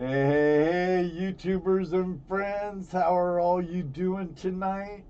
[0.00, 5.04] Hey, hey, hey, YouTubers and friends, how are all you doing tonight?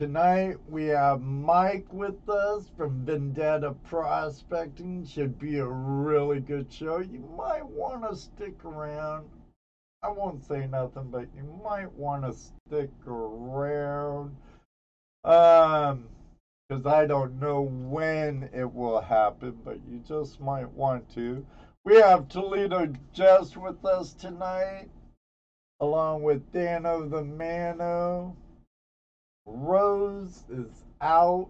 [0.00, 5.04] Tonight we have Mike with us from Vendetta Prospecting.
[5.04, 7.00] Should be a really good show.
[7.00, 9.28] You might want to stick around.
[10.02, 14.34] I won't say nothing, but you might want to stick around.
[15.24, 16.08] Um,
[16.70, 21.44] because I don't know when it will happen, but you just might want to.
[21.84, 24.88] We have Toledo Jess with us tonight,
[25.80, 28.36] along with Dano the Mano.
[29.46, 31.48] Rose is out.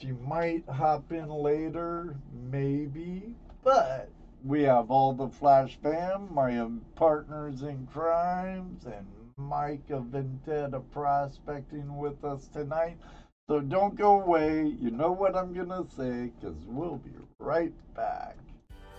[0.00, 2.14] She might hop in later,
[2.48, 4.08] maybe, but
[4.44, 6.64] we have all the Flash fam, my
[6.94, 9.04] partners in crimes, and
[9.36, 12.98] Mike of Vendetta Prospecting with us tonight.
[13.50, 14.76] So don't go away.
[14.80, 18.36] You know what I'm going to say, because we'll be right back.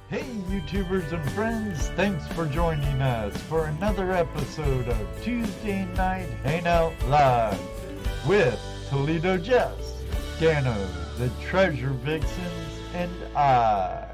[0.09, 6.93] Hey, YouTubers and friends, thanks for joining us for another episode of Tuesday Night Hangout
[7.07, 7.61] Live
[8.27, 10.01] with Toledo Jess,
[10.39, 10.75] Dano,
[11.19, 12.39] the Treasure Vixens,
[12.95, 14.07] and I.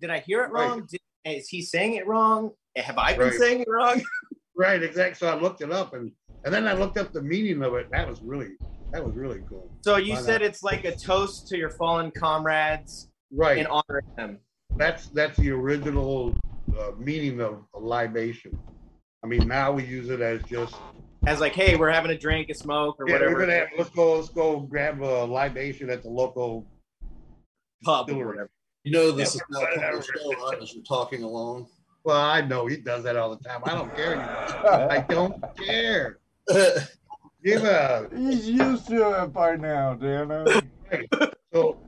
[0.00, 0.86] Did I hear it wrong?
[0.88, 2.52] Did, is he saying it wrong?
[2.82, 3.32] Have I been Right.
[3.34, 4.02] saying it wrong?
[4.56, 5.14] Right, exactly.
[5.14, 6.10] So I looked it up and
[6.44, 7.86] and then I looked up the meaning of it.
[7.92, 8.56] That was really
[8.92, 9.70] that was really cool.
[9.82, 10.50] So you Why said not?
[10.50, 13.58] it's like a toast to your fallen comrades Right.
[13.58, 14.38] in honor of them.
[14.76, 16.34] That's that's the original
[16.76, 18.58] uh, meaning of a libation.
[19.22, 20.74] I mean, now we use it as just
[21.24, 23.34] As like, hey, we're having a drink, a smoke, or yeah, whatever.
[23.34, 26.66] we're gonna have, let's go let's go grab a libation at the local
[27.84, 28.50] pub or whatever.
[28.82, 29.98] You know this Yeah, is not whatever.
[29.98, 30.60] a show, right?
[30.62, 31.68] As you're talking along.
[32.04, 33.60] Well, I know he does that all the time.
[33.64, 34.90] I don't care anymore.
[34.90, 36.18] I don't care.
[37.44, 40.44] Give a He's used to it by now, Dano.
[41.52, 41.78] so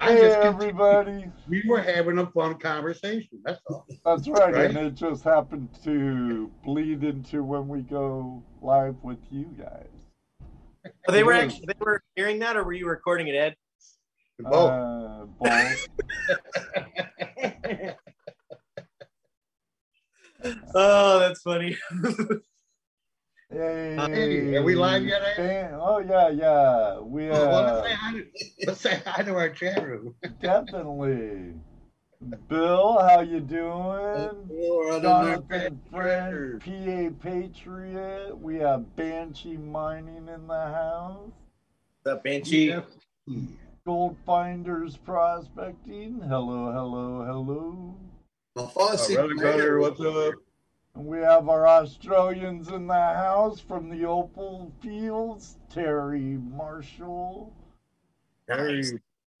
[0.00, 1.24] I Hey, just everybody.
[1.48, 3.40] we were having a fun conversation.
[3.44, 3.86] That's all.
[4.04, 4.66] That's right, Right?
[4.66, 9.86] and it just happened to bleed into when we go live with you guys.
[11.08, 13.54] Oh, they were actually they were hearing that, or were you recording it, Ed?
[14.38, 14.70] Both.
[14.70, 15.88] Uh, both.
[20.74, 21.76] Oh, that's funny.
[23.52, 27.00] Hey, Hey, are we live yet, fan- Oh yeah, yeah.
[27.00, 28.26] We Oh, well, let's, uh, say hi to,
[28.66, 30.14] let's say hi to our chat room.
[30.40, 31.54] definitely.
[32.48, 34.30] Bill, how you doing?
[34.50, 35.00] Or I.
[35.00, 38.38] Jonathan Friend, PA Patriot.
[38.38, 41.32] We have Banshee Mining in the house.
[42.04, 42.66] the Banshee.
[42.68, 42.82] Yeah.
[43.84, 46.20] Gold Finders Prospecting.
[46.28, 47.96] Hello, hello, hello.
[48.56, 50.34] Alfonso, Brother Gunner, what's up?
[50.96, 55.56] We have our Australians in the house from the Opal Fields.
[55.72, 57.54] Terry Marshall.
[58.48, 58.82] Harry,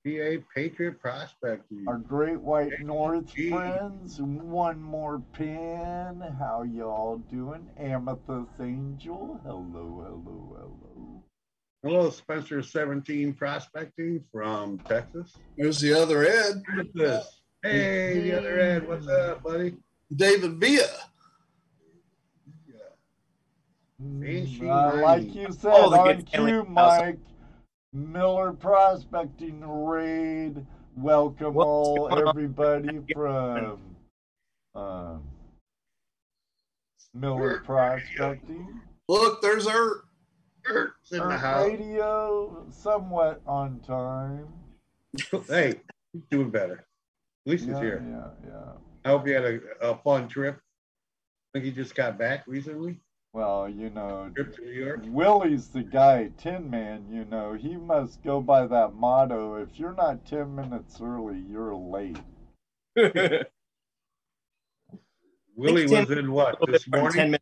[0.06, 1.84] PA Patriot Prospecting.
[1.88, 3.50] Our Great White Hey, North gee.
[3.50, 4.20] friends.
[4.22, 6.20] One more pan.
[6.38, 7.68] How y'all doing?
[7.78, 9.40] Amethyst Angel.
[9.42, 11.24] Hello, hello, hello.
[11.82, 15.36] Hello, Spencer 17 Prospecting from Texas.
[15.58, 17.39] There's the other Ed, What's this?
[17.62, 18.88] Hey, the other Ed.
[18.88, 19.76] what's up, buddy?
[20.14, 20.86] David Villa.
[23.98, 26.64] Banshee Mm, uh, like you said, Oh, the on good cue.
[26.64, 27.18] Mike.
[27.92, 30.64] Miller Prospecting Raid.
[30.96, 32.28] Welcome What's all, going on?
[32.28, 33.80] everybody from
[34.74, 35.22] um,
[37.12, 38.80] Miller Prospecting.
[39.08, 40.04] Look, there's our.
[40.66, 41.66] Ert's in the house.
[41.66, 44.46] Radio, somewhat on time.
[45.48, 45.80] Hey,
[46.12, 46.86] he's doing better.
[47.50, 48.04] At least he's Yeah, here.
[48.08, 48.72] yeah, yeah.
[49.04, 50.54] I hope you had a, a fun trip.
[50.54, 53.00] I think he just got back recently.
[53.32, 55.00] Well, you know, Trip to New York.
[55.08, 59.94] Willie's the guy, Tin Man, you know, he must go by that motto if you're
[59.94, 62.18] not 10 minutes early, you're late.
[65.56, 67.38] Willie Tim- was in what this bit from 10 morning?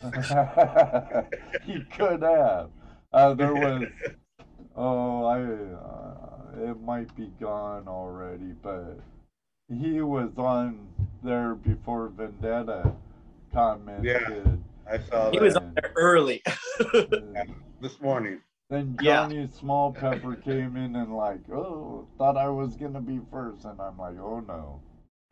[0.00, 0.32] minutes.
[1.66, 2.70] he could have.
[3.12, 3.84] Uh, there was,
[4.76, 9.00] oh, I, uh, it might be gone already, but
[9.68, 10.86] he was on
[11.22, 12.92] there before Vendetta
[13.52, 14.04] commented.
[14.04, 14.56] Yeah,
[14.92, 16.42] I saw He that was on there early.
[17.80, 18.40] this morning.
[18.70, 19.22] Then Yeah.
[19.28, 23.80] Johnny Small Pepper came in and like, oh, thought I was gonna be first, and
[23.80, 24.80] I'm like, oh no,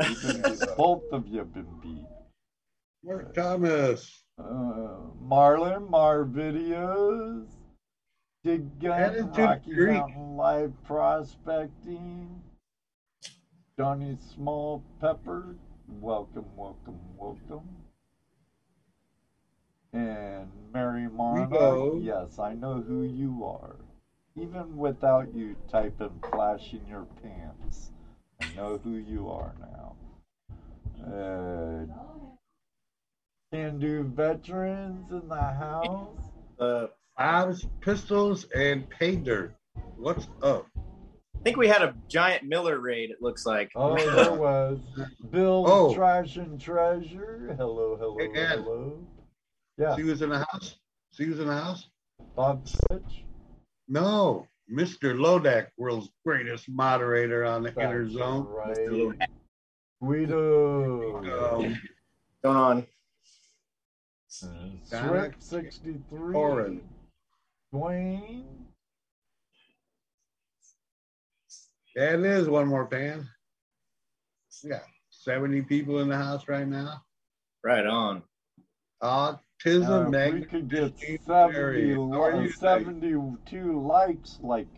[0.07, 0.69] You've been beat.
[0.77, 2.07] both of you have been beat.
[3.05, 4.23] Mark Thomas.
[4.39, 4.97] Uh,
[5.27, 7.47] Marlon Mar videos,
[8.45, 9.73] Dig Added Gun, to the Rocky.
[9.75, 12.41] Mountain Live Prospecting,
[13.79, 15.57] Johnny Small Pepper,
[15.89, 17.67] welcome, welcome, welcome.
[19.95, 23.77] And Mary Mono, yes, I know who you are.
[24.37, 27.93] Even without you typing flash in your pants,
[28.43, 29.97] I know who you are now.
[31.07, 31.87] Uh,
[33.53, 36.31] can do veterans in the house.
[36.59, 36.87] Uh,
[37.17, 39.55] Bob's pistols and pay dirt.
[39.97, 40.67] What's up?
[41.43, 43.11] I think we had a giant Miller raid.
[43.11, 43.73] It looks like.
[43.75, 44.79] Oh, there was
[45.31, 45.93] Bill Oh.
[45.93, 47.57] Trash and Treasure.
[47.59, 49.05] Hello, hello, Hey, hello.
[49.77, 50.77] Yeah, See was in the house?
[51.11, 51.89] See was in the house?
[52.37, 53.25] Bob Stitch.
[53.89, 55.17] No, Mr.
[55.19, 58.47] Lodak, world's greatest moderator on the inner zone.
[58.49, 59.29] Right.
[60.01, 61.17] Guido.
[61.17, 61.81] Um,
[62.45, 62.87] Going on.
[64.45, 66.35] Uh, Swift 63.
[66.37, 66.83] Oren.
[67.75, 68.45] Dwayne.
[71.97, 73.29] Yeah, it is one more pan.
[74.63, 74.81] Yeah,
[75.11, 77.03] 70 people in the house right now.
[77.65, 78.23] Right on.
[79.01, 81.95] Uh, Autism, if we could get Christine 70, Perry.
[81.95, 84.69] How are li- you, 72 likes, like,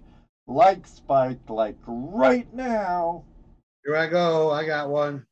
[0.47, 3.25] like spike, like right now.
[3.85, 4.51] Here I go.
[4.51, 5.27] I got one.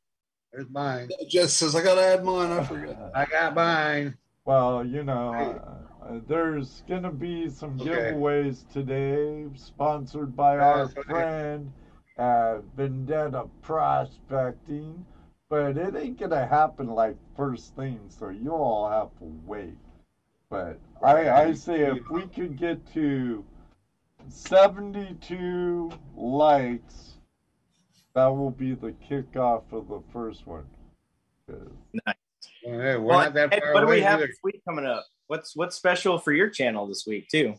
[0.51, 1.09] There's mine.
[1.29, 2.51] Jess says, I got to add mine.
[2.51, 3.11] I forgot.
[3.15, 4.15] I got mine.
[4.45, 7.89] Well, you know, uh, there's going to be some Okay.
[8.11, 11.71] giveaways today, sponsored by Yeah, our that's friend
[12.17, 15.05] uh, Vendetta Prospecting.
[15.49, 19.77] But it ain't going to happen like first thing, so you all have to wait.
[20.49, 23.43] But I, I say if we could get to
[24.27, 27.17] 72 likes,
[28.15, 30.65] that will be the kickoff of the first one.
[31.47, 31.57] 'Cause
[32.65, 34.27] Well, hey, we're Well, not that Ed, far what do we have either.
[34.27, 35.05] this week coming up?
[35.33, 37.55] What's what's special for your channel this week too?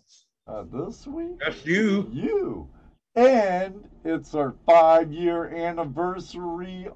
[0.47, 1.41] Uh, this week?
[1.41, 2.09] That's you.
[2.12, 2.69] You.
[3.17, 6.87] And it's our five year anniversary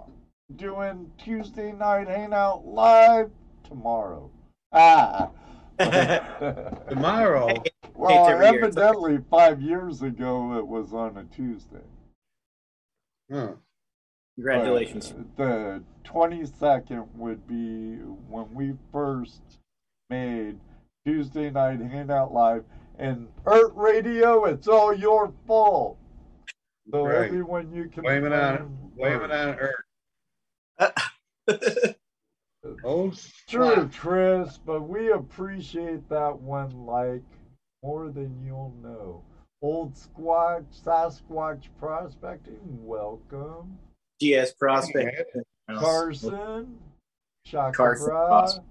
[0.54, 3.28] doing Tuesday night hangout live
[3.68, 4.30] tomorrow.
[4.72, 5.30] Ah.
[6.88, 7.54] Tomorrow.
[7.94, 8.64] well, every year.
[8.66, 11.88] evidently, five years ago it was on a Tuesday.
[13.32, 13.54] Huh.
[14.36, 15.12] Congratulations.
[15.36, 17.96] But The 22nd would be
[18.28, 19.42] when we first
[20.08, 20.58] made
[21.12, 22.64] Tuesday Night Hangout Live.
[22.98, 25.96] And Earth Radio, it's all your fault.
[26.90, 27.24] So Right.
[27.24, 29.84] everyone you can Blame it on blame Blame it on Earth.
[32.84, 33.10] Oh,
[33.48, 33.92] True, slap.
[33.92, 37.22] Tris, but we appreciate that one like
[37.82, 39.22] more than you'll know.
[39.62, 43.78] Old Squatch, Sasquatch Prospecting, welcome.
[44.20, 45.34] GS prospect.
[45.70, 46.78] Carson,
[47.46, 48.26] Shaka Carson, Bra.
[48.42, 48.64] awesome.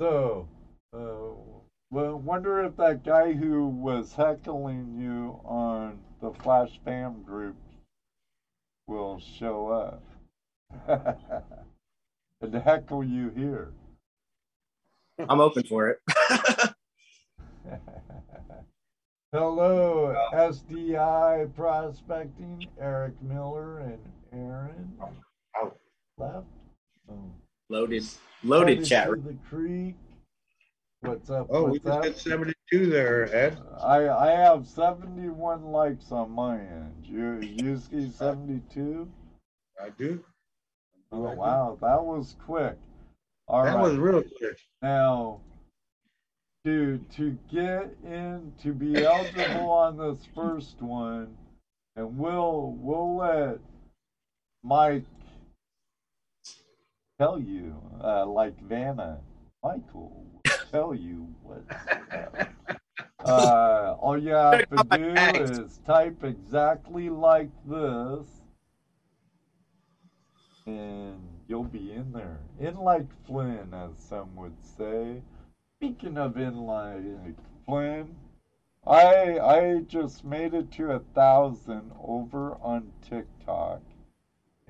[0.00, 0.48] So,
[0.94, 1.36] uh,
[1.90, 7.56] well, wonder if that guy who was heckling you on the Flash Fam group
[8.86, 10.02] will show up
[12.40, 13.74] and heckle you here.
[15.28, 15.98] I'm open for it.
[19.32, 24.00] Hello, SDI Prospecting, Eric Miller and
[24.32, 24.98] Aaron.
[25.56, 25.74] Ow.
[26.16, 26.46] Left.
[27.10, 27.34] Oh.
[27.70, 28.04] Loaded,
[28.42, 29.08] loaded Headed chat.
[29.10, 29.94] to the creek.
[31.02, 31.46] What's up?
[31.50, 32.04] Oh, we just up?
[32.04, 33.58] hit 72 there, Ed.
[33.80, 37.04] I I have 71 likes on my end.
[37.04, 39.08] You you see 72?
[39.80, 40.22] I do.
[41.12, 42.76] Oh wow, that was quick.
[43.46, 43.70] All right.
[43.70, 44.58] that was real quick.
[44.82, 45.40] Now,
[46.64, 51.36] to to get in to be eligible on this first one,
[51.94, 53.58] and we'll we'll let
[54.64, 55.04] Mike
[57.20, 59.18] tell you, uh, like Vanna,
[59.62, 61.62] Michael will tell you what.
[63.22, 65.12] Uh, all you have to do
[65.44, 68.26] is type exactly like this,
[70.64, 72.38] and you'll be in there.
[72.58, 75.20] In like Flynn, as some would say.
[75.76, 77.36] Speaking of in like
[77.66, 78.16] Flynn,
[78.86, 83.82] I I just made it to a thousand over on TikTok,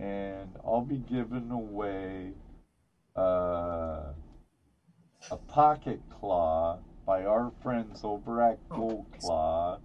[0.00, 2.32] and I'll be giving away
[3.16, 4.12] uh,
[5.30, 9.78] a pocket claw by our friends over at Gold Claw.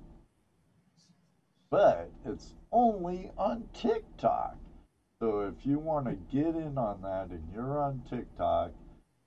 [1.70, 4.58] But it's only on TikTok.
[5.20, 8.72] So if you want to get in on that and you're on TikTok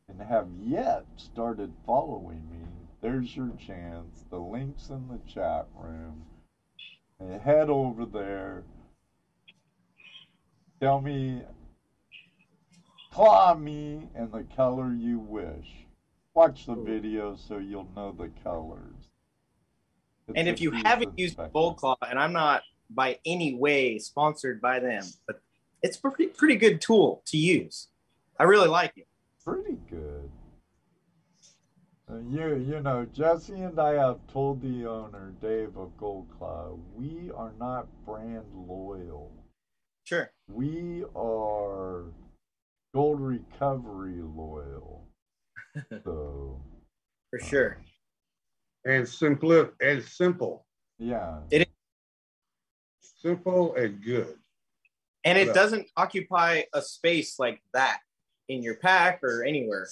[0.09, 2.67] and have yet started following me,
[3.03, 4.25] there's your chance.
[4.31, 6.25] The link's in the chat room.
[7.21, 8.63] And head over there.
[10.81, 11.43] Tell me,
[13.13, 15.69] claw me in the color you wish.
[16.35, 19.11] Watch the video so you'll know the colors.
[20.29, 21.37] It's And if you haven't used.
[21.53, 25.41] Gold Claw, and I'm not by any way sponsored by them, but
[25.83, 27.89] it's a pretty pretty good tool to use.
[28.39, 29.09] I really like it.
[29.45, 30.31] pretty good.
[32.09, 36.79] Uh, You you know Jesse and I have told the owner Dave of Gold Claw
[36.95, 39.33] we are not brand loyal.
[40.09, 40.33] Sure.
[40.49, 42.05] We are
[42.95, 45.07] gold recovery loyal.
[46.03, 46.63] So
[47.31, 47.83] For sure.
[48.87, 50.65] And simple and simple.
[50.99, 51.67] yeah, It is
[53.21, 54.39] Simple and good.
[55.25, 55.53] And it Yeah.
[55.53, 58.01] doesn't occupy a space like that
[58.49, 59.89] in your pack or anywhere.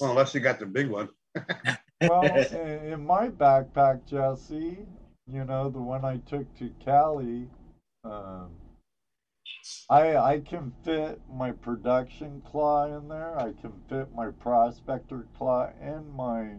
[0.00, 1.10] Well, unless you got the big one.
[2.00, 4.86] well, in, in my backpack, Jesse,
[5.26, 7.46] you know, the one I took to Cali,
[8.04, 8.56] um,
[9.88, 13.38] I I can fit my production claw in there.
[13.38, 16.56] I can fit my prospector claw and my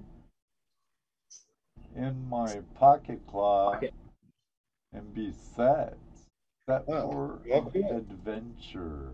[1.96, 3.94] in my pocket claw Pocket.
[4.94, 5.98] and be set.
[6.66, 7.98] Set Oh, for well, cool.
[7.98, 9.14] adventure.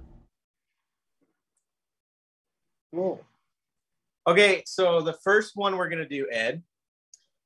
[2.94, 3.24] Cool.
[4.28, 6.64] Okay, so the first one we're gonna do, Ed.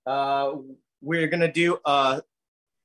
[0.05, 0.55] Uh,
[1.01, 2.21] we're gonna do a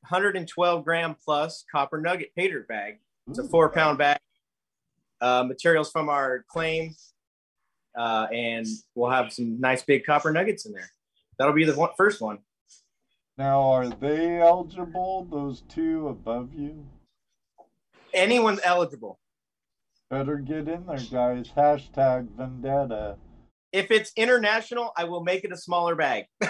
[0.08, 2.98] 112 gram plus copper nugget hater bag.
[3.28, 4.18] It's a four pound bag.
[5.20, 6.94] Uh, materials from our claim,
[7.98, 10.90] uh, and we'll have some nice big copper nuggets in there.
[11.38, 12.38] That'll be the one, first one.
[13.38, 15.26] Now, are they eligible?
[15.30, 16.84] Those two above you?
[18.12, 19.18] Anyone's eligible.
[20.10, 21.50] Better get in there, guys.
[21.56, 23.16] Hashtag vendetta.
[23.72, 26.24] If it's international, I will make it a smaller bag.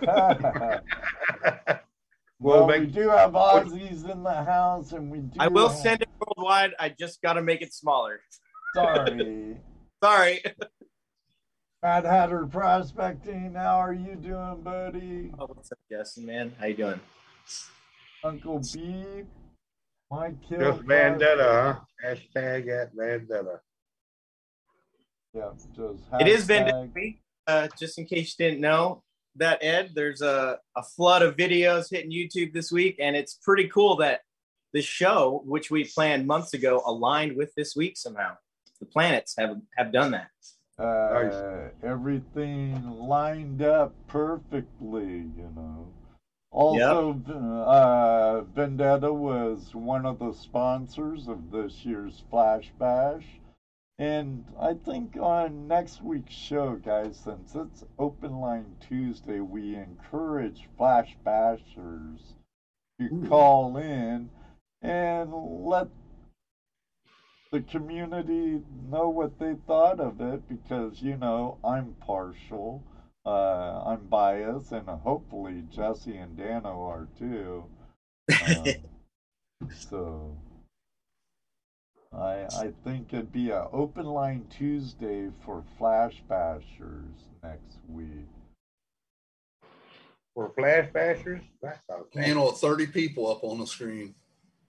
[2.40, 5.36] well, Well, we do have Aussies in the house, and we do.
[5.40, 6.74] I will have- send it worldwide.
[6.78, 8.20] I just got to make it smaller.
[8.74, 9.56] Sorry,
[10.04, 10.40] Sorry.
[11.82, 13.54] Mad Hatter Prospecting.
[13.54, 15.30] How are you doing, buddy?
[15.38, 16.26] Oh, what's up, Justin?
[16.26, 17.00] Man, how you doing?
[18.24, 19.22] Uncle B.
[20.10, 20.58] My kill.
[20.58, 22.14] just vendetta, huh?
[22.14, 23.60] Hashtag at vendetta.
[25.34, 26.02] Yeah, just.
[26.20, 27.20] It is hashtag- Vendetta Week.
[27.46, 29.02] Uh, just in case you didn't know
[29.38, 33.68] that, Ed, there's a, a flood of videos hitting YouTube this week, and it's pretty
[33.68, 34.20] cool that
[34.72, 38.36] the show, which we planned months ago, aligned with this week somehow.
[38.80, 40.28] The planets have have done that.
[40.78, 45.92] Uh, everything lined up perfectly, you know.
[46.50, 53.24] Also, uh, Vendetta was one of the sponsors of this year's Flash Bash.
[53.98, 60.68] And I think on next week's show, guys, since it's Open Line Tuesday, we encourage
[60.76, 62.20] Flash Bashers
[63.00, 64.30] to call in
[64.82, 65.32] and
[65.64, 65.88] let
[67.50, 72.84] the community know what they thought of it because you know I'm partial,
[73.26, 77.64] uh, I'm biased, and hopefully Jesse and Dano are too.
[78.30, 78.66] Um,
[79.74, 80.36] so
[82.12, 88.28] I I think it'd be an open line Tuesday for Flash Bashers next week.
[90.34, 94.14] For flash bashers, that sounds Panel of 30 people up on the screen.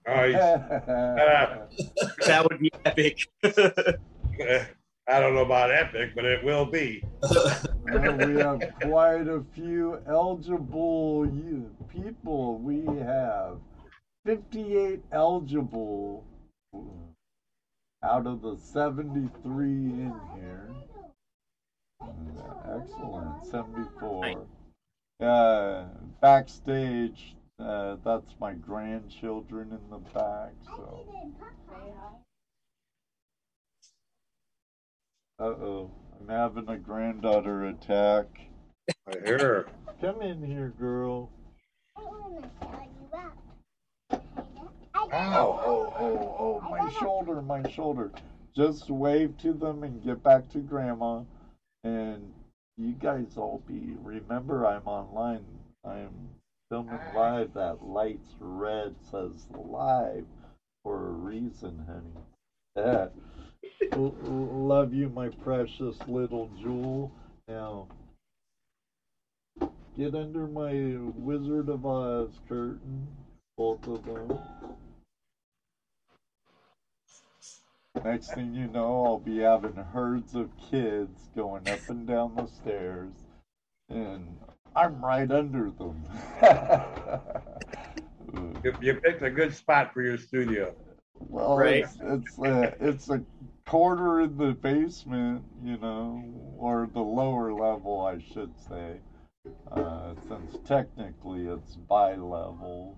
[0.06, 0.34] Nice.
[2.26, 3.28] That would be epic.
[3.44, 7.02] I don't know about epic, but it will be.
[7.22, 11.26] Well, we have quite a few eligible
[11.88, 12.58] people.
[12.58, 13.58] We have
[14.24, 16.24] 58 eligible
[18.02, 20.70] out of the 73 in here.
[22.00, 24.46] Uh, Excellent, 74.
[25.20, 25.84] Uh,
[26.22, 30.52] backstage, uh, that's my grandchildren in the back.
[30.64, 31.06] So,
[35.38, 38.26] uh oh, I'm having a granddaughter attack.
[39.06, 39.66] I hear.
[40.00, 41.30] Come in here, girl.
[45.12, 45.60] Ow.
[45.64, 48.12] Oh, oh, oh, my shoulder, my shoulder.
[48.56, 51.22] Just wave to them and get back to grandma.
[51.82, 52.32] And
[52.76, 55.44] you guys all be, remember I'm online.
[55.84, 56.10] I'm
[56.68, 57.54] filming live.
[57.54, 60.26] That light's red says live
[60.84, 62.24] for a reason, honey.
[62.76, 63.08] Yeah.
[63.96, 67.10] Love you, my precious little jewel.
[67.48, 67.88] Now,
[69.98, 73.08] get under my Wizard of Oz curtain,
[73.56, 74.38] both of them.
[78.04, 82.46] Next thing you know, I'll be having herds of kids going up and down the
[82.46, 83.12] stairs,
[83.88, 84.26] and
[84.76, 86.04] I'm right under them.
[88.62, 90.72] You, you picked a good spot for your studio.
[91.18, 91.82] well, Right.
[91.84, 93.20] it's it's a, it's a
[93.66, 96.22] quarter in the basement, you know,
[96.56, 98.98] or the lower level, I should say,
[99.72, 102.96] uh, since technically it's bi-level.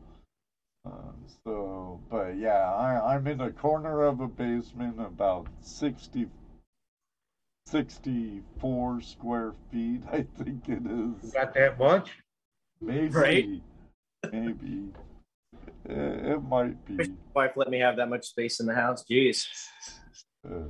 [0.84, 6.26] Um, so, but yeah, I, I'm in a corner of a basement about 60,
[7.66, 11.32] 64 square feet, I think it is.
[11.32, 12.10] Got that much?
[12.80, 13.08] Maybe.
[13.08, 13.62] Right?
[14.32, 14.88] Maybe.
[15.84, 17.12] It, it might be.
[17.34, 19.04] Wife let me have that much space in the house.
[19.08, 19.46] Jeez.
[20.44, 20.68] Uh,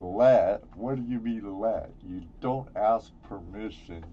[0.00, 0.62] let?
[0.76, 1.90] What do you mean let?
[2.06, 4.04] You don't ask permission.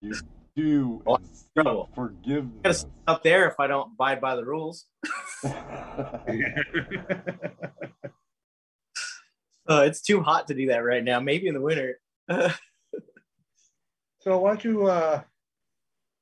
[0.00, 0.14] You
[0.58, 1.88] do Oh, and seek trouble.
[1.94, 2.86] Gotta forgiveness.
[3.06, 4.86] up there if I don't abide by the rules.
[9.68, 11.20] Uh, it's too hot to do that right now.
[11.20, 12.00] Maybe in the winter.
[12.30, 12.48] so
[14.38, 15.20] why don't you uh,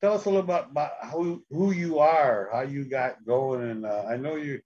[0.02, 3.86] tell us a little bit about who who you are, how you got going, and
[3.86, 4.60] uh, I know you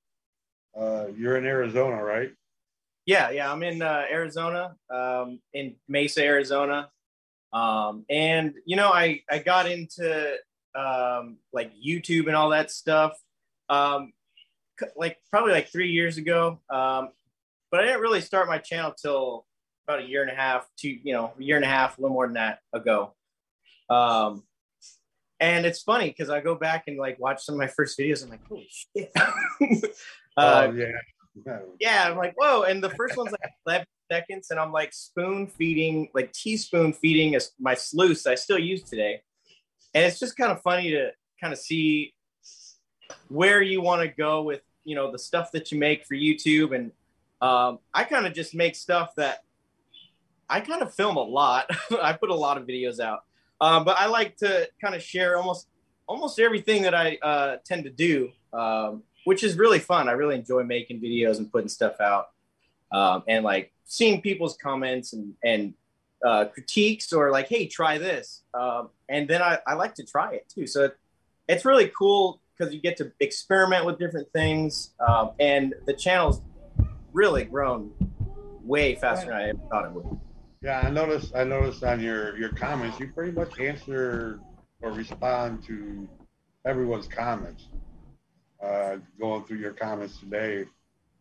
[0.75, 2.31] uh, you're in Arizona, right?
[3.05, 3.53] yeah, yeah.
[3.53, 6.89] I'm in uh, Arizona, um, in Mesa, Arizona,
[7.53, 10.37] um, and you know, I I got into
[10.75, 13.13] um, like YouTube and all that stuff,
[13.69, 14.13] um,
[14.97, 16.61] like probably like three years ago.
[16.71, 17.09] Um,
[17.71, 19.47] but I didn't really start my channel till
[19.87, 22.01] about a year and a half, to you know, a year and a half, a
[22.01, 23.15] little more than that ago.
[23.89, 24.45] Um,
[25.41, 28.23] and it's funny because I go back and like watch some of my first videos.
[28.23, 29.11] I'm like, holy shit.
[30.37, 31.59] uh, oh yeah.
[31.81, 32.63] yeah, I'm like, whoa.
[32.63, 37.35] And the first one's like 11 seconds, and I'm like spoon feeding, like teaspoon feeding
[37.35, 39.23] as my sluice I still use today.
[39.95, 42.15] And it's just kind of funny to kind of see
[43.29, 46.75] where you want to go with, you know, the stuff that you make for YouTube.
[46.75, 46.93] And
[47.41, 49.41] um, I kind of just make stuff that
[50.49, 51.71] I kind of film a lot.
[52.03, 53.21] I put a lot of videos out,
[53.61, 55.69] um, but I like to kind of share almost
[56.09, 60.09] almost everything that I uh, tend to do, um, which is really fun.
[60.09, 62.31] I really enjoy making videos and putting stuff out,
[62.93, 65.75] um, and like seeing people's comments and and
[66.25, 70.35] uh, critiques or like, hey, try this, um, and then I, I like to try
[70.35, 70.67] it too.
[70.67, 70.97] So it,
[71.49, 76.43] it's really cool because you get to experiment with different things, um, and the channel's
[77.13, 77.91] really grown
[78.63, 80.21] way faster than I ever thought it would.
[80.63, 81.35] Yeah, I noticed.
[81.35, 84.41] I noticed on your your comments, you pretty much answer
[84.83, 86.09] or respond to
[86.67, 87.69] everyone's comments.
[88.63, 90.67] Uh, going through your comments today,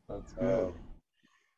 [0.09, 0.73] That's uh, good.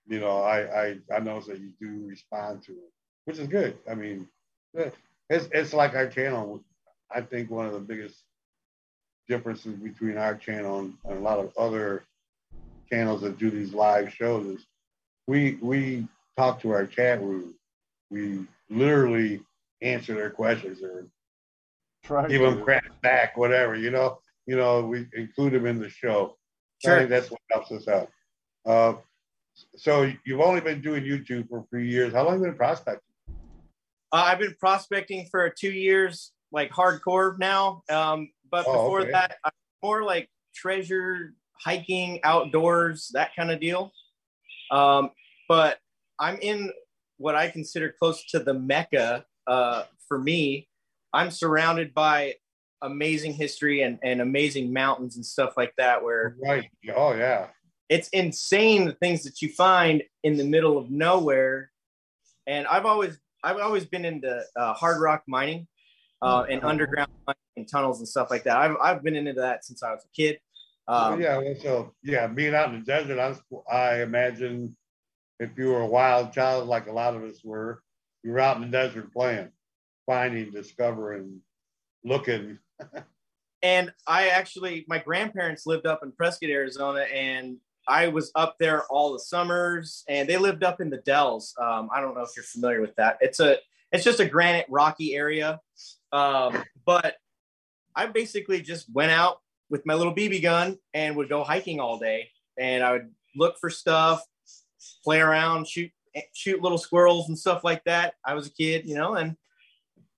[0.08, 2.92] You know, I, I I noticed that you do respond to it,
[3.26, 3.78] which is good.
[3.90, 4.28] I mean,
[4.74, 6.64] it's it's like our channel.
[7.14, 8.24] I think one of the biggest
[9.28, 12.06] differences between our channel and, and a lot of other
[12.92, 14.66] channels that do these live shows is
[15.28, 17.56] we we talk to our chat room.
[18.10, 19.42] We literally
[19.82, 21.08] answer their questions or
[22.04, 23.76] Try give them crap back, whatever.
[23.76, 26.36] You know, you know, we include them in the show.
[26.84, 26.98] I Sure.
[26.98, 28.10] think that's what helps us out.
[28.66, 28.94] Uh,
[29.78, 32.14] so you've only been doing YouTube for a few years.
[32.14, 33.02] How long have you been prospecting?
[34.12, 37.84] Uh, I've been prospecting for two years, like hardcore now.
[37.90, 39.12] Um, but Oh, before okay.
[39.12, 43.92] that, I'm more like treasure hiking, outdoors, that kind of deal.
[44.72, 45.12] Um,
[45.48, 45.80] but
[46.20, 46.72] I'm in
[47.18, 50.68] what I consider close to the mecca uh, for me.
[51.14, 52.36] I'm surrounded by
[52.82, 56.70] amazing history and, and amazing mountains and stuff like that, where Right.
[56.96, 57.48] Oh yeah.
[57.92, 61.72] It's insane the things that you find in the middle of nowhere.
[62.48, 65.68] And I've always I've always been into uh, hard rock mining
[66.22, 68.56] uh, and underground mining and tunnels and stuff like that.
[68.56, 70.40] I've I've been into that since I was a kid.
[70.88, 71.38] Um, yeah.
[71.38, 73.36] Well, so yeah, being out in the desert, I,
[73.72, 74.76] I imagine
[75.42, 77.84] if you were a wild child like a lot of us were,
[78.24, 79.50] you were out in the desert playing,
[80.06, 81.42] finding, discovering,
[82.04, 82.58] looking.
[83.64, 88.84] And I actually, my grandparents lived up in Prescott, Arizona, and I was up there
[88.88, 90.04] all the summers.
[90.08, 91.54] And they lived up in the Dells.
[91.60, 93.18] Um, I don't know if you're familiar with that.
[93.22, 93.58] It's a,
[93.92, 95.60] it's just a granite rocky area.
[96.12, 97.16] Um, but
[97.96, 99.40] I basically just went out
[99.70, 102.30] with my little BB gun and would go hiking all day.
[102.58, 104.24] And I would look for stuff,
[105.04, 105.92] play around, shoot,
[106.34, 108.16] shoot little squirrels and stuff like that.
[108.26, 109.36] I was a kid, you know, and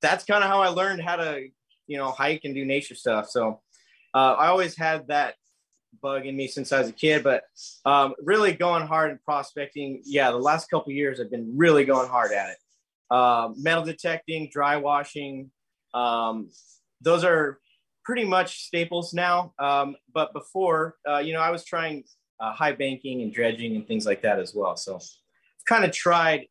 [0.02, 1.48] that's kind of how I learned how to
[1.88, 3.30] you know, hike and do nature stuff.
[3.30, 3.62] So
[4.14, 5.36] uh, I always had that
[6.02, 7.44] bug in me since I was a kid, but
[7.86, 10.02] um, really going hard in prospecting.
[10.06, 12.58] Yeah, the last couple of years I've been really going hard at it.
[13.16, 15.52] Um, metal detecting, dry washing,
[15.94, 16.50] um,
[17.02, 17.60] those are
[18.04, 19.54] pretty much staples now.
[19.60, 22.04] Um, but before, uh, you know, I was trying
[22.40, 24.76] uh, high banking and dredging and things like that as well.
[24.76, 26.48] So I've kind of tried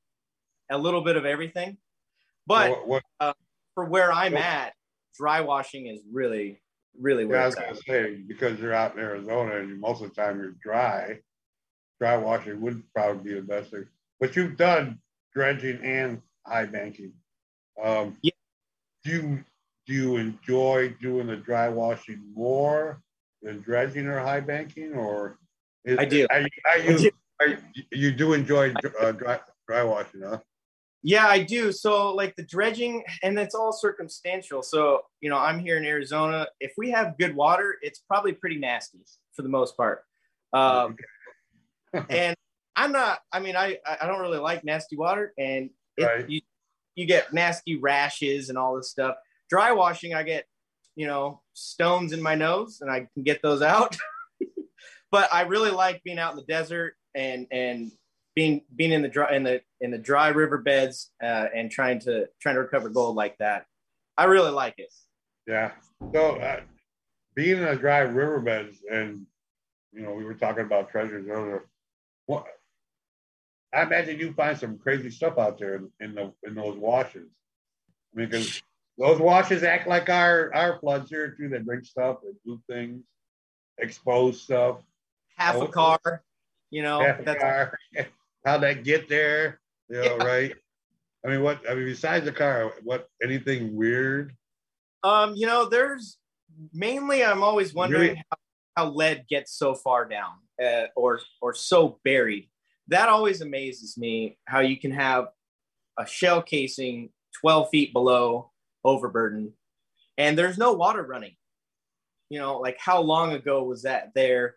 [0.71, 1.79] a little bit of everything.
[2.47, 3.37] But what, what,
[3.75, 4.75] for where I'm Well- at,
[5.17, 6.62] dry washing is really,
[6.99, 10.11] really where yeah, I was gonna say because you're out in Arizona and most of
[10.11, 11.19] the time you're dry.
[12.01, 13.87] Dry washing would probably be the best thing.
[14.19, 14.99] But you've done
[15.35, 17.13] dredging and high banking.
[17.83, 18.33] Um, Yeah.
[19.05, 19.45] Do you
[19.87, 23.03] do you enjoy doing the dry washing more
[23.43, 25.39] than dredging or high banking, or
[25.85, 26.27] is, I do.
[26.31, 27.11] Are you, are I you do.
[27.75, 30.39] you, you do enjoy uh, dry, dry washing, huh?
[31.03, 31.73] Yeah, I do.
[31.73, 34.63] So like the dredging, and it's all circumstantial.
[34.63, 36.47] So you know, I'm here in Arizona.
[36.61, 39.01] If we have good water, it's probably pretty nasty
[39.35, 40.05] for the most part.
[40.53, 40.97] Um,
[42.11, 42.37] and
[42.77, 43.21] I'm not.
[43.33, 46.29] I mean, I I don't really like nasty water, and it, Right.
[46.29, 46.41] you
[46.95, 49.17] you get nasty rashes and all this stuff.
[49.51, 50.47] Dry washing, I get
[50.95, 53.97] you know stones in my nose, and I can get those out.
[55.11, 57.91] but I really like being out in the desert and and
[58.35, 62.29] being being in the dry in the in the dry riverbeds uh, and trying to
[62.41, 63.67] trying to recover gold like that.
[64.17, 64.93] I really like it.
[65.47, 65.73] Yeah.
[66.13, 66.61] So uh,
[67.35, 69.27] being in a dry riverbeds, and
[69.93, 71.67] you know, we were talking about treasures earlier.
[72.27, 72.47] What
[73.75, 77.29] I imagine you find some crazy stuff out there in, in the in those washes.
[78.15, 78.63] I mean, because
[78.99, 81.49] those washes act like our our floods here too.
[81.49, 83.03] They bring stuff, they do things,
[83.79, 84.83] expose stuff.
[85.37, 85.63] Half Oh.
[85.63, 86.23] a car,
[86.71, 87.01] you know.
[87.01, 87.79] half a that's car,
[88.45, 90.25] how that get there, you know, Yeah.
[90.25, 90.55] right?
[91.25, 94.37] I mean, what I mean, besides the car, what anything weird?
[95.05, 96.19] Um, you know, there's
[96.73, 98.25] mainly I'm always wondering Really?
[98.31, 98.37] how,
[98.77, 102.49] how lead gets so far down uh, or or so buried.
[102.89, 105.29] That always amazes me how you can have
[105.99, 108.51] a shell casing 12 feet below
[108.85, 109.53] overburden
[110.19, 111.37] and there's no water running.
[112.31, 114.57] You know, like how long ago was that there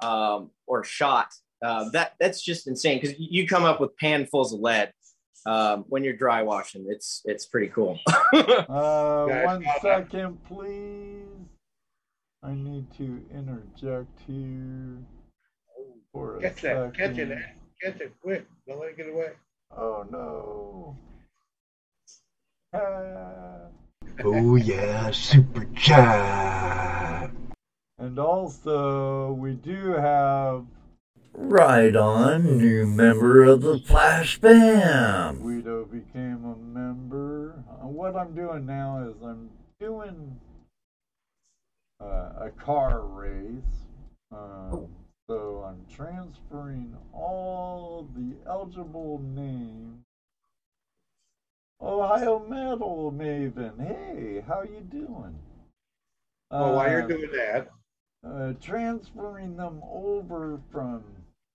[0.00, 1.34] um, or shot?
[1.62, 4.92] Uh, that that's just insane because you come up with panfuls of lead
[5.46, 6.84] um, when you're dry washing.
[6.88, 7.98] It's it's pretty cool.
[8.34, 9.82] Uh, Yeah, I one saw that.
[10.10, 11.22] second, please.
[12.42, 14.98] I need to interject here
[16.12, 17.38] for a Catch that, catch it,
[17.82, 18.46] catch it quick!
[18.68, 19.30] Don't let it get away.
[19.76, 20.96] Oh no.
[22.74, 23.68] Ah.
[24.24, 27.30] Oh yeah, super chat.
[27.98, 30.66] And also, we do have
[31.38, 35.40] Right on, new member of the Flash Fam.
[35.42, 37.62] Guido became a member.
[37.68, 40.40] Uh, what I'm doing now is I'm doing
[42.00, 43.86] uh, a car race.
[44.32, 44.86] Um,
[45.28, 50.04] so I'm transferring all the eligible names.
[51.82, 55.38] Ohio Metal Maven, hey, how you doing?
[56.50, 57.68] Well, while you're Uh, doing that,
[58.26, 61.04] uh, transferring them over from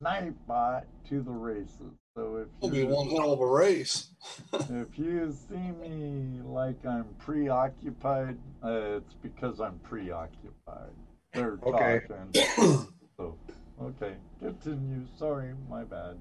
[0.01, 1.93] Nightbot to the races.
[2.15, 4.07] So if It'll be you one hell of a race.
[4.53, 10.91] if you see me like I'm preoccupied, uh, it's because I'm preoccupied.
[11.33, 12.01] They're Okay.
[12.07, 12.87] talking.
[13.17, 13.37] So
[13.79, 15.05] okay, continue.
[15.19, 16.17] Sorry, my bad.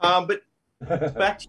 [0.00, 0.40] um, but
[1.14, 1.46] back to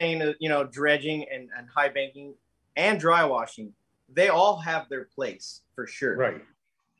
[0.00, 2.34] saying, you know, dredging and, and high banking
[2.76, 3.72] and dry washing,
[4.08, 6.16] they all have their place for sure.
[6.16, 6.42] right?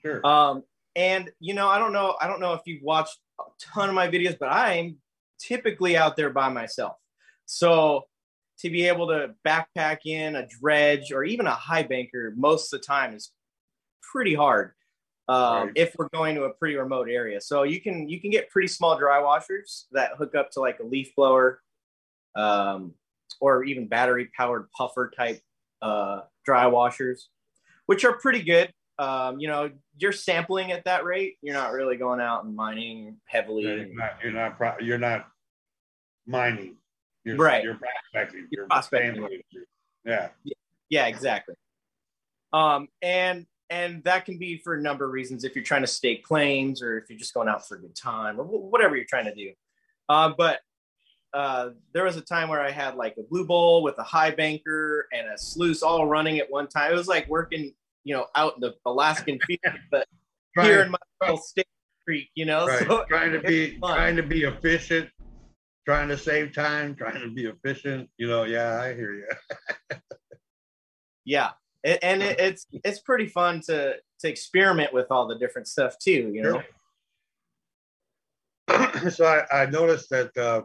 [0.03, 0.27] Sure.
[0.27, 0.65] Um,
[0.97, 3.95] and you know, I don't know, I don't know if you've watched a ton of
[3.95, 4.97] my videos, but I'm
[5.39, 6.97] typically out there by myself.
[7.47, 8.05] So
[8.59, 12.81] to be able to backpack in a dredge or even a high banker most of
[12.81, 13.33] the time is
[14.01, 14.73] pretty hard.
[15.27, 15.73] Um, Right.
[15.75, 17.41] if we're going to a pretty remote area.
[17.41, 20.81] So you can you can get pretty small dry washers that hook up to like
[20.81, 21.63] a leaf blower,
[22.37, 22.95] um,
[23.41, 25.41] or even battery powered puffer type
[25.81, 27.31] uh, dry washers,
[27.87, 28.71] which are pretty good.
[28.99, 31.37] Um, you know, you're sampling at that rate.
[31.43, 33.65] You're not really going out and mining heavily.
[33.65, 35.29] Yeah, you're not, you're not, pro- you're not
[36.27, 36.77] mining.
[37.25, 37.65] You're, Right.
[37.65, 37.79] You're
[38.13, 38.47] prospecting.
[38.51, 39.15] You're prospecting.
[39.15, 39.41] sampling.
[40.05, 40.29] Yeah.
[40.91, 41.55] Yeah, exactly.
[42.53, 45.43] Um, and and that can be for a number of reasons.
[45.43, 47.97] If you're trying to stake claims, or if you're just going out for a good
[47.97, 49.53] time, or wh- whatever you're trying to do.
[50.09, 50.61] Uh, but
[51.33, 54.31] uh, there was a time where I had like a blue bowl with a high
[54.31, 56.93] banker and a sluice all running at one time.
[56.93, 60.07] It was like working, you know, out in the Alaskan field, but
[60.61, 61.67] here in my little state
[62.07, 62.67] creek, you know.
[62.67, 62.87] right.
[62.87, 63.97] So trying to be fun.
[63.97, 65.11] trying to be efficient,
[65.85, 68.09] trying to save time, trying to be efficient.
[68.19, 69.29] You know, yeah, I hear you.
[71.25, 71.51] yeah,
[71.83, 75.99] it, and it, it's it's pretty fun to to experiment with all the different stuff
[75.99, 76.31] too.
[76.33, 76.63] You know.
[78.71, 79.11] Sure.
[79.11, 80.63] so I, I noticed that uh,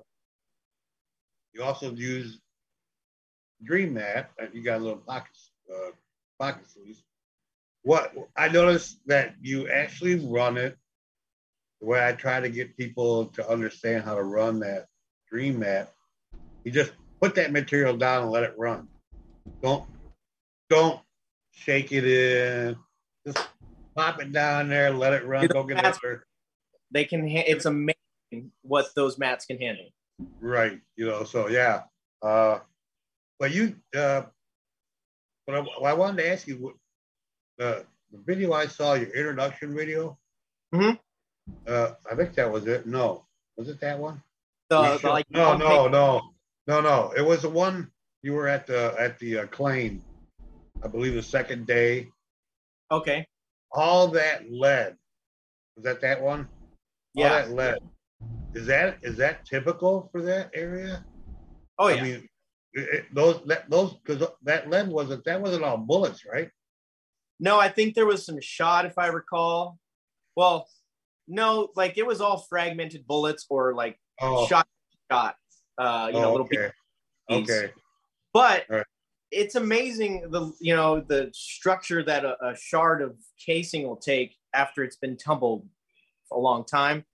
[1.53, 2.39] you also use
[3.63, 5.91] Dream Mat, you got a little pockets, uh,
[6.39, 7.03] pocket sleeves.
[7.89, 10.77] What I noticed that you actually run it
[11.81, 14.85] the way I try to get people to understand how to run that
[15.27, 15.91] Dream Mat.
[16.63, 18.87] You just put that material down and let it run.
[19.63, 19.85] Don't
[20.69, 21.01] don't
[21.49, 22.77] shake it in.
[23.25, 23.49] Just
[23.95, 25.47] pop it down there, let it run.
[25.47, 26.27] Go get another.
[26.91, 29.89] they can ha- it's amazing what those mats can handle
[30.39, 30.79] Right.
[30.95, 31.81] You know, so yeah.
[32.21, 32.59] Uh,
[33.39, 34.21] but you, uh,
[35.47, 36.75] but I, I wanted to ask you what
[37.59, 40.17] the, the video I saw, your introduction video.
[40.73, 40.97] Mhm.
[41.67, 42.87] Uh, I think that was it.
[42.87, 43.25] No,
[43.57, 44.21] was it that one?
[44.69, 46.21] The, the, like no, no, big- no,
[46.67, 47.13] no, no.
[47.15, 47.91] It was the one
[48.23, 50.01] you were at the at the uh, claim.
[50.83, 52.07] I believe the second day.
[52.91, 53.27] Okay.
[53.71, 54.95] All that lead.
[55.75, 56.47] Was that that one?
[57.17, 57.29] All Yeah.
[57.41, 57.77] that lead.
[58.53, 61.03] Is that is that typical for that area?
[61.77, 62.03] Oh I yeah.
[62.03, 62.29] mean,
[62.73, 66.49] it, it- those that those because that lead wasn't that wasn't all bullets, right?
[67.39, 69.79] No, I think there was some shot, if I recall.
[70.35, 70.67] Well,
[71.27, 74.67] no, like it was all fragmented bullets or like Oh, shot,
[75.09, 75.35] shot.
[75.77, 76.71] Uh, you know, oh, little okay,
[77.29, 77.49] pieces.
[77.49, 77.73] okay,
[78.33, 78.85] But Right.
[79.31, 84.35] it's amazing the you know the structure that a, a shard of casing will take
[84.53, 85.67] after it's been tumbled
[86.27, 87.05] for a long time.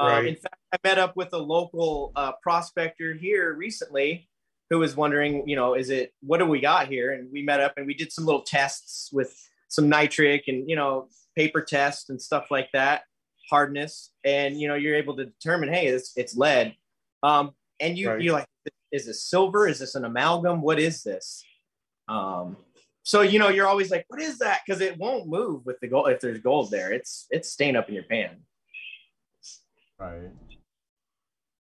[0.00, 4.28] Um, in fact, I met up with a local uh, prospector here recently
[4.70, 7.12] who was wondering, you know, is it what do we got here?
[7.12, 9.36] And we met up and we did some little tests with
[9.68, 13.02] some nitric and you know paper tests and stuff like that,
[13.48, 16.74] hardness, and you know you're able to determine, hey, it's it's lead.
[17.22, 18.20] Um, and you Right.
[18.20, 18.46] you're like,
[18.92, 19.68] is this silver?
[19.68, 20.62] Is this an amalgam?
[20.62, 21.44] What is this?
[22.08, 22.56] Um,
[23.02, 24.60] so you know you're always like, what is that?
[24.66, 26.92] Because it won't move with the gold if there's gold there.
[26.92, 28.36] It's it's staying up in your pan.
[29.98, 30.30] Right.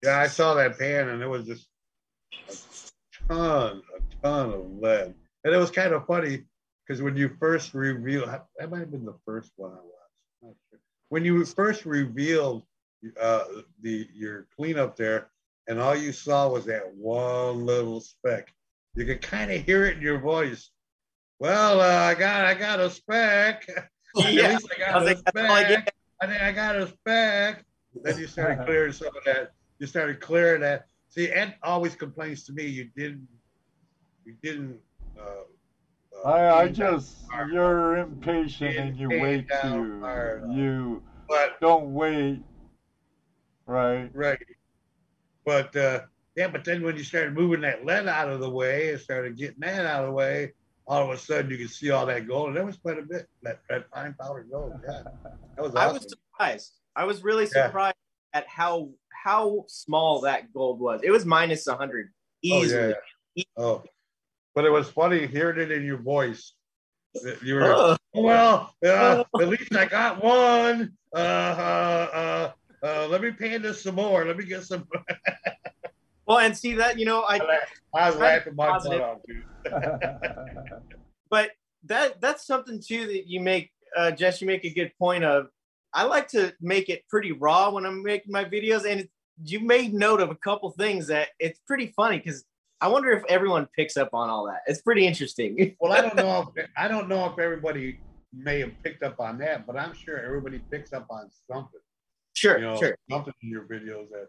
[0.02, 1.68] yeah, I saw that pan and it was just
[2.50, 2.54] a
[3.28, 5.14] ton, a ton of lead,
[5.44, 6.44] and it was kind of funny
[6.86, 10.58] because when you first revealed, that might have been the first one I watched.
[10.70, 10.80] Sure.
[11.08, 12.62] When you first revealed
[13.20, 13.44] uh,
[13.82, 15.28] the your cleanup there,
[15.68, 18.52] and all you saw was that one little speck,
[18.94, 20.70] you could kind of hear it in your voice.
[21.38, 23.68] Well, uh, I got I got a speck.
[24.16, 25.94] At least I I got was a I speck.
[26.22, 27.64] I think I got a speck.
[28.02, 29.52] Then you started clearing some of that.
[29.78, 30.86] You started clearing that.
[31.08, 33.28] See, Ed always complains to me you didn't,
[34.24, 34.80] you didn't.
[36.24, 37.52] Uh, I, I just part.
[37.52, 40.42] you're impatient and you wait down hard.
[40.42, 42.42] to you But don't wait.
[43.66, 44.08] Right.
[44.14, 44.38] right,
[45.44, 46.02] but uh,
[46.36, 49.36] yeah, but then when you started moving that lead out of the way and started
[49.36, 50.52] getting that out of the way,
[50.86, 53.02] all of a sudden you could see all that gold, and there was quite a
[53.02, 54.72] bit that that fine powder gold.
[54.86, 55.02] Yeah,
[55.56, 56.74] that was I was surprised.
[56.94, 57.66] I was really Yeah.
[57.66, 57.96] surprised
[58.34, 61.00] at how how small that gold was.
[61.02, 62.94] It was minus 100 Oh, easily.
[63.34, 63.44] yeah.
[63.56, 63.82] Oh,
[64.56, 66.54] but it was funny hearing it in your voice.
[67.44, 67.98] You were Ugh.
[68.14, 68.74] well.
[68.84, 70.96] Uh, at least I got one.
[71.14, 72.50] Uh, uh,
[72.82, 74.24] uh, uh, let me pan this some more.
[74.24, 74.88] Let me get some.
[76.28, 77.38] Well, and see that you know, I
[77.94, 79.44] I was laughing my butt off, dude.
[81.30, 81.52] but
[81.84, 84.40] that that's something too that you make, uh, Jess.
[84.40, 85.46] You make a good point of.
[85.94, 89.10] I like to make it pretty raw when I'm making my videos, and it,
[89.44, 92.44] you made note of a couple things that it's pretty funny because
[92.86, 94.60] I wonder if everyone picks up on all that.
[94.68, 95.74] It's pretty interesting.
[95.80, 96.52] Well, I don't know.
[96.54, 97.98] If, I don't know if everybody
[98.32, 101.80] may have picked up on that, but I'm sure everybody picks up on something.
[102.34, 102.96] sure, You know, sure.
[103.10, 104.28] something in your videos that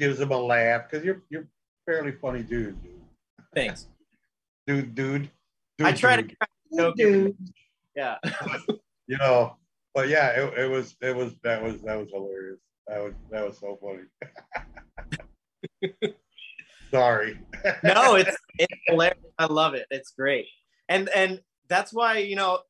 [0.00, 1.46] gives them a laugh because you're you're a
[1.86, 3.00] fairly funny dude, dude,
[3.54, 3.86] Thanks.
[4.66, 5.30] dude, dude.
[5.78, 6.36] dude I try to dude.
[6.36, 6.50] crack
[6.98, 7.32] a
[7.94, 8.16] Yeah.
[9.06, 9.56] you know
[9.94, 12.58] but yeah it, it was it was that was that was hilarious
[12.88, 14.08] that was that was so funny
[16.92, 17.38] sorry
[17.82, 19.18] no, it's it's hilarious.
[19.38, 19.86] I love it.
[19.90, 20.46] It's great.
[20.88, 22.60] And and that's why, you know,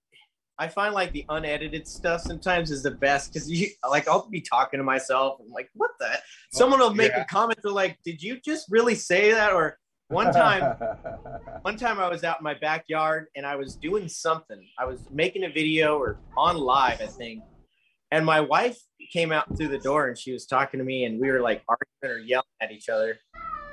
[0.59, 4.41] I find like the unedited stuff sometimes is the best because you like I'll be
[4.41, 6.19] talking to myself and like, what the oh,
[6.53, 7.23] someone will make yeah.
[7.23, 9.53] a comment they're like, Did you just really say that?
[9.53, 10.77] Or one time
[11.63, 14.61] one time I was out in my backyard and I was doing something.
[14.79, 17.43] I was making a video or on live, I think.
[18.11, 18.79] And my wife
[19.11, 21.63] came out through the door and she was talking to me and we were like
[21.67, 23.19] arguing or yelling at each other.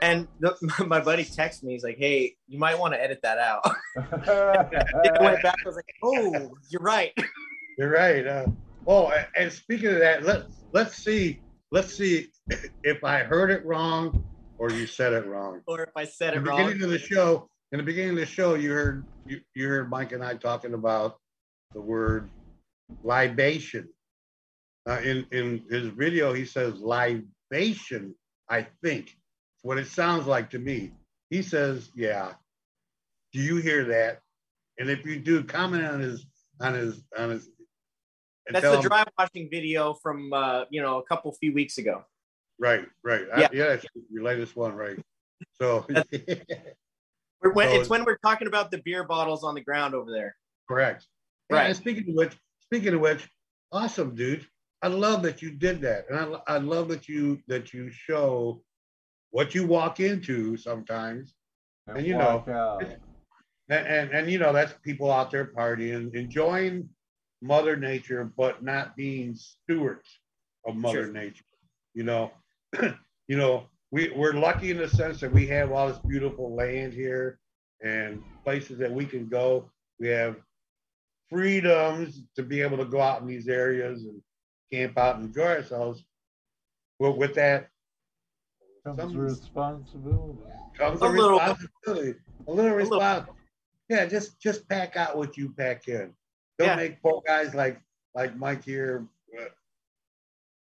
[0.02, 0.56] And the,
[0.88, 3.62] my buddy texted me, he's like, Hey, you might want to edit that out.
[3.98, 7.12] I went back, I was like, Oh, you're right.
[7.80, 8.46] you're right uh,
[8.88, 11.40] oh and speaking of that let, let's see
[11.72, 12.28] let's see
[12.84, 14.22] if i heard it wrong
[14.58, 16.58] or you said it wrong Or if I said in it the wrong.
[16.66, 19.90] beginning of the show in the beginning of the show you heard you, you heard
[19.90, 21.16] mike and i talking about
[21.74, 22.30] the word
[23.04, 23.88] libation
[24.90, 28.14] uh, in in his video he says libation
[28.50, 29.16] i think
[29.62, 30.91] what it sounds like to me
[31.30, 32.34] he says yeah
[33.34, 34.19] do you hear that
[34.78, 36.26] and if you do comment on his
[36.62, 37.50] on his on his
[38.50, 42.04] That's the him- dry washing video from uh, you know, a couple few weeks ago.
[42.60, 43.48] right right Yeah.
[43.52, 43.78] I, yeah
[44.12, 44.98] your latest one right
[45.62, 45.86] so
[47.41, 50.36] when, So- it's when we're talking about the beer bottles on the ground over there.
[50.67, 51.06] Correct.
[51.50, 51.67] Right.
[51.67, 53.28] And speaking of which, speaking of which,
[53.72, 54.45] awesome, dude.
[54.84, 56.17] I love that you did that, and
[56.48, 58.62] I, I love that you that you show
[59.32, 61.36] what you walk into sometimes,
[61.96, 62.46] And you know,
[63.70, 66.89] and, and and you know that's people out there partying, enjoying
[67.42, 70.20] Mother Nature, but not being stewards
[70.65, 71.08] of Mother Sure.
[71.08, 71.46] Nature.
[71.94, 72.32] You know,
[73.28, 76.94] you know, we we're lucky in the sense that we have all this beautiful land
[76.94, 77.39] here
[77.82, 79.70] and places that we can go.
[80.00, 80.38] We have
[81.30, 84.22] freedoms to be able to go out in these areas and
[84.72, 86.06] camp out and enjoy ourselves.
[87.00, 87.70] Well, with that
[88.86, 90.39] Comes Some- responsibility.
[90.78, 92.20] comes A a, little- responsibility.
[92.48, 93.32] A little little- responsibility.
[93.89, 96.13] Yeah, just just pack out what you pack in.
[96.58, 96.76] Don't Yeah.
[96.76, 97.82] make poor guys like
[98.15, 99.08] like Mike here
[99.39, 99.46] uh,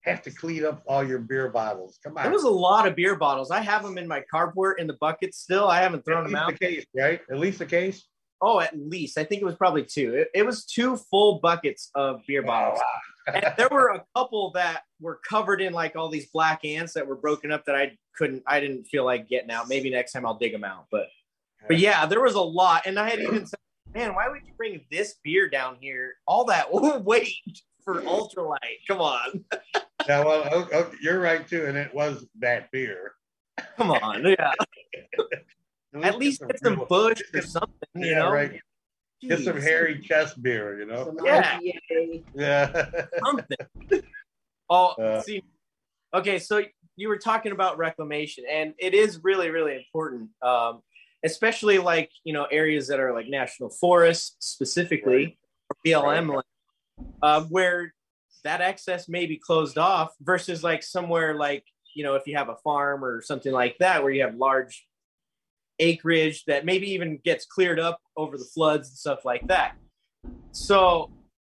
[0.03, 1.99] have to clean up all your beer bottles.
[2.03, 2.23] Come on.
[2.25, 3.51] There was a lot of beer bottles.
[3.51, 5.69] I have them in my carport in the bucket still.
[5.69, 6.53] I haven't thrown them out.
[6.53, 7.21] the case, right?
[7.31, 8.07] At least the case.
[8.43, 10.15] Oh, at least I think it was probably two.
[10.15, 12.81] It, it was two full buckets of beer bottles.
[13.35, 17.07] And there were a couple that were covered in like all these black ants that
[17.07, 19.69] were broken up that I couldn't, I didn't feel like getting out.
[19.69, 20.87] Maybe next time I'll dig them out.
[20.91, 21.09] But,
[21.69, 22.87] but yeah, there was a lot.
[22.87, 23.59] And I had even said,
[23.95, 26.15] man, why would you bring this beer down here?
[26.27, 26.69] All that
[27.05, 27.35] weight
[27.85, 28.79] for ultralight.
[28.89, 29.45] Come on.
[30.09, 33.13] Yeah, well, oh, oh, you're right too, and it was that beer.
[33.77, 34.25] Come on.
[34.25, 34.53] Yeah.
[36.03, 38.33] At least get some Busch or something, you Yeah, know?
[38.33, 38.61] right.
[39.29, 41.05] Get some hairy chest beer, you know.
[41.05, 41.59] Some Yeah.
[41.59, 42.25] IPA.
[42.35, 42.91] Yeah.
[43.25, 43.57] something.
[44.73, 45.43] Oh, Uh, see,
[46.15, 46.63] okay, so
[46.95, 50.83] you were talking about reclamation, and it is really, really important, um,
[51.25, 55.37] especially like you know areas that are like national forests, specifically
[55.69, 56.43] or BLM, land,
[57.21, 57.93] uh, where
[58.45, 62.49] that access may be closed off, versus like somewhere like you know if you have
[62.49, 64.87] a farm or something like that, where you have large
[65.81, 69.77] acreage that maybe even gets cleared up over the floods and stuff like that.
[70.53, 71.11] So,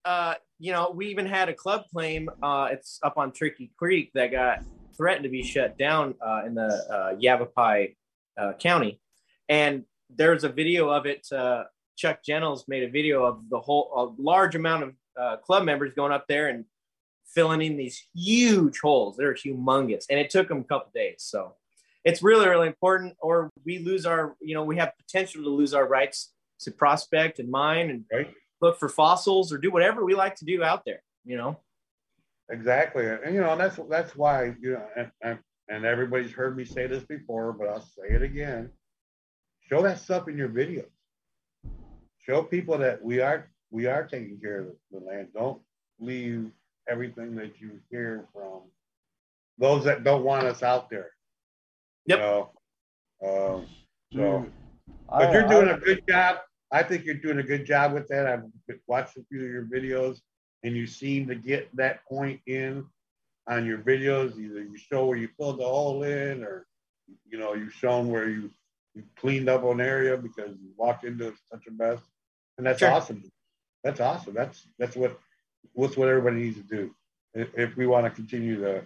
[0.05, 2.29] uh, you know, we even had a club claim.
[2.43, 4.63] Uh, it's up on Tricky Creek that got
[4.97, 7.97] threatened to be shut down uh, in the uh, Yavapai
[8.39, 9.01] uh, County,
[9.49, 11.27] and there's a video of it.
[11.31, 11.65] Uh,
[11.97, 16.13] Chuck Jennels made a video of the whole a large amount of club members going
[16.13, 16.65] up there and
[17.27, 19.17] filling in these huge holes.
[19.17, 21.17] They're humongous, and it took them a couple days.
[21.19, 21.55] So
[22.05, 25.73] it's really, really important, or we lose our, you know, we have potential to lose
[25.75, 28.33] our rights to prospect and mine and Right.
[28.61, 31.03] look for fossils or do whatever we like to do out there.
[31.25, 31.59] You know,
[32.51, 35.39] Exactly, and you know that's that's why you know, and, and,
[35.71, 38.71] and everybody's heard me say this before, but I'll say it again.
[39.67, 40.91] Show that stuff in your videos.
[42.19, 45.29] Show people that we are we are taking care of the land.
[45.35, 45.63] Don't
[45.99, 46.51] leave
[46.87, 48.61] everything that you hear from
[49.57, 51.14] those that don't want us out there.
[52.07, 52.19] Yep.
[52.19, 52.51] You know?
[53.23, 53.67] Um,
[54.13, 54.53] so, Dude,
[55.09, 56.39] but I- you're doing I- a good job.
[56.71, 58.27] I think you're doing a good job with that.
[58.27, 58.45] I've
[58.87, 60.19] watched a few of your videos,
[60.65, 62.85] and you seem to get that point in
[63.47, 64.37] on your videos.
[64.39, 66.67] Either you show where you filled the hole in, or
[67.31, 68.51] you know you've shown where you,
[68.95, 72.01] you cleaned up an area because you walked into such a mess,
[72.59, 72.91] and that's Sure.
[72.91, 73.23] awesome.
[73.85, 74.35] That's awesome.
[74.35, 75.19] That's that's what
[75.75, 76.95] what's what everybody needs to do
[77.35, 78.85] if, if we want to continue to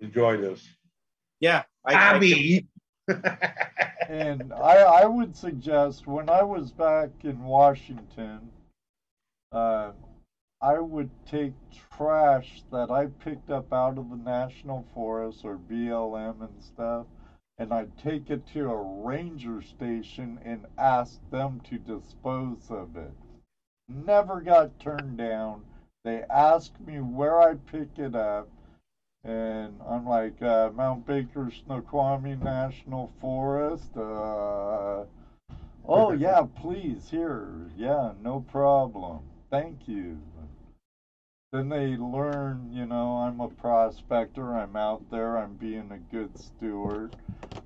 [0.00, 0.66] enjoy this.
[1.40, 1.62] yeah.
[1.84, 2.66] I, I, Bobby.
[4.08, 8.50] And I, I would suggest when I was back in Washington,
[9.52, 9.92] uh,
[10.60, 11.54] I would take
[11.96, 17.06] trash that I picked up out of the National Forest or BLM and stuff,
[17.58, 23.12] and I'd take it to a ranger station and ask them to dispose of it.
[23.88, 25.64] Never got turned down.
[26.04, 28.48] They asked me where I pick it up,
[29.24, 33.96] and I'm like, uh, Mount Baker Snoqualmie National Forest.
[33.96, 35.04] Uh,
[35.86, 37.70] oh, yeah, please, here.
[37.76, 39.20] Yeah, no problem.
[39.50, 40.18] Thank you.
[41.52, 46.36] Then they learn, you know, I'm a prospector, I'm out there, I'm being a good
[46.38, 47.14] steward.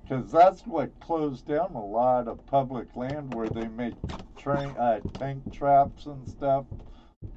[0.03, 3.93] Because that's what closed down a lot of public land where they make
[4.37, 6.65] train, uh, tank traps and stuff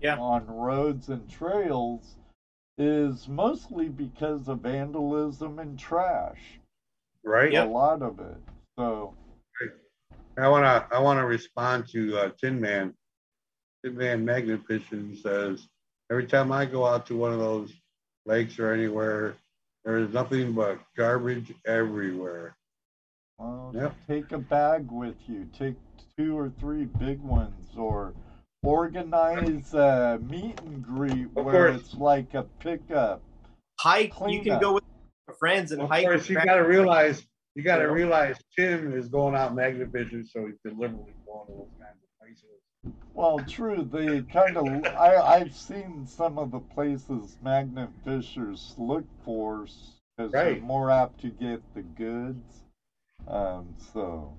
[0.01, 0.19] Yeah.
[0.19, 2.17] on roads and trails
[2.79, 6.61] is mostly because of vandalism and trash.
[7.25, 7.53] right?
[7.55, 8.39] A lot of it.
[8.79, 9.15] So
[10.39, 12.95] I wanna I wanna respond to uh, Tin Man.
[13.85, 15.69] Tin Man Magnet Fishing says
[16.11, 17.73] every time I go out to one of those
[18.27, 19.35] lakes or anywhere,
[19.85, 22.57] there is nothing but garbage everywhere.
[23.39, 23.95] well, Yep.
[24.07, 25.47] take a bag with you.
[25.53, 25.77] Take
[26.17, 28.15] two or three big ones, or
[28.63, 31.81] organize a meet and greet Of where course.
[31.81, 33.23] it's like a pickup.
[33.81, 34.13] hike.
[34.27, 34.61] You can up.
[34.61, 34.85] go with
[35.39, 36.05] friends and Of hike.
[36.05, 37.89] course, you gotta realize you gotta Yeah.
[37.93, 42.19] realize Tim is going out magnet fishing, so he's deliberately going to those kinds of
[42.21, 42.45] places.
[43.15, 43.83] Well, true.
[43.83, 44.67] They kind of.
[44.95, 49.67] I I've seen some of the places magnet fishers look for
[50.17, 52.65] because they're more apt to get the goods.
[53.27, 53.75] Um.
[53.93, 54.33] So.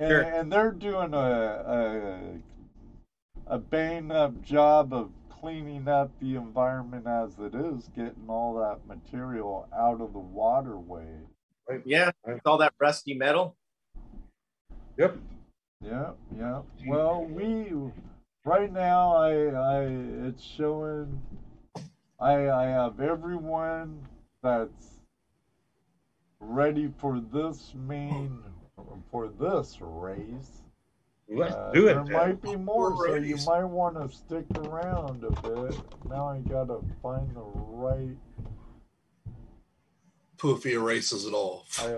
[0.00, 0.22] And, Sure.
[0.22, 2.18] and they're doing a a
[3.46, 8.86] a bang up job of cleaning up the environment as it is, getting all that
[8.86, 11.06] material out of the waterway.
[11.84, 12.36] Yeah, Right.
[12.36, 13.56] it's all that rusty metal.
[14.98, 15.18] Yep.
[15.80, 16.62] Yeah, yeah.
[16.86, 17.72] Well, we
[18.44, 19.84] right now I I
[20.28, 21.20] it's showing
[22.20, 24.06] I I have everyone
[24.42, 25.00] that's
[26.40, 28.42] ready for this main
[29.10, 30.63] for this race.
[31.28, 31.94] Let's Uh, do it.
[31.94, 32.12] There then.
[32.12, 35.80] might be more, so you might want to stick around a bit.
[36.08, 38.16] Now I gotta find the right.
[40.36, 41.64] Poofy erases it all.
[41.78, 41.94] I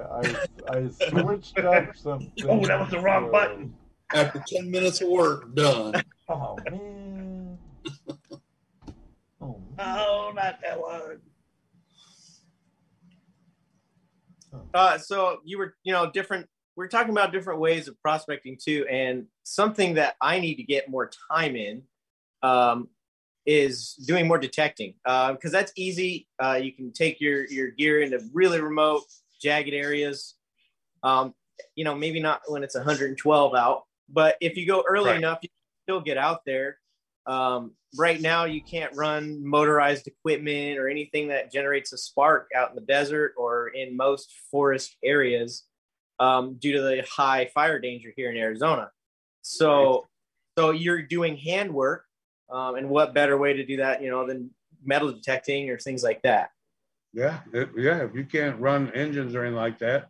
[0.68, 2.31] I, I switched up something.
[2.49, 3.74] Oh, that was the wrong so- button.
[4.14, 5.95] After 10 minutes of work, done.
[6.29, 7.59] Oh man.
[9.41, 9.99] Oh man.
[9.99, 11.20] Oh, not that one.
[14.72, 16.49] Uh, so you were, you know, different.
[16.77, 20.91] We're talking about different ways of prospecting too, and something that I need to get
[20.91, 21.83] more time in
[22.43, 22.89] um,
[23.47, 26.29] is doing more detecting because that's easy.
[26.39, 29.05] Uh, you can take your your gear into really remote,
[29.41, 30.35] jagged areas.
[31.03, 31.35] Um,
[31.74, 35.16] you know, maybe not when it's 112 out, but if you go early Right.
[35.16, 36.79] enough, you can still get out there.
[37.27, 42.70] Um, right now, you can't run motorized equipment or anything that generates a spark out
[42.70, 45.64] in the desert or in most forest areas
[46.18, 48.90] um, due to the high fire danger here in Arizona.
[49.42, 50.06] So,
[50.58, 52.04] so you're doing handwork,
[52.50, 54.50] um, and what better way to do that, you know, than
[54.84, 56.50] metal detecting or things like that?
[57.12, 58.02] Yeah, it- yeah.
[58.04, 60.08] If you can't run engines or anything like that,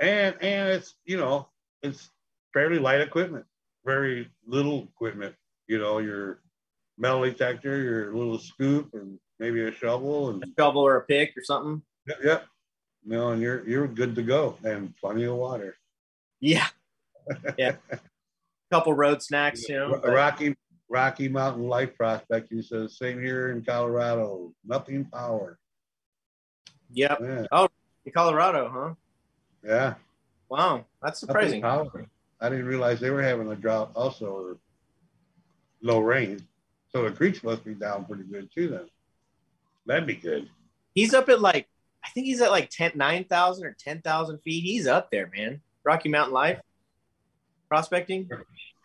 [0.00, 1.48] and and it's you know
[1.82, 2.10] it's
[2.52, 3.44] fairly light equipment,
[3.84, 5.34] very little equipment.
[5.68, 6.40] You know your
[6.98, 11.36] metal detector, your little scoop, and maybe a shovel, and A shovel or a pick
[11.36, 11.82] or something?
[12.06, 12.46] yep, yep.
[13.04, 15.76] No, and you're you're good to go, and plenty of water.
[16.40, 16.66] Yeah,
[17.58, 17.76] yeah.
[18.70, 19.96] couple road snacks, you know.
[19.96, 20.56] Rocky
[20.88, 25.58] Rocky Mountain Life Prospecting says same here in Colorado, nothing power.
[26.92, 27.68] Yep, Yeah, oh,
[28.04, 28.94] in Colorado, huh?
[29.64, 29.94] yeah.
[30.48, 31.64] Wow, that's surprising.
[31.64, 34.56] I didn't realize they were having a drought also or
[35.82, 36.46] low rain.
[36.92, 38.88] So the creeks must be down pretty good too then.
[39.86, 40.48] That'd be good.
[40.94, 41.68] He's up at like,
[42.04, 44.60] I think he's at like 10, 9,000 or 10,000 feet.
[44.62, 45.60] He's up there, man.
[45.84, 46.60] Rocky Mountain Life
[47.68, 48.28] prospecting.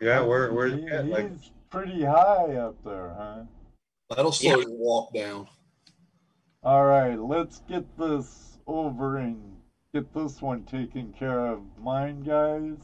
[0.00, 1.06] Yeah, where where's He- that?
[1.06, 3.42] Like he's pretty high up there, huh?
[4.08, 4.66] That'll slow Yeah.
[4.66, 5.48] your walk down.
[6.62, 9.56] All right, let's get this over and
[9.94, 11.60] get this one taken care of.
[11.78, 12.76] Mine, guys.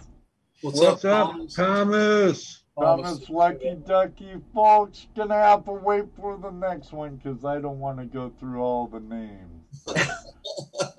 [0.63, 1.55] What's, what's up, Thomas?
[1.55, 2.63] Thomas?
[2.79, 5.07] Thomas Lucky Ducky, folks.
[5.17, 8.61] Gonna have to wait for the next one because I don't want to go through
[8.63, 9.85] all the names.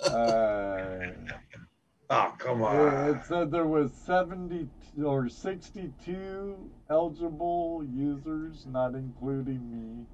[0.06, 1.12] uh,
[2.10, 3.10] Oh, come on.
[3.16, 4.70] it said there was 70
[5.04, 6.56] or 62
[6.90, 10.06] eligible users, not including me.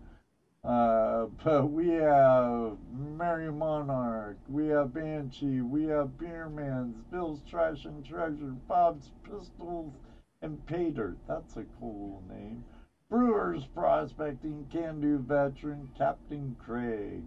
[0.63, 8.03] Uh, but we have Mary Monarch, we have Banshee, we have Beermans, Bill's Trash and
[8.03, 9.93] Treasure, Bob's Pistols,
[10.41, 11.15] and Pater.
[11.27, 12.63] That's a cool name.
[13.09, 17.23] Brewers Prospecting, Can Do Veteran, Captain Craig,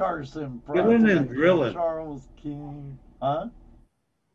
[0.00, 1.74] Carson Grilling and Grilling.
[1.74, 2.98] Charles King.
[3.20, 3.48] Huh?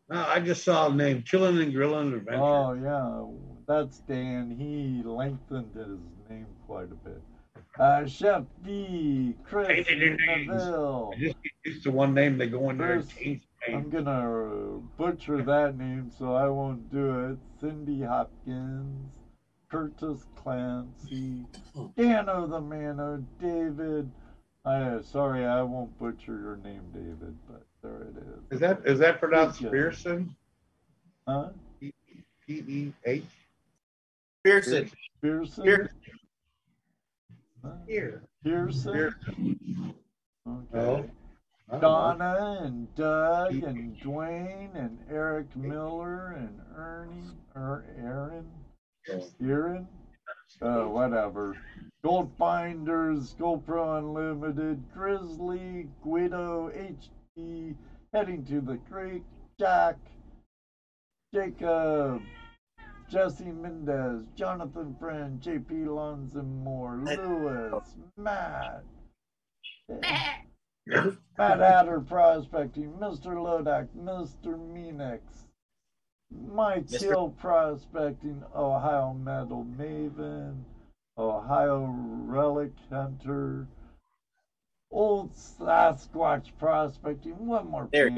[0.09, 2.39] No, I just saw the name Chillin' and Grillin' Adventure.
[2.39, 4.55] Oh yeah, that's Dan.
[4.55, 5.97] He lengthened his
[6.30, 7.20] name quite a bit.
[7.80, 10.18] Uh, Chef B, Chris Hey, they do.
[10.45, 11.13] Neville.
[11.16, 13.89] I just get used to one name, they go in there and change the I'm
[13.89, 17.38] gonna butcher that name, so I won't do it.
[17.59, 19.09] Cindy Hopkins,
[19.72, 21.43] Curtis Clancy,
[21.97, 24.11] Dan Dano the Mano, David.
[24.66, 28.55] I sorry, I won't butcher your name, David, but there it is.
[28.55, 29.70] Is that is that pronounced Yeah.
[29.70, 30.36] Pearson?
[31.28, 31.49] Huh?
[31.80, 31.93] P
[32.47, 33.24] E H?
[34.43, 34.89] Pearson.
[35.22, 35.63] Pearson.
[35.63, 35.99] Pearson.
[37.63, 37.72] Huh?
[37.88, 38.22] Here.
[38.43, 38.93] Pearson.
[38.93, 39.93] Pearson.
[40.47, 40.66] Okay.
[40.74, 41.09] No.
[41.70, 41.82] I know.
[41.82, 48.45] Donna and Doug and Dwayne and Eric Miller and Ernie or Aaron,
[49.09, 49.28] oh.
[49.43, 49.88] Aaron,
[50.62, 51.56] uh, whatever.
[52.03, 57.76] Gold Finders, GoPro Unlimited, Grizzly, Guido, HD,
[58.14, 59.24] Heading to the Creek,
[59.60, 59.97] Jack,
[61.34, 62.22] Jacob,
[63.10, 67.84] Jesse Mendez, Jonathan Friend, JP Lons and more, Lewis,
[68.18, 68.84] Matt.
[70.88, 73.36] Matt Hatter Prospecting, Mr.
[73.36, 74.58] Lodak, Mr.
[74.58, 75.45] Menex,
[76.32, 77.01] Mike Mr.
[77.01, 80.63] Hill Prospecting, Ohio Metal Maven,
[81.17, 81.93] Ohio
[82.26, 83.67] Relic Hunter,
[84.91, 88.09] Old Sasquatch Prospecting, one more There.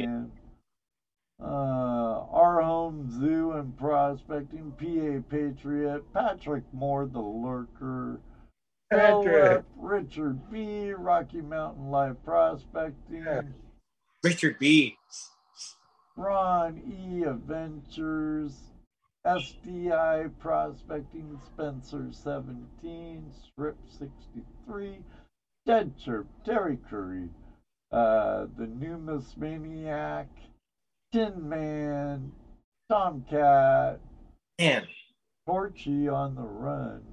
[1.40, 8.20] Uh, Our Home Zoo and Prospecting, PA Patriot, Patrick Moore, the Lurker,
[8.90, 9.64] Patrick.
[9.76, 13.54] Richard B, Rocky Mountain Life Prospecting.
[14.24, 14.98] Richard B.
[16.18, 18.72] Ron E Adventures,
[19.24, 24.98] SDI Prospecting, Spencer 17, Strip 63,
[25.68, 27.30] Dead Chirp, Terry Curry,
[27.92, 30.28] uh, The Numus Maniac,
[31.14, 32.32] Tin Man,
[32.90, 34.00] Tomcat,
[34.58, 34.88] and
[35.46, 37.04] Torchy on the Run,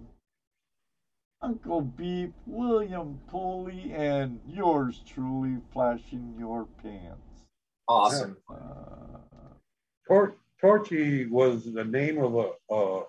[1.42, 7.33] Uncle Beep, William Pulley, and yours truly, Flashing Your Pants.
[7.88, 8.36] Awesome.
[8.48, 8.54] Uh,
[10.06, 13.02] Tor- Torchy was the name of a, a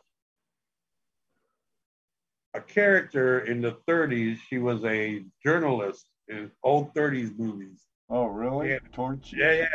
[2.54, 4.38] a character in the 30s.
[4.50, 7.86] She was a journalist in old 30s movies.
[8.10, 8.70] oh, really?
[8.70, 8.80] Yeah.
[8.94, 9.38] Torchy?
[9.38, 9.68] Yeah, yeah.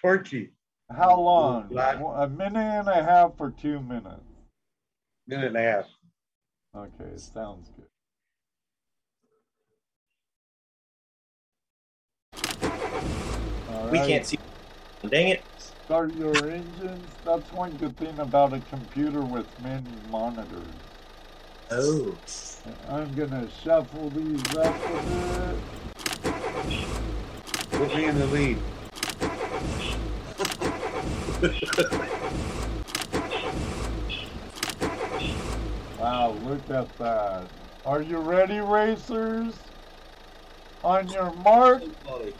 [0.00, 0.50] Torchy.
[0.94, 1.70] How long?
[1.72, 4.22] A minute and a half or two minutes?
[5.26, 5.86] Minute and a half.
[6.76, 7.86] Okay, sounds good.
[13.90, 14.38] We right, can't see.
[15.08, 15.42] Dang it.
[15.84, 17.08] Start your engines.
[17.24, 20.62] That's one good thing about a computer with many monitors.
[21.70, 22.16] Oh.
[22.88, 25.02] I'm gonna shuffle these up a
[25.42, 25.56] bit.
[27.70, 28.58] Put me in the lead.
[36.00, 37.46] Wow, look at that.
[37.84, 39.54] Are you ready, racers?
[40.82, 42.32] On your mark, Buddy.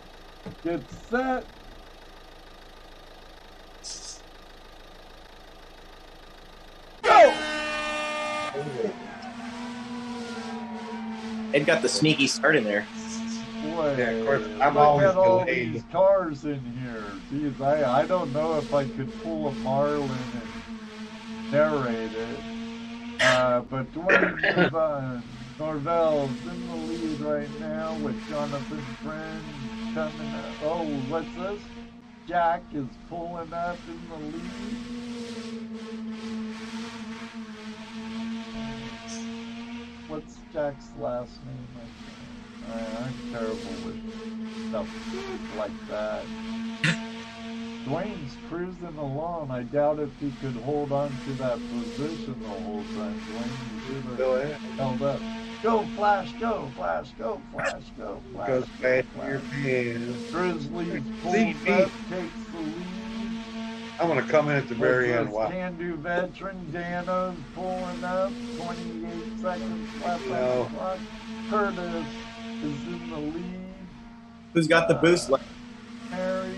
[0.64, 0.80] Get
[1.10, 1.44] set.
[7.02, 7.32] Go!
[11.52, 12.86] Ed got the sneaky start in there.
[13.62, 15.74] Boy, Yeah, of course, I'm look always at all delayed.
[15.74, 17.04] these cars in here.
[17.30, 22.38] Geez, I, I don't know if I could pull a Marlin and narrate it.
[23.22, 25.22] Uh, but Dwayne Nirvan-
[25.58, 29.44] Norvell's in the lead right now with Jonathan Friend
[29.94, 30.44] coming up.
[30.62, 31.62] Oh, what's this?
[32.28, 34.50] Jack is pulling up in the lead.
[40.08, 41.68] What's Jack's last name?
[41.76, 44.88] I, I, I'm terrible with stuff
[45.56, 46.24] like that.
[47.86, 49.50] Dwayne's cruising along.
[49.50, 53.20] I doubt if he could hold on to that position the whole time.
[53.32, 54.60] Dwayne should Go have ahead.
[54.78, 55.20] held up.
[55.62, 58.48] Go, Flash, go, Flash, go, Flash, go, Flash.
[58.48, 59.28] Goes go, fast Flash.
[59.28, 60.30] your pants.
[60.30, 61.70] Grizzlies pulls Lead me.
[61.72, 62.86] up, takes the lead.
[64.00, 65.30] I'm gonna come in at the very end.
[65.30, 65.48] What's Wow.
[65.50, 68.32] this Can-do veteran Dano's pulling up.
[68.56, 70.62] 28 seconds left on No.
[70.64, 70.98] the clock.
[71.50, 72.06] Curtis
[72.62, 73.60] is in the lead.
[74.54, 75.44] Who's got the boost left?
[76.10, 76.48] Mary.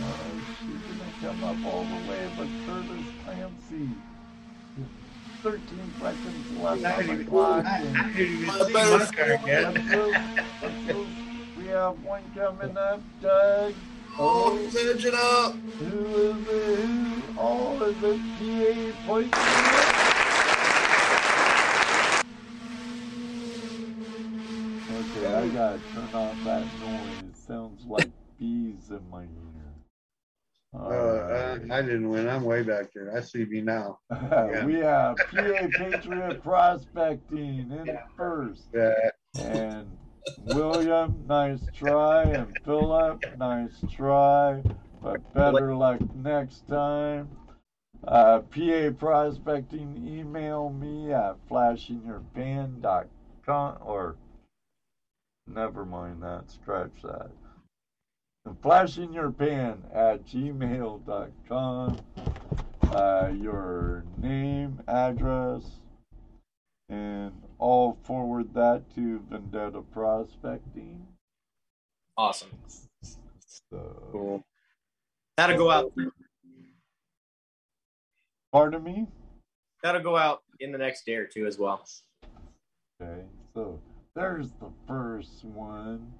[0.00, 0.14] Uh,
[0.58, 3.90] she's gonna come up all the way, but Curtis Clancy.
[5.42, 7.64] 13 seconds left I on the clock.
[7.64, 10.14] I, I didn't even see better my car Let's move,
[10.62, 11.08] let's move.
[11.56, 13.74] We have one coming up, Doug.
[14.18, 15.54] Oh, he's edging up.
[15.54, 16.76] Who is it?
[16.80, 17.22] Who?
[17.38, 19.30] Oh, is it PA Poison?
[24.92, 27.22] Okay, I gotta turn off that noise.
[27.30, 29.49] It sounds like bees in my ear.
[30.72, 32.28] Uh, uh, I didn't win.
[32.28, 33.16] I'm way back there.
[33.16, 33.98] I see me now.
[34.64, 38.68] we have PA Patriot Prospecting in first.
[38.72, 39.10] Yeah.
[39.40, 39.90] And
[40.54, 42.22] William, nice try.
[42.22, 44.62] And Philip, nice try.
[45.02, 47.28] But better luck next time.
[48.06, 54.16] Uh, PA Prospecting, email me at flashinyourpan.com or
[55.46, 57.30] never mind that, scratch that.
[58.62, 61.98] Flashinyourpan at gmail.com.
[62.92, 65.62] Uh, your name, address,
[66.88, 71.06] and I'll forward that to Vendetta Prospecting.
[72.16, 72.50] Awesome.
[73.70, 74.44] So, Cool.
[75.36, 75.92] That'll go out.
[78.52, 79.06] pardon me?
[79.82, 81.86] That'll go out in the next day or two as well.
[83.00, 83.22] Okay,
[83.54, 83.78] so
[84.14, 86.12] there's the first one.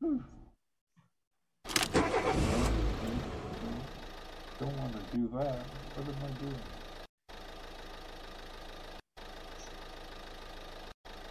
[0.00, 0.22] Whew.
[4.60, 5.66] Don't want to do that.
[5.94, 6.60] What am I doing?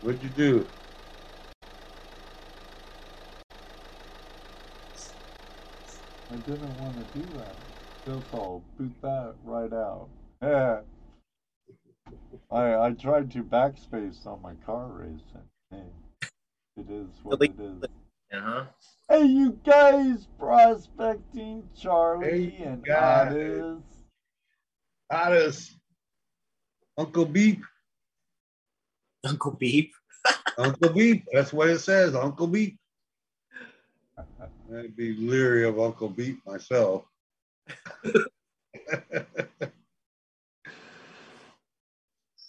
[0.01, 0.67] What'd you do?
[6.31, 7.55] I didn't want to do that.
[8.05, 10.09] Just I'll boot that right out.
[10.41, 10.81] Yeah.
[12.51, 15.47] I I tried to backspace on my car racing.
[15.69, 15.83] Hey,
[16.77, 18.00] it is what it is.
[18.33, 18.65] Uh huh.
[19.09, 23.33] Hey, you guys, prospecting Charlie Hey, and guys.
[23.33, 23.83] Otis.
[25.11, 25.75] Otis.
[26.97, 27.61] Uncle Beep.
[29.25, 29.91] Uncle Beep.
[30.57, 31.25] Uncle Beep.
[31.33, 32.77] That's what it says, Uncle Beep.
[34.73, 37.03] I'd be leery of Uncle Beep myself.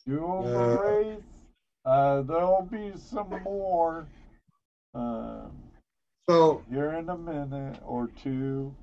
[0.07, 1.23] Jewel Uh, Race.
[1.85, 4.07] Uh, there'll be some more
[4.95, 5.51] um,
[6.29, 8.75] so, you're in a minute or two.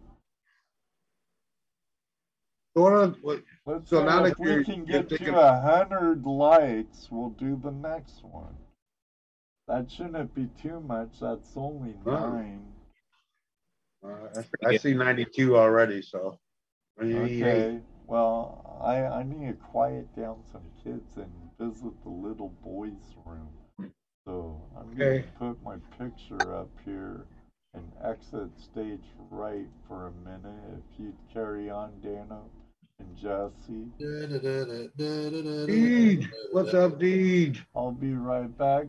[2.75, 7.07] so what, what Let's So now if that we can get to a hundred likes,
[7.11, 8.55] we'll do the next one.
[9.67, 11.19] That shouldn't be too much.
[11.21, 12.11] That's only Oh.
[12.11, 12.65] nine.
[14.03, 16.39] uh, I, I see 92 already, so.
[17.01, 17.79] Okay.
[18.07, 23.49] Well, I I need to quiet down some kids and visit the little boys' room.
[24.29, 25.25] So I'm Okay.
[25.39, 27.25] gonna put my picture up here
[27.73, 29.01] and exit stage
[29.31, 30.83] right for a minute.
[30.93, 32.47] If you'd carry on, Dano
[32.99, 33.87] and Jesse.
[35.67, 37.65] Deej, what's up, Deej?
[37.75, 38.85] I'll be right back.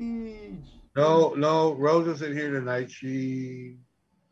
[0.00, 0.62] Deej.
[0.94, 2.88] No, no, Rose isn't here tonight.
[2.88, 3.78] She,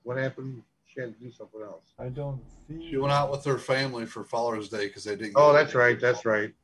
[0.04, 0.62] what happened?
[0.84, 1.92] She had to do something else.
[1.98, 2.88] I don't see.
[2.88, 5.32] She went out with her family for Father's Day because they didn't.
[5.34, 6.54] Oh, that's right, that's right.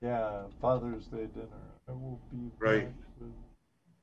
[0.00, 1.69] Yeah, Father's Day dinner.
[1.90, 2.84] I will be Right.
[2.86, 3.32] back with-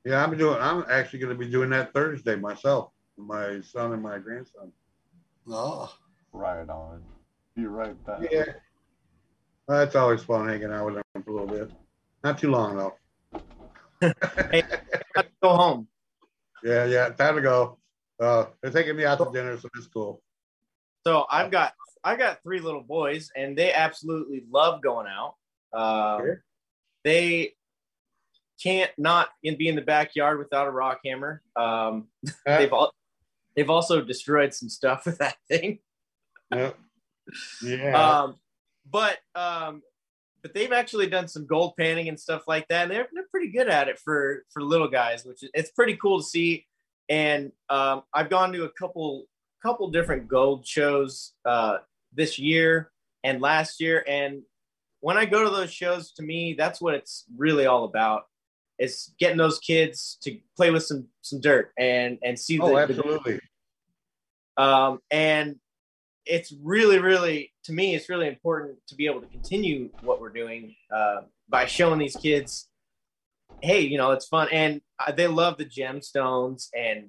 [0.04, 4.18] Yeah, I'm doing, I'm actually gonna be doing that Thursday myself, my son and my
[4.18, 4.72] grandson.
[5.48, 5.96] Oh.
[6.32, 7.02] Right on.
[7.56, 8.30] Be right back.
[8.30, 8.44] Yeah.
[9.66, 11.70] That's always fun hanging out with them for a little bit.
[12.22, 12.94] Not too long though.
[14.00, 15.88] Let's go home.
[16.62, 17.78] Yeah, yeah, time to go.
[18.20, 20.22] Uh, they're taking me out to dinner, so it's cool.
[21.06, 21.74] So I've got
[22.04, 25.36] I got three little boys, and they absolutely love going out.
[26.20, 26.44] Sure.
[27.04, 27.54] They
[28.62, 31.42] can't not in, be in the backyard without a rock hammer.
[31.56, 32.08] Um,
[32.46, 32.92] they've all
[33.56, 35.78] they've also destroyed some stuff with that thing.
[36.54, 36.70] Yeah.
[37.62, 38.20] Yeah.
[38.20, 38.36] Um,
[38.90, 39.82] but um,
[40.42, 42.84] but they've actually done some gold panning and stuff like that.
[42.84, 45.96] And they're they're pretty good at it for for little guys, which is it's pretty
[45.96, 46.66] cool to see.
[47.08, 49.26] And um, I've gone to a couple
[49.62, 51.78] couple different gold shows uh,
[52.14, 52.90] this year
[53.24, 54.42] and last year, and
[55.00, 58.24] when I go to those shows, to me, that's what it's really all about.
[58.78, 62.74] Is getting those kids to play with some some dirt and and see oh, the,
[62.74, 63.40] the absolutely.
[64.56, 65.56] um, and
[66.26, 70.28] it's really really to me it's really important to be able to continue what we're
[70.28, 72.68] doing uh, by showing these kids
[73.62, 74.48] hey you know it's fun.
[74.52, 74.80] And
[75.14, 77.08] they love the gemstones and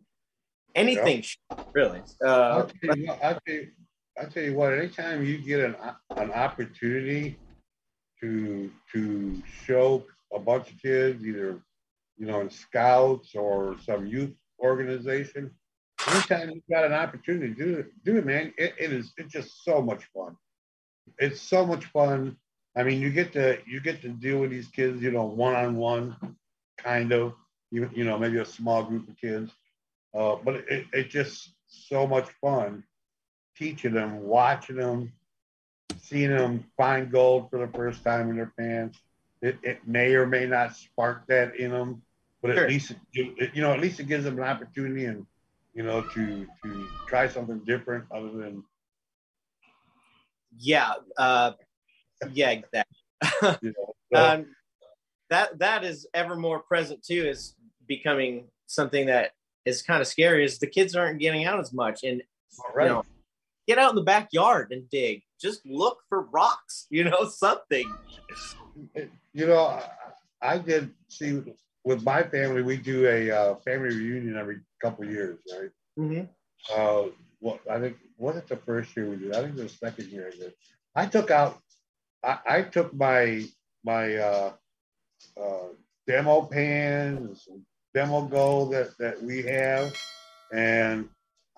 [0.75, 1.23] anything
[1.73, 2.01] really.
[2.23, 3.67] I'll uh, tell you what, I'll tell you,
[4.19, 5.75] I'll tell you what, anytime you get an,
[6.15, 7.37] an opportunity
[8.21, 11.61] to, to show a bunch of kids, either,
[12.17, 15.51] you know, in scouts or some youth organization,
[16.07, 19.31] anytime you've got an opportunity to do it, do it, man, it, it is, it's
[19.31, 20.35] just so much fun.
[21.17, 22.37] It's so much fun.
[22.75, 26.15] I mean, you get to, you get to deal with these kids, you know, one-on-one,
[26.77, 27.33] kind of,
[27.71, 29.51] you, you know, maybe a small group of kids.
[30.13, 32.83] Uh, but it, it just so much fun
[33.55, 35.11] teaching them, watching them,
[36.01, 38.99] seeing them find gold for the first time in their pants.
[39.41, 42.01] It, it may or may not spark that in them,
[42.41, 42.63] but Sure.
[42.65, 45.25] at least it, you know at least it gives them an opportunity and
[45.73, 48.63] you know to to try something different other than
[50.57, 51.51] yeah uh,
[52.33, 52.97] yeah exactly
[53.61, 53.93] you know.
[54.13, 54.45] So, um,
[55.29, 57.55] that that is ever more present too is
[57.87, 59.31] becoming something that
[59.65, 62.21] is kind of scary is the kids aren't getting out as much and
[62.73, 62.85] right.
[62.85, 63.03] you know,
[63.67, 65.21] get out in the backyard and dig.
[65.39, 67.91] Just look for rocks, you know, something.
[69.39, 69.81] You know,
[70.41, 71.41] I, did see
[71.85, 72.61] with my family.
[72.61, 75.69] We do a uh, family reunion every couple years, right?
[75.97, 76.25] Mm-hmm.
[76.75, 79.33] uh, what I think was it the first year we did?
[79.33, 80.53] I think it was the second year I did.
[80.93, 81.57] I took out,
[82.23, 83.45] I, I took my
[83.85, 84.53] my uh,
[85.41, 85.67] uh,
[86.05, 87.47] demo pans,
[87.93, 89.93] demo gold that that we have,
[90.51, 91.07] and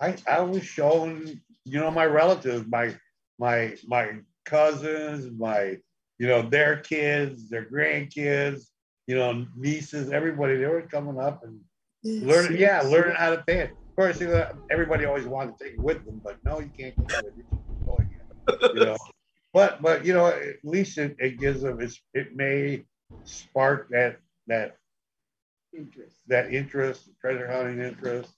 [0.00, 2.94] I I was showing you know my relatives, my
[3.40, 5.78] my my cousins, my
[6.22, 8.66] you know their kids, their grandkids,
[9.08, 10.56] you know nieces, everybody.
[10.56, 11.58] They were coming up and
[12.04, 13.70] learning, yeah, learning how to pan.
[13.72, 16.70] Of course, you know, everybody always wanted to take it with them, but no, you
[16.78, 17.44] can't go with it.
[17.84, 18.96] Go again, You know,
[19.52, 21.80] but but you know, at least it, it gives them.
[21.80, 22.84] It's, it may
[23.24, 24.76] spark that that
[25.76, 26.18] interest.
[26.28, 28.30] that interest, treasure hunting interest,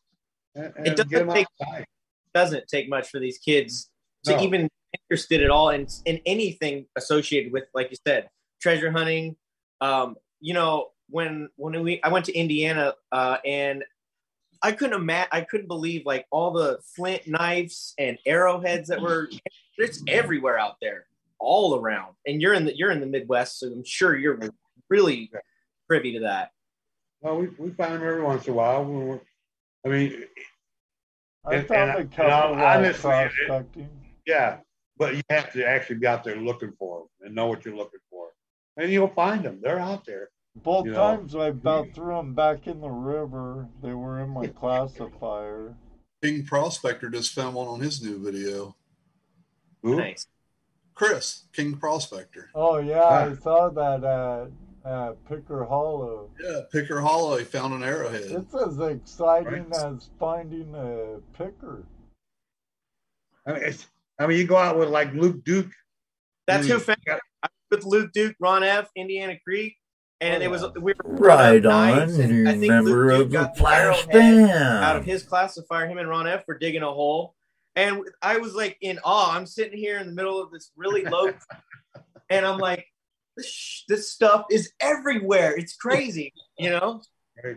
[0.54, 1.84] and, and It doesn't get them take- outside.
[2.32, 3.90] Doesn't take much for these kids
[4.24, 4.42] to No.
[4.42, 4.68] even
[5.02, 8.28] interested at all in in anything associated with, like you said,
[8.60, 9.36] treasure hunting.
[9.80, 13.84] Um, you know, when when we I went to Indiana uh, and
[14.62, 19.28] I couldn't imagine, I couldn't believe like all the flint knives and arrowheads that were
[19.76, 21.06] it's everywhere out there,
[21.38, 22.14] all around.
[22.26, 24.38] And you're in the you're in the Midwest, so I'm sure you're
[24.88, 25.30] really
[25.88, 26.50] privy to that.
[27.20, 28.84] Well, we, we find them every once in a while.
[28.84, 29.20] when we're-
[29.86, 30.24] I mean,
[31.46, 33.12] I And- found and- a couple I'll- while honestly,
[33.48, 33.86] it-
[34.26, 34.58] yeah,
[34.96, 37.76] but you have to actually be out there looking for them and know what you're
[37.76, 38.28] looking for,
[38.76, 39.60] and you'll find them.
[39.62, 40.28] They're out there.
[40.56, 40.98] Both you know.
[41.16, 43.68] times I about threw them back in the river.
[43.82, 45.74] They were in my classifier.
[46.22, 48.76] King Prospector just found one on his new video.
[49.82, 49.96] Who?
[49.96, 50.26] Nice.
[50.94, 52.50] Chris, King Prospector.
[52.54, 53.24] Oh yeah, Ah.
[53.30, 54.04] I saw that
[54.84, 56.30] at, at Picker Hollow.
[56.40, 58.30] Yeah, Picker Hollow, he found an arrowhead.
[58.30, 59.84] It's as exciting Right.
[59.84, 61.82] as finding a picker.
[63.46, 63.88] I mean, it's,
[64.18, 65.72] I mean, you go out with like Luke Duke.
[66.46, 69.76] That's who found I was with Luke Duke, Ron F, Indiana Creek,
[70.20, 73.18] and Oh, it was oh, we were Right on, and new I think member Luke
[73.18, 75.86] Duke of the got Flash arrowhead out of his classifier.
[75.86, 77.34] Him and Ron F were digging a hole,
[77.76, 79.34] and I was like in awe.
[79.34, 81.32] I'm sitting here in the middle of this really low,
[82.30, 82.86] and I'm like,
[83.36, 85.56] this, sh- this stuff is everywhere.
[85.56, 87.02] It's crazy, you know.
[87.42, 87.56] Right?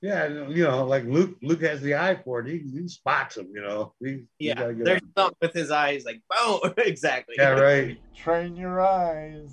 [0.00, 1.36] Yeah, you know, like Luke.
[1.42, 2.46] Luke has the eye for it.
[2.46, 3.48] He, he spots them.
[3.52, 3.94] You know.
[4.00, 7.34] He, Yeah, get there's something with his eyes, like boom, exactly.
[7.36, 7.98] Yeah, right.
[8.14, 9.50] Train your eyes.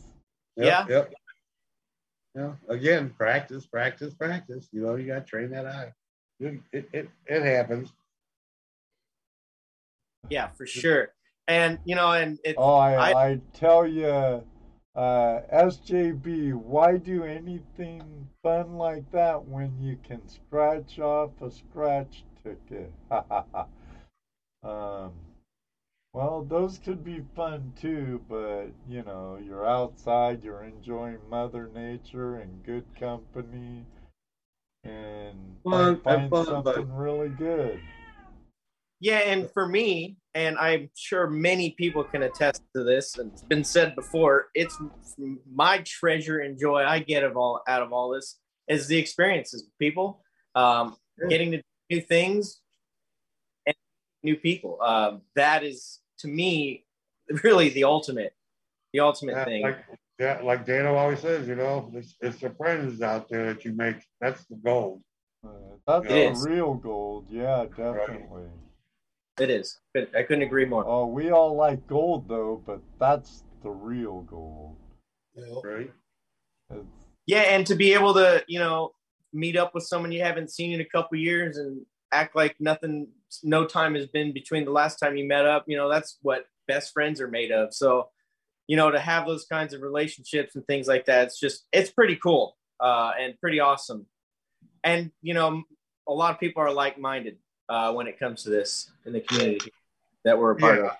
[0.56, 1.14] Yep, Yep.
[2.36, 2.52] Yeah.
[2.70, 4.68] Again, practice, practice, practice.
[4.72, 5.94] You know, you got to train that eye.
[6.40, 7.94] It, it, it, it happens.
[10.30, 11.14] Yeah, for sure.
[11.48, 14.44] And you know, and it, Oh, I, I- I, tell you,
[14.96, 22.24] uh, SJB, why do anything fun like that when you can scratch off a scratch
[22.44, 22.92] ticket?
[24.64, 25.12] um,
[26.14, 32.38] well, those could be fun too, but you know, you're outside, you're enjoying Mother Nature
[32.38, 33.84] and good company,
[34.86, 37.82] and Fun, find fun, but- something really good.
[39.00, 43.44] Yeah, and for me, and I'm sure many people can attest to this, and it's
[43.44, 44.78] been said before, it's
[45.52, 49.64] my treasure and joy I get of all out of all this is the experiences
[49.64, 50.24] with people,
[50.56, 51.28] um, Yeah.
[51.30, 52.62] getting to do new things
[53.66, 53.76] and
[54.24, 54.82] new people.
[54.82, 56.86] Um, that is to me
[57.44, 58.34] really the ultimate,
[58.94, 59.62] the ultimate Yeah, thing.
[59.62, 59.86] like,
[60.20, 63.74] yeah, like Dano always says, you know, it's, it's the friends out there that you
[63.74, 63.98] make.
[64.22, 65.04] That's the gold.
[65.46, 65.50] Uh,
[65.86, 68.48] that's the real gold, yeah, definitely.
[69.40, 69.80] It is.
[69.96, 70.86] I couldn't agree more.
[70.88, 74.78] Oh, we all like gold though, but that's the real gold.
[75.36, 75.44] Yeah.
[75.64, 75.92] Right?
[76.72, 78.94] It's, Yeah, and to be able to, you know,
[79.34, 83.08] meet up with someone you haven't seen in a couple years and act like nothing,
[83.44, 86.46] no time has been between the last time you met up, you know, that's what
[86.68, 87.74] best friends are made of.
[87.74, 88.10] So,
[88.68, 91.90] you know, to have those kinds of relationships and things like that, it's just, it's
[91.90, 94.06] pretty cool uh, and pretty awesome.
[94.84, 95.64] And, you know,
[96.08, 97.38] a lot of people are like minded
[97.70, 99.72] uh, when it comes to this in the community
[100.24, 100.86] that we're a part Yeah.
[100.86, 100.98] of.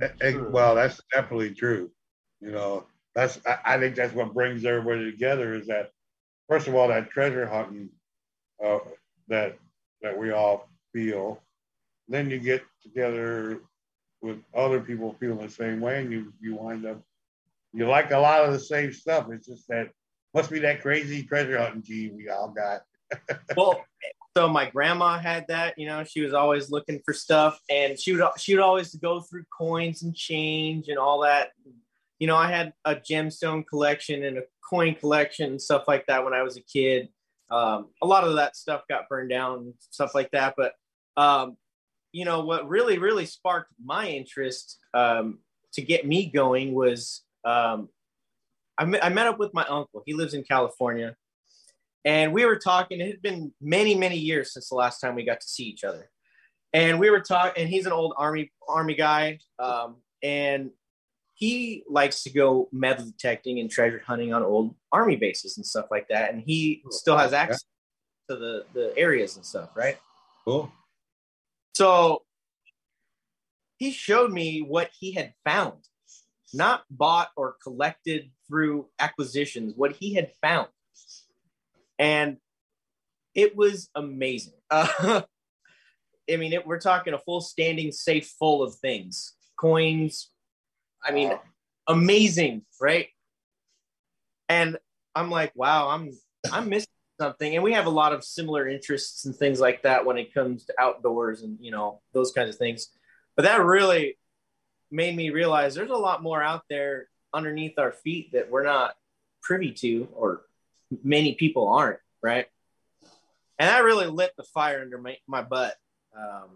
[0.00, 1.90] Eh, eh, Well, that's definitely true.
[2.40, 5.92] You know, that's I, I think that's what brings everybody together is that
[6.48, 7.90] first of all that treasure hunting
[8.64, 8.78] uh,
[9.28, 9.58] that
[10.02, 11.40] that we all feel.
[12.08, 13.60] Then you get together
[14.20, 17.00] with other people feeling the same way, and you you wind up
[17.72, 19.28] you like a lot of the same stuff.
[19.30, 19.90] It's just that
[20.34, 22.82] must be that crazy treasure hunting gene we all got.
[23.56, 23.84] well
[24.36, 28.14] so my grandma had that you know she was always looking for stuff and she
[28.14, 31.50] would she would always go through coins and change and all that.
[32.18, 36.24] You know i had a gemstone collection and a coin collection and stuff like that
[36.24, 37.08] when i was a kid.
[37.50, 40.72] Um, a lot of that stuff got burned down and stuff like that but
[41.16, 41.56] um,
[42.12, 45.40] you know what really really sparked my interest um,
[45.74, 47.88] to get me going was um,
[48.78, 50.02] I, met, I met up with my uncle.
[50.06, 51.16] He lives in california
[52.04, 55.24] and we were talking it had been many many years since the last time we
[55.24, 56.10] got to see each other.
[56.74, 60.70] And we were talking and he's an old army army guy um, and
[61.34, 65.86] he likes to go metal detecting and treasure hunting on old army bases and stuff
[65.90, 66.32] like that.
[66.32, 67.64] And he still has access
[68.30, 69.98] to the the areas and stuff right?
[70.44, 70.72] Cool.
[71.74, 72.22] so
[73.78, 75.78] he showed me what he had found
[76.54, 80.68] not bought or collected through acquisitions what he had found
[82.02, 82.36] and
[83.34, 84.54] it was amazing.
[84.70, 85.22] Uh,
[86.32, 90.30] I mean, it, we're talking a full standing safe full of things, coins.
[91.04, 91.32] I mean,
[91.86, 93.08] amazing, right?
[94.48, 94.78] And
[95.14, 96.10] I'm like, wow, I'm
[96.50, 96.86] I'm missing
[97.20, 97.54] something.
[97.54, 100.64] And we have a lot of similar interests and things like that when it comes
[100.66, 102.88] to outdoors and you know those kinds of things.
[103.36, 104.16] But that really
[104.90, 108.94] made me realize there's a lot more out there underneath our feet that we're not
[109.42, 110.42] privy to or
[111.02, 112.46] many people aren't, right?
[113.58, 115.76] And that really lit the fire under my, my butt
[116.16, 116.50] um,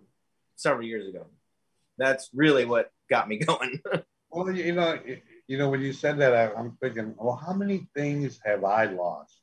[0.57, 1.27] several years ago.
[1.99, 3.81] That's really what got me going.
[4.31, 4.99] Well, you know,
[5.47, 8.87] you know, when you said that, I, I'm thinking, well, how many things have I
[8.87, 9.41] lost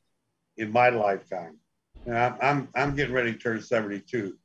[0.56, 1.56] in my lifetime?
[2.06, 4.36] And I'm I'm, I'm getting ready to turn 72.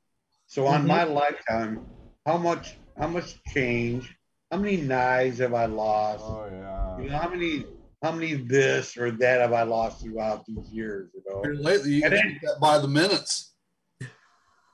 [0.47, 0.87] So on Mhm.
[0.87, 1.85] my lifetime,
[2.25, 4.15] how much how much change?
[4.49, 6.23] How many knives have I lost?
[6.25, 7.03] Oh yeah.
[7.03, 7.65] You know, how many
[8.01, 11.09] how many this or that have I lost throughout these years?
[11.13, 13.53] You know, lately, you And can then- that by the minutes.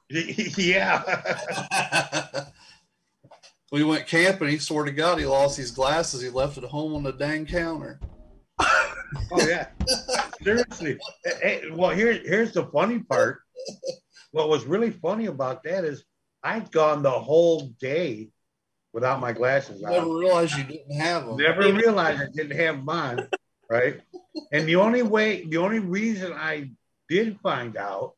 [0.09, 1.01] yeah.
[3.71, 4.49] we went camping.
[4.49, 6.21] He swore to God he lost his glasses.
[6.21, 7.99] He left at home on the dang counter.
[9.31, 9.67] Oh yeah,
[10.43, 10.97] seriously.
[11.41, 13.39] Hey, well, here, here's the funny part.
[14.31, 16.03] What was really funny about that is
[16.43, 18.29] I'd gone the whole day
[18.95, 21.35] without my glasses I Never realized you didn't have them.
[21.35, 23.27] Never realized I didn't have mine,
[23.69, 23.99] right?
[24.53, 26.71] And the only way, the only reason I
[27.09, 28.13] did find out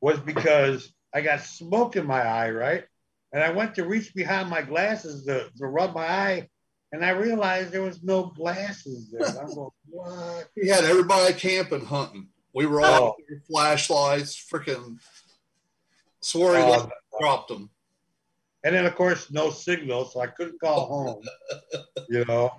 [0.00, 2.84] was because I got smoke in my eye, right?
[3.32, 6.48] And I went to reach behind my glasses to, to rub my eye,
[6.92, 9.26] and I realized there was no glasses there.
[9.26, 10.48] I'm going, what?
[10.54, 12.28] He had everybody camping hunting.
[12.54, 13.36] We were all Oh.
[13.50, 14.98] flashlights, freaking
[16.20, 16.88] swore he Oh,
[17.20, 17.70] dropped them.
[18.64, 21.22] And then, of course, no signal, so I couldn't call home.
[22.08, 22.50] you know,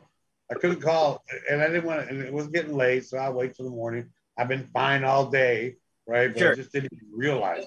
[0.51, 3.29] I couldn't call, and I didn't want to, and it was getting late, so I
[3.29, 4.09] wait till the morning.
[4.37, 5.75] I've been fine all day,
[6.07, 6.33] right?
[6.33, 6.51] But Sure.
[6.51, 7.65] I just didn't realize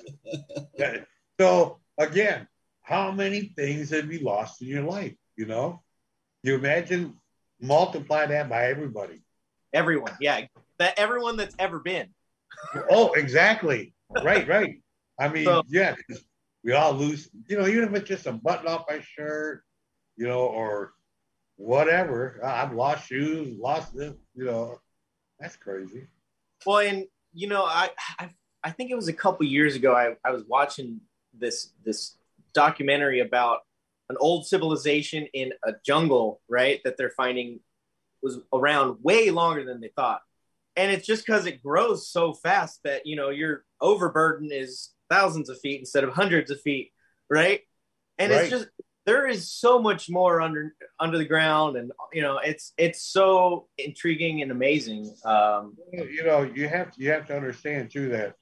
[0.74, 1.06] it.
[1.40, 2.46] So, again,
[2.82, 5.14] how many things have you lost in your life?
[5.36, 5.82] You know,
[6.42, 7.14] you imagine
[7.60, 9.22] multiply that by everybody.
[9.72, 10.46] Everyone, yeah,
[10.78, 12.08] that everyone that's ever been.
[12.90, 13.94] Oh, exactly.
[14.22, 14.80] Right, right.
[15.18, 15.96] I mean, So- yeah,
[16.64, 19.62] we all lose, you know, even if it's just a button off my shirt,
[20.16, 20.92] you know, or
[21.56, 22.40] whatever.
[22.42, 24.80] I've lost shoes, lost this, you know,
[25.38, 26.06] that's crazy.
[26.64, 27.04] Well, and
[27.34, 28.30] you know, I I,
[28.62, 29.94] I think it was a couple years ago.
[29.94, 31.00] I, I was watching
[31.38, 32.16] this this
[32.54, 33.60] documentary about
[34.08, 36.80] an old civilization in a jungle, right?
[36.84, 37.60] That they're finding
[38.22, 40.22] was around way longer than they thought,
[40.76, 45.48] and it's just because it grows so fast that you know your overburden is thousands
[45.48, 46.92] of feet instead of hundreds of feet,
[47.30, 47.60] right?
[48.18, 48.42] And Right.
[48.42, 48.68] it's just
[49.06, 53.68] there is so much more under under the ground, and you know, it's it's so
[53.76, 55.14] intriguing and amazing.
[55.24, 58.34] Um, You know, you have to, you have to understand too that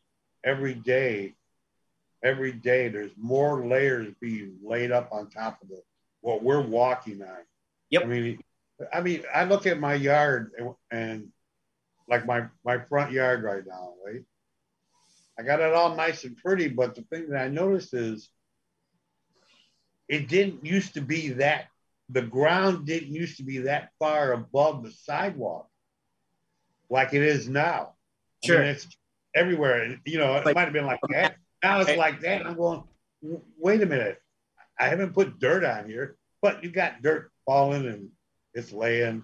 [0.44, 1.34] every day,
[2.22, 5.80] every day there's more layers being laid up on top of the
[6.20, 7.42] what we're walking on.
[7.90, 8.02] Yep.
[8.04, 8.38] I mean,
[8.92, 11.28] I mean, I look at my yard and, and
[12.08, 14.22] like my my front yard right now, right?
[15.38, 18.28] I got it all nice and pretty, but the thing that I noticed is
[20.08, 21.66] it didn't used to be that
[22.10, 25.68] the ground didn't used to be that far above the sidewalk
[26.90, 27.94] like it is now.
[28.42, 28.58] I Sure.
[28.58, 28.86] mean, it's
[29.34, 29.82] everywhere.
[29.82, 31.36] And, You know, it Like- might have been like that.
[31.62, 32.44] Now it's like that.
[32.44, 32.82] I'm going,
[33.56, 34.20] wait a minute.
[34.78, 38.10] I haven't put dirt on here, but you got dirt falling and
[38.52, 39.22] it's laying.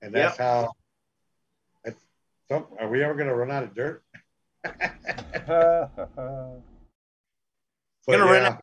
[0.00, 0.72] And that's how
[1.84, 2.02] it's,
[2.48, 4.02] so are we ever going to run out of dirt?
[8.06, 8.58] But, Gonna run yeah.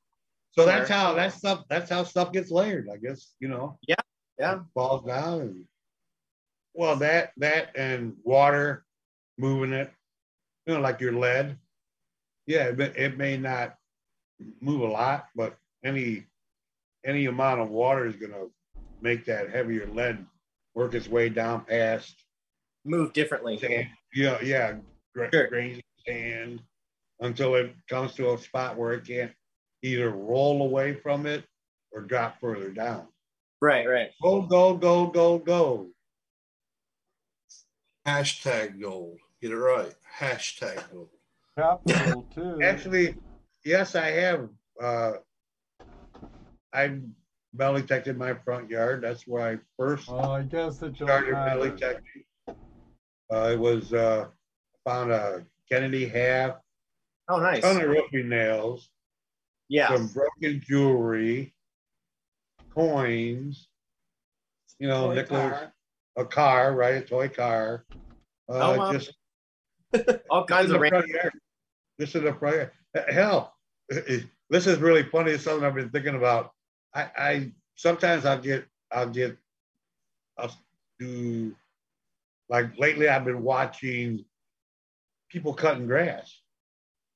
[0.51, 3.77] So that's how that stuff that's how stuff gets layered, I guess, you know.
[3.87, 3.95] Yeah,
[4.39, 4.59] yeah.
[4.73, 5.65] Falls down and
[6.73, 8.83] well that that and water
[9.37, 9.91] moving it,
[10.65, 11.57] you know, like your lead.
[12.47, 13.75] Yeah, it, may- it may not
[14.59, 16.25] move a lot, but any
[17.05, 18.47] any amount of water is gonna
[19.01, 20.25] make that heavier lead
[20.73, 22.15] work its way down past
[22.83, 23.59] move differently.
[23.59, 23.87] sand.
[24.15, 24.77] Yeah, yeah,
[25.13, 25.47] gra- Sure.
[25.47, 26.61] grains of sand
[27.19, 29.31] until it comes to a spot where it can't
[29.83, 31.43] either roll away from it
[31.91, 33.07] or drop further down.
[33.61, 34.09] Right, right.
[34.21, 35.87] Go, go, go, go, go.
[38.07, 39.19] Hashtag gold.
[39.41, 39.93] Get it right.
[40.19, 41.09] Hashtag gold.
[41.57, 42.59] Capital too.
[42.61, 43.15] Actually,
[43.65, 44.49] yes, I have.
[44.81, 45.13] Uh,
[46.71, 46.99] I
[47.53, 49.01] belly detected my front yard.
[49.01, 51.71] That's where I first Well, I guess it don't started belly matter.
[51.71, 52.23] detecting.
[53.33, 54.27] Uh, it was uh,
[54.85, 56.57] found a Kennedy half,
[57.29, 57.61] Oh, nice.
[57.61, 58.89] ton of roofing nails,
[59.69, 59.89] Yeah.
[59.89, 61.53] some broken jewelry,
[62.73, 63.67] coins,
[64.79, 65.53] you know, nickels,
[66.15, 66.95] a car, right?
[66.95, 67.85] A toy car.
[68.49, 68.91] Uh, Oh, wow.
[68.91, 69.11] just
[70.29, 71.09] All kinds of the random.
[71.97, 72.69] This is a front.
[73.09, 73.55] Hell,
[73.89, 75.31] this is really funny.
[75.31, 76.51] It's something I've been thinking about.
[76.93, 79.37] I, I sometimes I'll get, I'll get,
[80.37, 80.55] I'll
[80.99, 81.55] do,
[82.49, 84.23] like lately I've been watching
[85.29, 86.41] people cutting grass,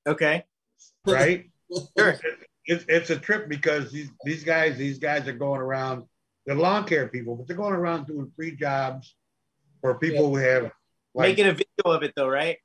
[0.07, 0.45] Okay.
[1.05, 1.47] right?
[1.97, 2.15] Sure.
[2.65, 6.03] It's, it's a trip because these, these guys, these guys are going around,
[6.45, 9.15] they're lawn care people, but they're going around doing free jobs
[9.79, 10.63] for people who have
[11.15, 12.57] like Making a video of it though, right?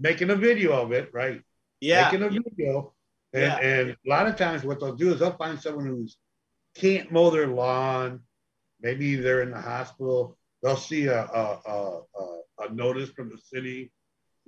[0.00, 1.40] making a video of it, right?
[1.80, 2.10] Yeah.
[2.10, 2.94] making a video.
[3.32, 3.56] And, Yeah.
[3.58, 6.16] and a lot of times what they'll do is they'll find someone who's
[6.74, 8.20] can't mow their lawn.
[8.80, 12.00] Maybe they're in the hospital they'll see a, a, a,
[12.66, 13.92] a notice from the city,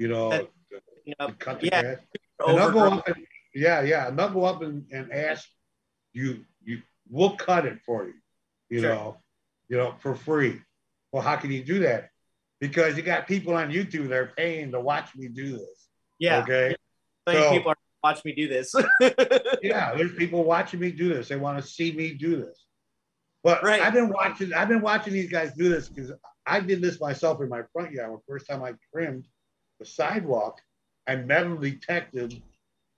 [0.01, 0.49] you know, to,
[1.05, 1.99] You know, cut the yeah, grass.
[2.47, 3.17] And they'll go up and,
[3.55, 5.47] yeah, yeah, and they'll go up and, and ask
[6.15, 6.81] you, you,
[7.11, 8.15] we'll cut it for you,
[8.71, 8.95] you Sure.
[8.95, 9.17] know,
[9.69, 10.61] you know, for free.
[11.13, 12.09] Well, how can you do that?
[12.61, 15.89] Because you got people on YouTube that are paying to watch me do this.
[16.19, 16.43] yeah.
[16.43, 16.75] Okay.
[17.27, 18.75] I So- people are watch me do this.
[19.63, 21.29] Yeah, there's people watching me do this.
[21.29, 22.65] They want to see me do this.
[23.45, 23.83] But Right.
[23.83, 24.55] I've been watching.
[24.55, 26.11] I've been watching these guys do this because
[26.47, 28.13] I did this myself in my front yard.
[28.15, 29.27] The first time I trimmed
[29.81, 30.61] the sidewalk,
[31.09, 32.41] I metal detected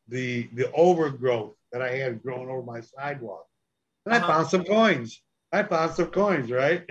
[0.09, 3.47] the the overgrowth that I had grown over my sidewalk,
[4.05, 4.27] and I Uh-huh.
[4.27, 5.23] found some coins.
[5.53, 6.85] I found some coins, right?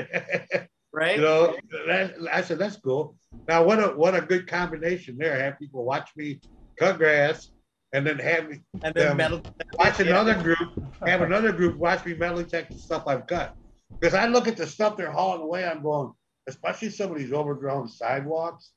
[0.93, 1.15] right?
[1.17, 1.55] you know,
[1.87, 3.17] that, I said that's cool.
[3.47, 5.37] Now, what a what a good combination there.
[5.39, 6.39] Have people watch me
[6.79, 7.49] cut grass,
[7.91, 9.41] and then have me and then metal.
[9.77, 10.57] watch another group,
[11.05, 13.55] have another group watch me metal detect the stuff I've cut.
[13.99, 16.13] Because I look at the stuff they're hauling away, I'm going,
[16.47, 18.71] especially some of these overgrown sidewalks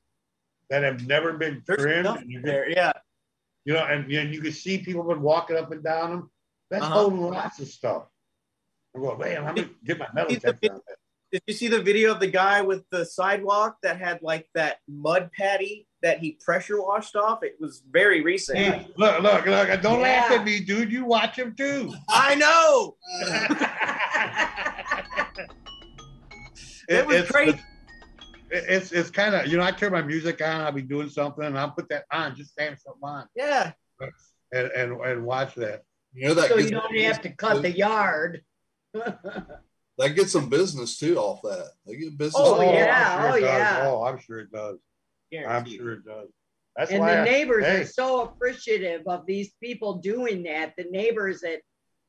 [0.69, 2.43] that have never been There's trimmed.
[2.43, 2.69] there.
[2.69, 2.91] Yeah.
[3.65, 6.31] you know, and, and you can see people been walking up and down them.
[6.71, 6.93] That's Uh-huh.
[6.93, 8.03] holding lots of stuff.
[8.95, 10.95] I'm going, man, I'm gonna get my metal detector on that.
[11.31, 14.77] Did you see the video of the guy with the sidewalk that had like that
[14.87, 17.43] mud patty that he pressure washed off?
[17.43, 18.57] It was very recent.
[18.57, 19.81] Hey, look, look, look!
[19.81, 20.37] Don't laugh Yeah.
[20.37, 20.91] at me, dude.
[20.91, 21.93] You watch him too.
[22.09, 22.95] I know.
[26.87, 27.59] It was it's, crazy.
[28.49, 30.61] It's it's, it's kind of you know I turn my music on.
[30.61, 33.71] I'll be doing something and I'll put that on, just saying something on, Yeah.
[34.51, 35.83] and and, and watch that.
[36.13, 38.41] You know that So you don't have to cut the yard.
[38.93, 41.71] that gets some business too off that.
[41.85, 42.35] They get business.
[42.37, 43.17] Oh, off yeah.
[43.17, 43.59] I'm sure it oh, does.
[43.59, 43.83] yeah.
[43.85, 44.77] Oh, I'm sure it does.
[45.47, 46.29] I'm sure it does.
[46.75, 47.15] That's and why.
[47.15, 47.81] the I- neighbors hey.
[47.81, 50.73] are so appreciative of these people doing that.
[50.77, 51.61] The neighbors that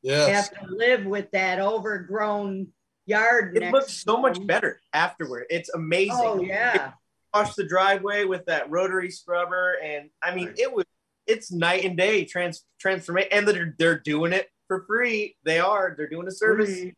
[0.03, 0.51] Yes.
[0.51, 2.69] have to live with that overgrown
[3.07, 3.57] yard.
[3.57, 5.47] It next looks so to much better afterward.
[5.51, 6.17] It's amazing.
[6.17, 6.93] Oh yeah.
[7.35, 10.59] Wash the driveway with that rotary scrubber, and I mean, Right.
[10.59, 10.85] it was
[11.27, 15.37] it's night and day trans transformation, and they're they're doing it for free.
[15.45, 15.95] They are.
[15.97, 16.69] They're doing a service.
[16.71, 16.95] Free.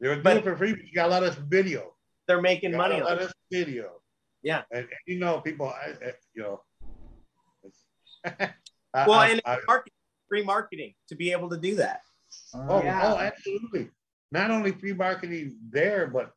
[0.00, 1.94] They were But- doing it for free, but you got to let us video.
[2.26, 3.34] They're making You money gotta on let it.
[3.50, 4.02] video.
[4.42, 4.62] Yeah.
[4.70, 6.62] and, and you know, people, I, I, you know.
[8.24, 8.52] I-
[9.06, 9.92] Well, I- and I- marketing,
[10.28, 12.00] free marketing to be able to do that.
[12.54, 13.00] Oh, Yeah.
[13.14, 13.90] oh, absolutely.
[14.32, 16.32] Not only free marketing there, but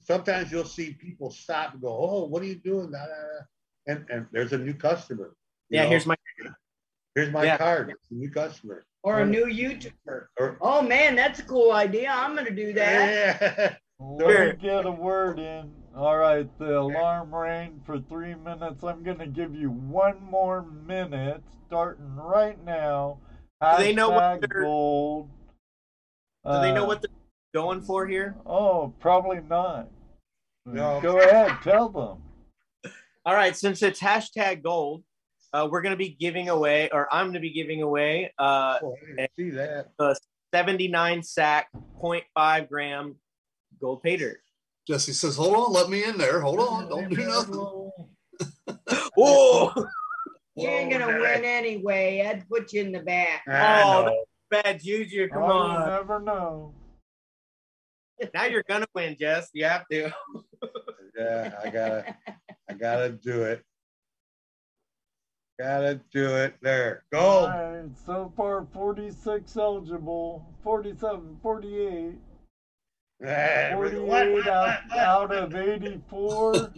[0.00, 3.44] sometimes you'll see people stop and go, "Oh, what are you doing?" Da, da, da.
[3.86, 5.34] And and there's a new customer.
[5.70, 5.90] Yeah, know?
[5.90, 6.16] here's my
[7.14, 7.56] here's my Yeah.
[7.58, 7.90] card.
[7.90, 8.84] It's a new customer.
[9.02, 10.26] Or a new YouTuber.
[10.38, 12.08] Or, Oh man, that's a cool idea.
[12.10, 13.40] I'm gonna do that.
[13.42, 13.74] yeah.
[14.00, 15.70] Let me get a word in.
[15.94, 18.82] All right, the alarm rang for three minutes.
[18.82, 23.20] I'm going to give you one more minute, starting right now.
[23.62, 25.30] Do they know what they're- gold.
[26.44, 27.13] Do they know Uh, what they're
[27.54, 28.36] going for here?
[28.44, 29.88] Oh, probably not.
[30.66, 31.00] No.
[31.00, 32.92] Go ahead, tell them.
[33.24, 35.04] All right, since it's hashtag gold,
[35.54, 38.78] uh, we're going to be giving away, or I'm going to be giving away uh,
[38.82, 38.96] Oh,
[39.36, 39.88] see that.
[40.52, 41.68] 79 sack
[42.02, 43.14] 0.5 gram
[43.80, 44.38] gold pay dirt.
[44.86, 46.40] Jesse says, "Hold on, let me in there.
[46.40, 47.90] Hold on, don't do nothing."
[49.16, 49.72] Whoa!
[50.56, 52.22] You ain't gonna Whoa, win anyway.
[52.28, 53.42] I'd put you in the back.
[53.48, 54.24] I Oh, know.
[54.50, 55.88] Bad juju, come Oh, you on.
[55.88, 56.74] never know.
[58.32, 59.50] Now you're going to win, Jess.
[59.52, 60.12] You have to.
[61.16, 62.16] Yeah, I gotta,
[62.68, 63.62] I gotta do it.
[65.60, 66.56] Gotta do it.
[66.60, 67.20] There, Go.
[67.20, 67.50] gold.
[67.50, 72.14] right, so far 46 eligible, 47, 48,
[73.24, 74.98] Eh, what, 48 what, what, out, what?
[74.98, 76.72] out of 84.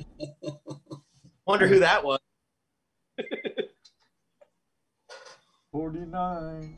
[1.47, 2.19] Wonder who that was.
[5.73, 6.77] 49.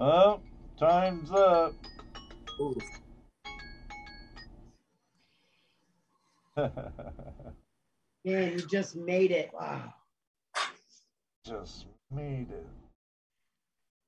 [0.00, 0.42] Up,
[0.76, 1.74] time's up.
[8.24, 9.50] Man, you just made it.
[9.54, 9.94] Wow.
[11.46, 12.48] Just made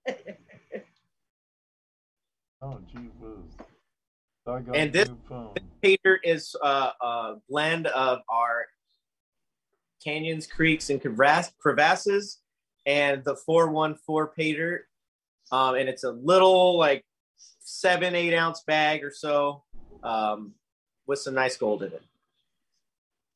[0.06, 0.38] it.
[2.62, 3.38] Oh, gee whiz.
[4.46, 5.54] I And a this- new phone.
[5.80, 8.66] Pay dirt is uh, a blend of our
[10.04, 12.36] canyons, creeks, and crevass- crevasses,
[12.84, 14.84] and the 414 pay dirt.
[15.50, 17.02] Um, and it's a little like
[17.60, 19.62] seven, eight ounce bag or so
[20.02, 20.52] um,
[21.06, 22.02] with some nice gold in it.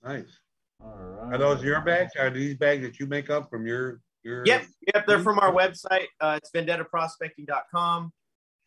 [0.05, 0.39] Nice.
[0.83, 1.35] All right.
[1.35, 2.13] Are those your bags?
[2.19, 4.45] Are these bags that you make up from your your?
[4.45, 6.07] Yep, yep, they're from our website.
[6.21, 8.13] Uh, it's vendettaprospecting.com.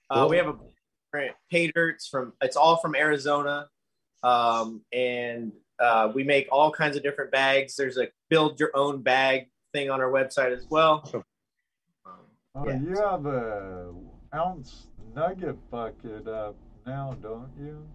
[0.10, 0.30] Uh, Cool.
[0.30, 0.56] we have a
[1.52, 2.34] pay dirts from.
[2.42, 3.68] It's all from Arizona,
[4.24, 7.76] um, and uh, we make all kinds of different bags.
[7.76, 11.02] There's a build your own bag thing on our website as well.
[11.06, 11.24] Awesome.
[12.56, 12.80] Oh, Yeah.
[12.80, 13.94] you have a
[14.34, 16.56] ounce nugget bucket up
[16.88, 17.86] now, don't you?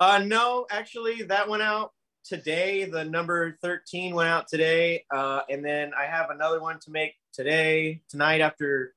[0.00, 1.92] Uh, no, actually, that went out
[2.28, 2.84] today.
[2.84, 5.04] The number 13 went out today.
[5.14, 8.94] Uh, and then I have another one to make today, tonight after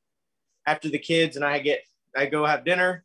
[0.68, 1.82] after the kids and I get
[2.16, 3.04] I go have dinner.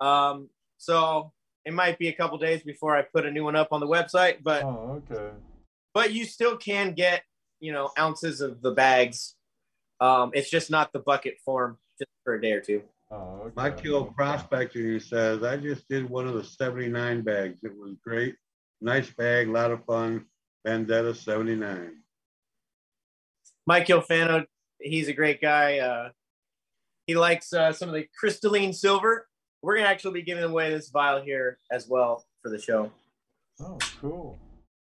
[0.00, 0.48] Um,
[0.78, 1.32] so
[1.64, 3.86] it might be a couple days before I put a new one up on the
[3.86, 5.30] website, but Oh, okay.
[5.94, 7.22] but you still can get
[7.60, 9.34] you know ounces of the bags.
[10.00, 12.82] Um, it's just not the bucket form, just for a day or two.
[13.10, 13.52] Oh, okay.
[13.56, 17.58] My kill prospector says I just did one of the 79 bags.
[17.64, 18.36] It was great.
[18.80, 20.26] Nice bag, a lot of fun.
[20.64, 21.96] Vendetta 79.
[23.66, 24.44] Mike Ilfano,
[24.80, 25.78] he's a great guy.
[25.78, 26.10] Uh,
[27.06, 29.26] he likes uh, some of the crystalline silver.
[29.62, 32.90] We're gonna actually be giving away this vial here as well for the show.
[33.60, 34.38] Oh, cool.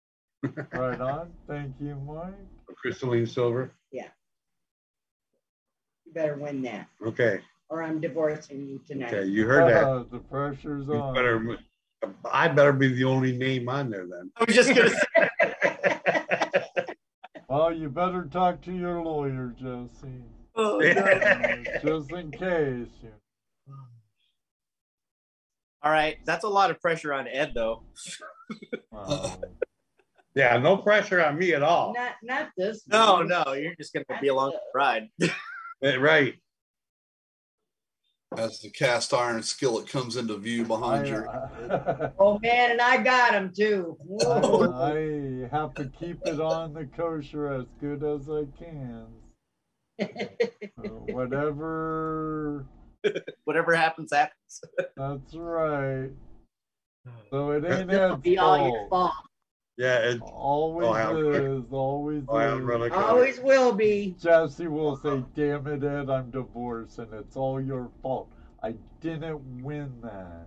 [0.72, 1.30] right on.
[1.48, 2.34] Thank you, Mike.
[2.76, 3.70] Crystalline silver.
[3.92, 4.08] Yeah.
[6.04, 7.40] You better win that, Okay.
[7.68, 9.14] or I'm divorcing you tonight.
[9.14, 9.28] Okay.
[9.28, 9.84] You heard that.
[9.84, 11.14] Uh, the pressure's You on.
[11.14, 11.38] better,
[12.30, 14.30] I better be the only name on there then.
[14.36, 16.84] I was just gonna say,
[17.48, 20.22] Well, you better talk to your lawyer, Jesse.
[20.56, 20.80] oh,
[21.84, 22.88] just in case.
[25.82, 27.82] All right, that's a lot of pressure on Ed though.
[28.90, 29.38] Wow.
[30.34, 31.94] Yeah, no pressure on me at all.
[31.94, 32.82] Not, not this.
[32.88, 33.28] No, one.
[33.28, 35.08] no, you're just gonna be along for the ride.
[35.82, 36.34] Eh, Right.
[38.38, 41.70] As the cast iron skillet comes into view behind I, you.
[41.70, 43.96] uh, Oh man, and I got him too.
[44.00, 44.72] Whoa.
[44.72, 49.06] I have to keep it on the kosher as good as I can.
[51.06, 52.66] Whatever.
[53.44, 54.60] Whatever happens, happens.
[54.96, 56.10] That's right.
[57.30, 59.12] So it ain't It'll be all your fault.
[59.78, 60.02] Fault.
[60.02, 60.10] Yeah.
[60.10, 61.64] It, Always Oh, I'll- is.
[61.72, 62.64] Always oh, I'll is.
[62.64, 64.14] run a Always will be.
[64.20, 68.30] Jesse will say, "Damn it, Ed, I'm divorced, and it's all your fault.
[68.62, 70.46] I didn't win that."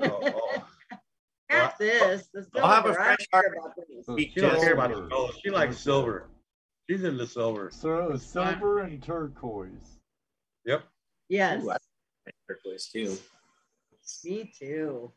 [0.00, 0.66] oh, oh.
[1.50, 2.28] Not this.
[2.32, 2.64] The silver.
[2.64, 3.56] I'll have a I fresh don't heart.
[3.58, 4.06] about this.
[4.06, 5.08] The Speak She don't care about silver.
[5.08, 5.32] the.
[5.42, 6.28] She likes silver.
[6.88, 7.70] She's into silver.
[7.72, 9.98] So silver and turquoise.
[10.64, 10.84] Yep.
[11.28, 11.72] Yes, Ooh,
[12.48, 13.16] turquoise too.
[14.24, 15.12] me too.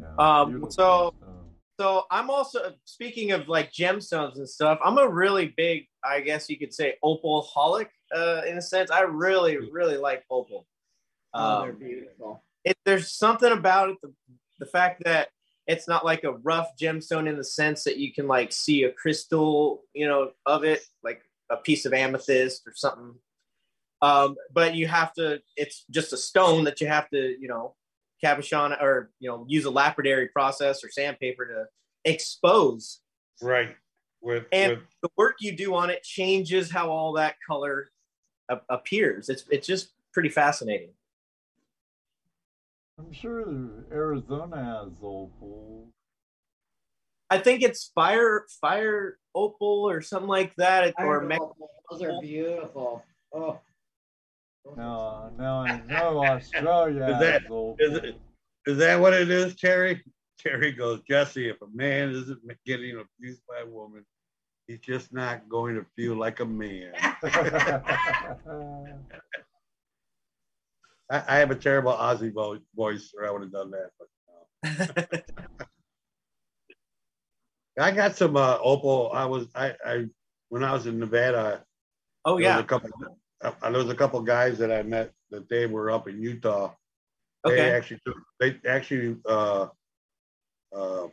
[0.00, 1.30] Yeah, Um, so- stuff.
[1.78, 4.78] So I'm also speaking of like gemstones and stuff.
[4.82, 8.90] I'm a really big, I guess you could say, opal holic uh, in a sense.
[8.90, 10.66] I really, really like opal.
[11.34, 12.42] Oh, they're Um, beautiful.
[12.64, 14.12] it, there's something about it, the,
[14.58, 15.28] the fact that
[15.66, 18.92] it's not like a rough gemstone in the sense that you can like see a
[18.92, 21.20] crystal, you know, of it, like
[21.50, 23.14] a piece of amethyst or something.
[24.00, 27.74] Um, but you have to, it's just a stone that you have to, you know,
[28.24, 31.64] cabochon or, you know, use a lapidary process or sandpaper to
[32.10, 33.00] expose.
[33.42, 33.76] Right.
[34.20, 37.88] With, And with the work you do on it changes how all that color
[38.48, 39.28] a- appears.
[39.28, 40.90] It's, it's just pretty fascinating.
[42.98, 43.44] I'm sure
[43.92, 45.88] Arizona has opal.
[47.28, 51.38] I think it's fire fire opal or something like that, or Iron me-
[51.90, 53.04] Those are beautiful.
[53.34, 53.60] Oh.
[54.74, 57.76] Now, no, no, Australia Is that- has opal.
[57.78, 58.20] is it-
[58.66, 60.02] is that what it is, Terry?
[60.38, 64.04] Terry goes, Jesse, if a man isn't getting abused by a woman,
[64.66, 66.92] he's just not going to feel like a man.
[71.08, 73.90] I, I have a terrible Aussie vo- voice, or I would have done that.
[73.98, 74.08] But
[74.64, 75.18] no.
[77.84, 79.12] I got some uh, opal.
[79.14, 80.06] I was I, I
[80.48, 81.62] when I was in Nevada.
[82.24, 82.90] oh yeah, a couple.
[83.42, 86.72] Uh, there was a couple guys that I met that they were up in Utah.
[87.44, 89.68] They actually took, they actually uh,
[90.74, 91.06] uh,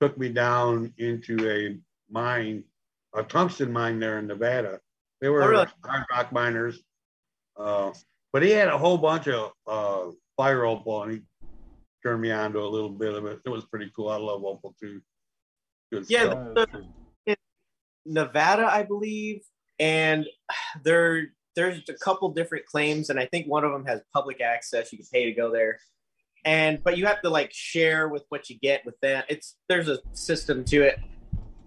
[0.00, 1.78] took me down into a
[2.12, 2.64] mine,
[3.14, 4.80] a tungsten mine there in Nevada.
[5.20, 5.66] They were Oh, really?
[5.84, 6.80] hard rock miners.
[7.56, 7.92] Uh,
[8.32, 11.22] but he had a whole bunch of uh, fire opal and he
[12.02, 13.40] turned me on to a little bit of it.
[13.44, 14.10] It was pretty cool.
[14.10, 15.00] I love opal too.
[15.92, 16.64] Good Yeah,
[18.06, 19.42] Nevada, I believe,
[19.78, 20.26] and
[20.84, 24.92] there there's a couple different claims, and I think one of them has public access.
[24.92, 25.78] You can pay to go there,
[26.44, 29.26] and but you have to like share with what you get with that.
[29.28, 31.00] It's there's a system to it.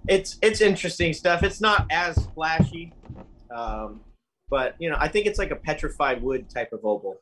[0.07, 1.43] It's it's interesting stuff.
[1.43, 2.93] It's not as flashy,
[3.55, 4.01] um,
[4.49, 7.17] but you know I think it's like a petrified wood type of opal.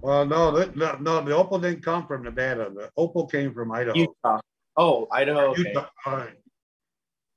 [0.00, 2.70] Well, no, the, no, no, the opal didn't come from Nevada.
[2.74, 3.96] The opal came from Idaho.
[3.96, 4.40] Utah.
[4.76, 5.52] Oh, Idaho.
[5.52, 5.62] Okay.
[5.68, 5.86] Utah.
[6.04, 6.26] uh,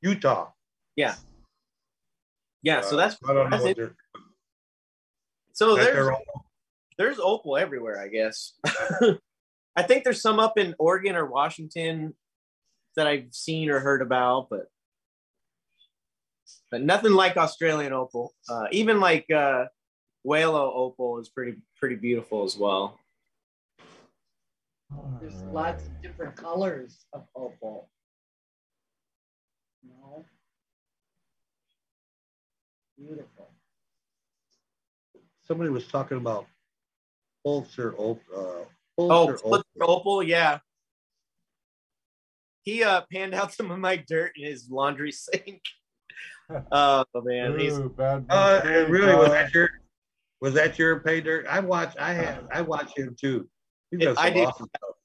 [0.02, 0.48] Utah.
[0.98, 1.16] Yeah.
[2.64, 2.82] Yeah.
[2.82, 3.78] So Uh, that's I don't know that's what it.
[3.78, 3.96] they're,
[5.58, 6.46] so that there's they're opal.
[7.00, 8.54] there's opal everywhere, I guess.
[9.76, 12.14] I think there's some up in Oregon or Washington
[12.96, 14.68] that I've seen or heard about, but
[16.70, 18.36] but nothing like Australian opal.
[18.48, 19.66] Uh, even like uh,
[20.24, 23.00] Welo opal is pretty pretty beautiful as well.
[25.20, 27.90] There's lots of different colors of opal.
[29.84, 30.24] No.
[32.96, 33.57] Beautiful.
[35.48, 36.46] Somebody was talking about
[37.46, 38.66] Pulsar op, uh,
[39.00, 39.64] Oh, Pulitzer Opal.
[39.82, 40.60] Opal, yeah.
[42.64, 45.62] He uh panned out some of my dirt in his laundry sink.
[46.72, 49.70] oh man, he's bad Uh, mistake, really, was uh, that your
[50.42, 51.46] was that your pay dirt?
[51.50, 51.96] I watch.
[52.00, 52.46] I have.
[52.52, 53.48] I watch him too.
[53.92, 54.44] He does I some do.
[54.46, 54.96] awesome stuff.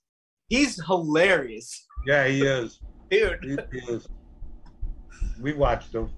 [0.48, 2.81] he's hilarious, Yeah, he is.
[3.10, 3.39] dude.
[3.44, 4.09] He, he is.
[5.40, 6.10] We watched him.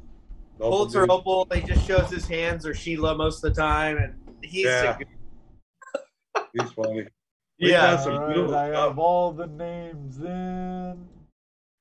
[0.59, 1.10] The Opal Pulitzer dude.
[1.10, 4.94] Opal, he just shows his hands or Sheila most of the time, and he's Yeah.
[4.94, 5.09] a good,
[6.52, 7.06] He's funny.
[7.60, 7.93] We've yeah.
[7.93, 11.09] done some All right, beautiful I have all the names in.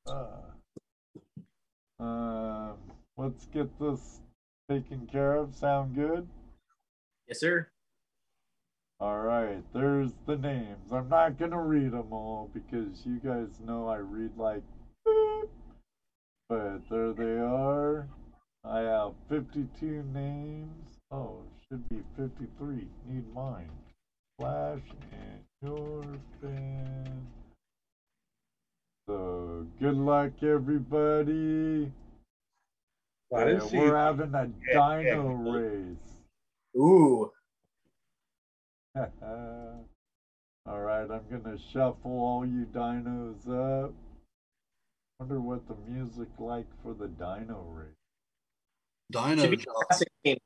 [0.08, 0.28] Uh,
[2.04, 2.74] uh,
[3.18, 4.22] let's get this
[4.70, 5.56] taken care of.
[5.56, 6.28] Sound good?
[7.28, 7.68] Yes, sir.
[9.00, 10.92] All right, there's the names.
[10.92, 14.64] I'm not gonna read them all because you guys know I read like
[15.06, 15.50] beep.
[16.50, 18.08] But there they are.
[18.66, 20.98] I have 52 names.
[21.12, 22.88] Oh, should be 53.
[23.08, 23.70] Need mine.
[24.40, 24.80] Flash
[25.12, 26.02] and your
[26.42, 27.28] fan.
[29.08, 31.92] So good luck, everybody.
[33.30, 35.04] Well, Yeah, we're having a Yeah, yeah.
[35.04, 36.16] dino race.
[36.78, 37.30] Ooh,
[38.96, 43.92] all right, I'm gonna shuffle all you dinos up.
[45.20, 48.03] Wonder what the music like for the dino race.
[49.12, 50.38] Should Dino be classic game.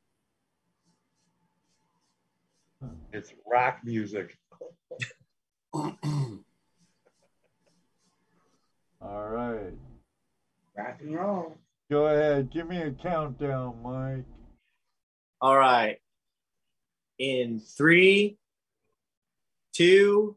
[3.12, 4.38] It's rock music.
[5.74, 5.94] All
[9.02, 9.74] right,
[10.76, 11.58] Rock and roll.
[11.90, 12.52] go ahead.
[12.52, 14.26] Give me a countdown, Mike.
[15.40, 15.98] All right.
[17.20, 18.38] In three,
[19.74, 20.36] two,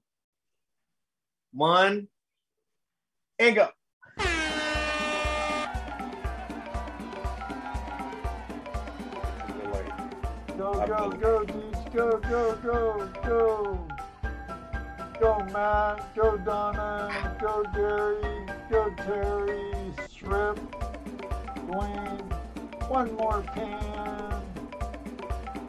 [1.53, 2.09] one,
[3.39, 3.69] and go.
[10.87, 11.21] Go, go, going.
[11.21, 11.93] go, Deej.
[11.93, 13.89] Go, go, go, go.
[15.21, 16.15] Go, Matt.
[16.15, 17.37] Go, Donna.
[17.39, 18.47] Go, Gary.
[18.71, 19.75] Go, Terry.
[20.09, 20.59] Strip.
[21.67, 22.23] Dwayne.
[22.89, 24.43] One more pan.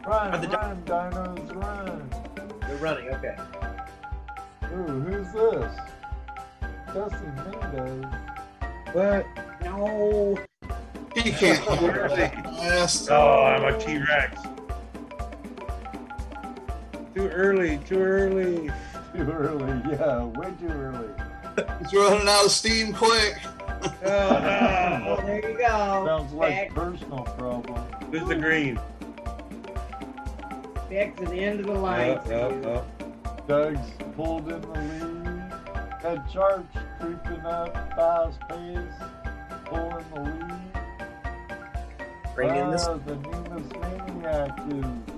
[0.06, 2.10] Run, the run, dinos, run.
[2.66, 3.08] You're running.
[3.10, 3.36] Okay.
[4.72, 5.76] Ooh, who's this?
[6.94, 8.06] Jesse Mendez.
[8.92, 9.26] What?
[9.62, 10.38] No.
[11.14, 12.32] He can't hold it.
[13.10, 14.51] Oh, I'm a T Rex.
[17.14, 17.78] Too early.
[17.78, 18.70] Too early.
[19.14, 21.10] Too early, yeah, way too early.
[21.80, 23.34] He's running out of steam quick.
[23.44, 25.16] Oh no.
[25.18, 26.04] Oh, there you go.
[26.06, 27.84] Sounds like back, personal problem.
[28.10, 28.76] This is the green.
[30.88, 32.12] back to the end of the line.
[32.12, 33.46] Yep, yep, yep.
[33.46, 35.52] Doug's pulled in the lead.
[36.04, 38.78] Ed Sharp's creeping up fast pace,
[39.66, 40.62] pulling the lead.
[42.34, 42.86] Bring in this.
[42.88, 45.11] Ah, the Nemus Maniac is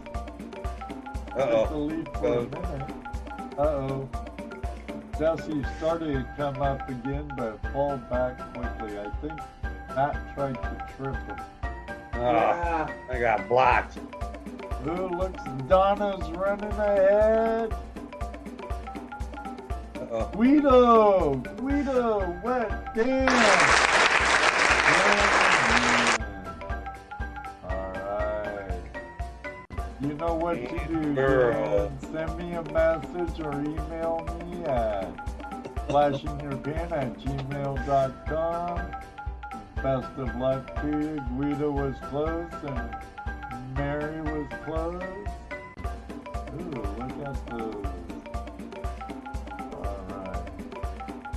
[1.36, 1.84] Uh took the oh.
[1.84, 2.90] lead for a minute.
[3.58, 4.08] Uh oh.
[5.18, 8.98] Jesse started to come up again, but fall back quickly.
[8.98, 9.38] I think
[9.94, 11.36] Matt tried to trip him.
[12.14, 12.90] Ah, Yeah.
[13.10, 13.98] I got blocked.
[14.86, 17.72] Ooh, looks Donna's running ahead.
[19.96, 20.30] Uh oh.
[20.34, 21.34] Guido!
[21.56, 22.40] Guido!
[22.44, 23.83] Wet dance!
[30.24, 31.92] Know what to do, Girl.
[32.00, 35.14] Send me a message or email me at
[35.86, 38.78] flashinyourpan at gmail.com.
[39.82, 41.20] Best of luck to you.
[41.36, 42.96] Guido was close and
[43.76, 45.02] Mary was close.
[46.54, 47.86] Ooh, look at those.
[49.74, 50.46] Alright.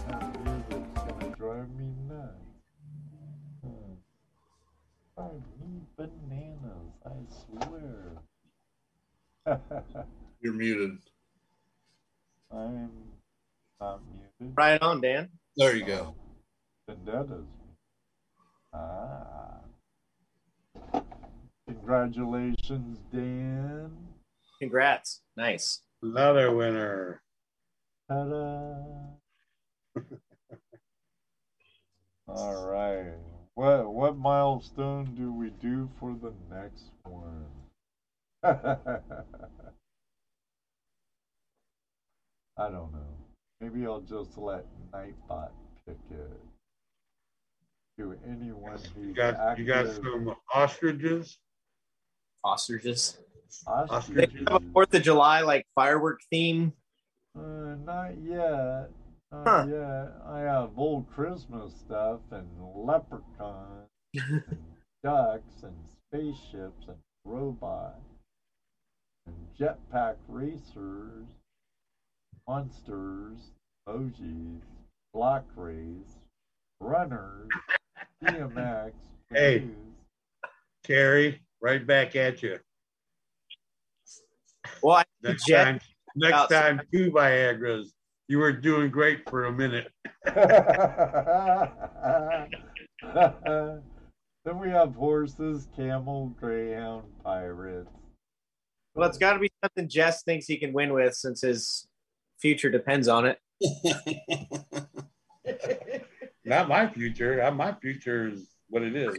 [0.07, 2.47] That music's gonna drive me nuts.
[3.63, 3.95] Hmm.
[5.97, 8.26] Bananas, I swear.
[10.41, 10.97] You're muted.
[12.51, 12.91] I'm
[13.79, 14.55] not muted.
[14.57, 15.29] Right on, Dan.
[15.55, 16.15] There you go.
[16.87, 17.45] Vendettas.
[18.73, 19.59] Ah.
[21.67, 23.91] Congratulations, Dan.
[24.59, 25.21] Congrats.
[25.35, 25.81] Nice.
[26.01, 27.21] Another winner.
[28.09, 28.75] Ta-da.
[32.27, 33.13] All right.
[33.55, 37.45] What what milestone do we do for the next one?
[38.43, 38.99] I
[42.57, 42.99] don't know.
[43.61, 45.49] Maybe I'll just let Nightbot
[45.87, 46.39] pick it.
[47.99, 51.39] To anyone who's You got you got some ostriches.
[52.43, 53.17] Ostriches.
[53.65, 54.13] ostriches.
[54.13, 56.73] They have a Fourth of July like firework theme
[57.35, 58.91] Uh, not yet.
[59.31, 59.65] Not Huh.
[59.67, 60.13] yet.
[60.27, 64.43] I have old Christmas stuff and leprechauns and
[65.03, 68.16] ducks and spaceships and robots and
[69.59, 71.25] jetpack racers,
[72.47, 73.51] monsters,
[73.87, 74.61] emojis,
[75.13, 76.17] block rays,
[76.79, 77.49] runners,
[78.23, 78.91] DMX.
[79.31, 79.59] Hey.
[79.59, 79.75] blues.
[80.83, 82.59] Carrie, right back at you.
[84.81, 85.79] Well, I Next Jet- time,
[86.15, 86.49] next out.
[86.49, 87.93] time, two Viagra's.
[88.29, 89.87] You were doing great for a minute.
[94.45, 97.89] then we have horses, camel, greyhound, pirates.
[98.97, 101.87] Well, it's got to be something Jess thinks he can win with since his
[102.39, 103.39] future depends on it.
[106.45, 107.49] Not my future.
[107.51, 109.17] My future is what it is.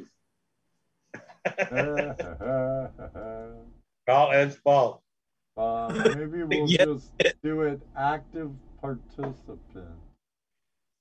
[4.09, 5.03] Call Ed's fault.
[5.57, 6.85] uh, maybe we'll Yeah.
[6.87, 7.11] just
[7.43, 8.51] do it active
[8.81, 9.61] participant.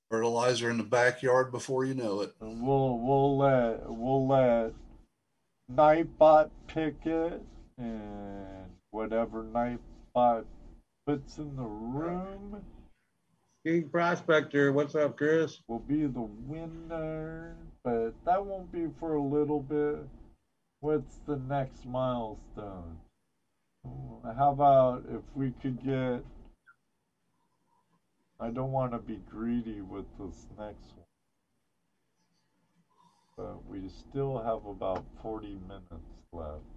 [0.10, 2.34] Fertilizer in the backyard before you know it.
[2.40, 4.74] We'll we'll let we'll let
[5.72, 7.42] Nightbot pick it
[7.78, 10.46] and whatever Nightbot
[11.06, 12.64] puts in the room
[13.66, 15.60] King Prospector, what's up, Chris?
[15.68, 17.54] will be the winner.
[17.84, 19.98] But that won't be for a little bit.
[20.80, 22.98] What's the next milestone?
[24.38, 26.24] How about if we could get
[28.40, 31.06] I don't want to be greedy with this next one.
[33.36, 36.77] But we still have about 40 minutes left.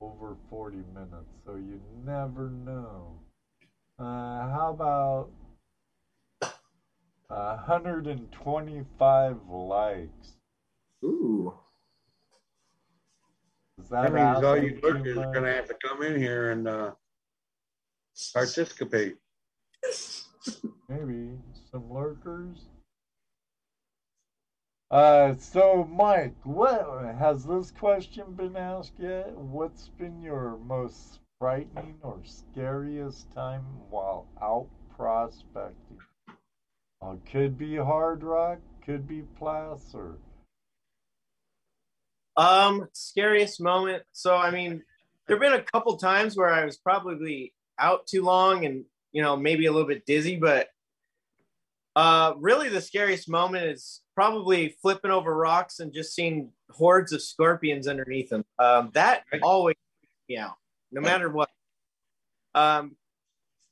[0.00, 3.18] Over 40 minutes, so you never know.
[3.98, 5.28] Uh, how about
[7.28, 10.32] 125 likes?
[11.04, 11.52] Ooh.
[13.78, 16.02] Is That that means all you asking too lurkers are going to have to come
[16.02, 16.92] in here and uh,
[18.32, 19.18] participate.
[20.88, 21.38] Maybe
[21.70, 22.69] some lurkers.
[24.90, 29.36] Uh, so Mike, what has this question been asked yet?
[29.36, 35.98] What's been your most frightening or scariest time while out prospecting?
[37.00, 40.18] Uh, could be hard rock, could be placer.
[42.36, 44.02] Um, scariest moment.
[44.10, 44.82] So, I mean,
[45.28, 49.22] there have been a couple times where I was probably out too long and, you
[49.22, 50.68] know, maybe a little bit dizzy, but
[51.96, 57.22] uh, really the scariest moment is probably flipping over rocks and just seeing hordes of
[57.22, 58.44] scorpions underneath them.
[58.58, 60.56] Um, that always freaks me out,
[60.92, 61.48] no matter what.
[62.54, 62.96] Um,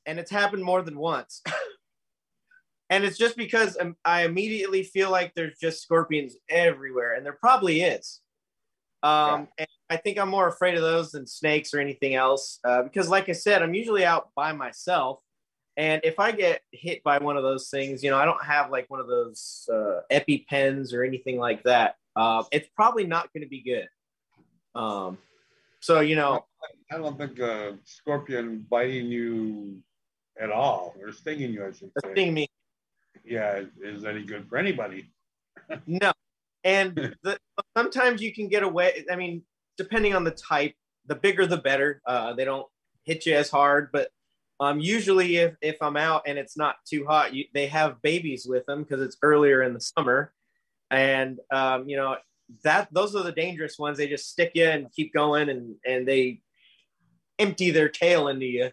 [0.05, 1.41] and it's happened more than once.
[2.89, 7.81] and it's just because I immediately feel like there's just scorpions everywhere, and there probably
[7.81, 8.19] is.
[9.01, 12.83] Um, and I think I'm more afraid of those than snakes or anything else uh,
[12.83, 15.19] because, like I said, I'm usually out by myself.
[15.79, 18.69] And if I get hit by one of those things, you know, I don't have
[18.69, 21.95] like one of those uh, EpiPens or anything like that.
[22.17, 23.87] Uh, it's probably not going to be good.
[24.75, 25.17] Um,
[25.79, 26.43] so, you know,
[26.91, 29.81] I don't think a scorpion biting you
[30.37, 32.47] at all, or stinging you, I should say, thing me,
[33.23, 35.09] yeah, is any good for anybody.
[35.87, 36.11] no.
[36.65, 37.39] And the,
[37.77, 39.05] sometimes you can get away.
[39.09, 39.43] I mean,
[39.77, 40.73] depending on the type,
[41.05, 42.01] the bigger the better.
[42.05, 42.67] Uh, they don't
[43.05, 44.09] hit you as hard, but
[44.59, 48.45] um, usually if, if I'm out and it's not too hot, you, they have babies
[48.47, 50.33] with them because it's earlier in the summer,
[50.91, 52.17] and um, you know
[52.63, 53.97] that those are the dangerous ones.
[53.97, 56.41] They just stick you and keep going, and and they
[57.37, 58.69] empty their tail into you,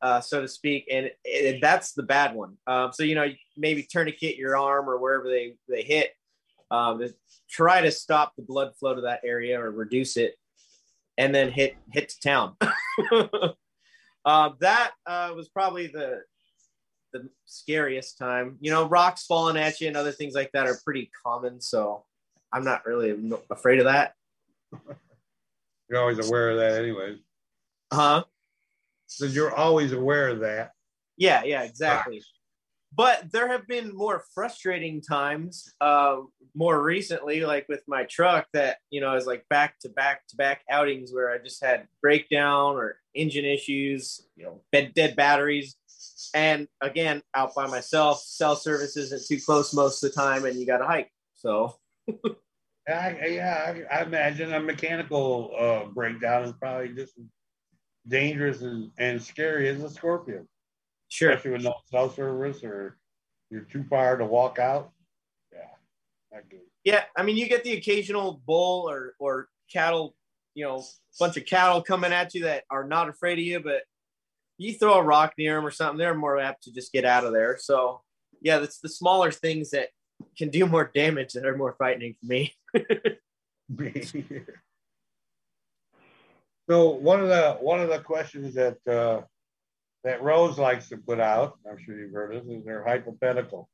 [0.00, 2.56] uh, so to speak, and it, that's the bad one.
[2.66, 3.26] Um, so you know
[3.58, 6.12] maybe tourniquet your arm or wherever they they hit,
[6.70, 7.02] um,
[7.50, 10.36] try to stop the blood flow to that area or reduce it,
[11.18, 12.56] and then hit hit to town.
[14.26, 16.20] uh, that uh, was probably the
[17.12, 18.58] the scariest time.
[18.60, 21.60] You know, rocks falling at you and other things like that are pretty common.
[21.60, 22.04] So
[22.52, 23.16] I'm not really
[23.48, 24.14] afraid of that.
[25.88, 27.18] You're always aware of that, anyways.
[27.92, 28.24] Huh?
[29.06, 30.72] So you're always aware of that.
[31.16, 32.20] Yeah, yeah, exactly.
[32.94, 36.16] But there have been more frustrating times, uh,
[36.54, 40.36] more recently, like with my truck, that you know is like back to back to
[40.36, 45.76] back outings where I just had breakdown or engine issues, you know, dead, dead batteries,
[46.34, 48.20] and again out by myself.
[48.20, 51.10] Cell service isn't too close most of the time, and you got to hike.
[51.34, 51.74] So
[52.88, 57.14] I, yeah, I, I imagine a mechanical uh, breakdown is probably just
[58.06, 60.46] dangerous and, and scary as a scorpion,
[61.08, 62.98] sure, especially with no cell service or
[63.50, 64.90] you're too far to walk out.
[65.52, 66.40] Yeah.
[66.84, 70.14] Yeah, I mean, you get the occasional bull or or cattle,
[70.54, 70.84] you know,
[71.18, 73.82] bunch of cattle coming at you that are not afraid of you, but
[74.58, 77.24] you throw a rock near them or something, they're more apt to just get out
[77.24, 77.58] of there.
[77.60, 78.02] So,
[78.40, 79.88] yeah, that's the smaller things that
[80.38, 82.54] can do more damage that are more frightening for me.
[86.68, 89.22] so one of the one of the questions that uh,
[90.06, 93.68] that Rose likes to put out, I'm sure you've heard this, is their hypothetical.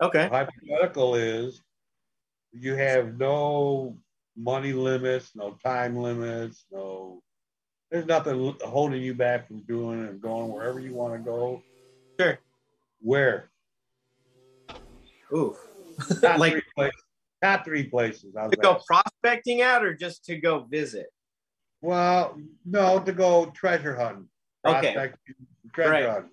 [0.00, 0.28] Okay.
[0.28, 1.60] Hypothetical is
[2.52, 3.98] you have no
[4.36, 7.20] money limits, no time limits, no
[7.90, 11.62] there's nothing holding you back from doing and going wherever you want to go.
[12.18, 12.38] Sure.
[13.00, 13.50] Where?
[15.32, 15.56] Ooh.
[16.20, 17.02] Top like three places.
[17.42, 18.34] Top three places.
[18.34, 21.06] To go prospecting at or just to go visit?
[21.80, 24.28] Well, no, to go treasure hunting.
[24.66, 25.12] Okay.
[25.72, 26.24] Prospecting, Right.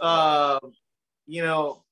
[0.00, 0.58] uh,
[1.26, 1.84] you know,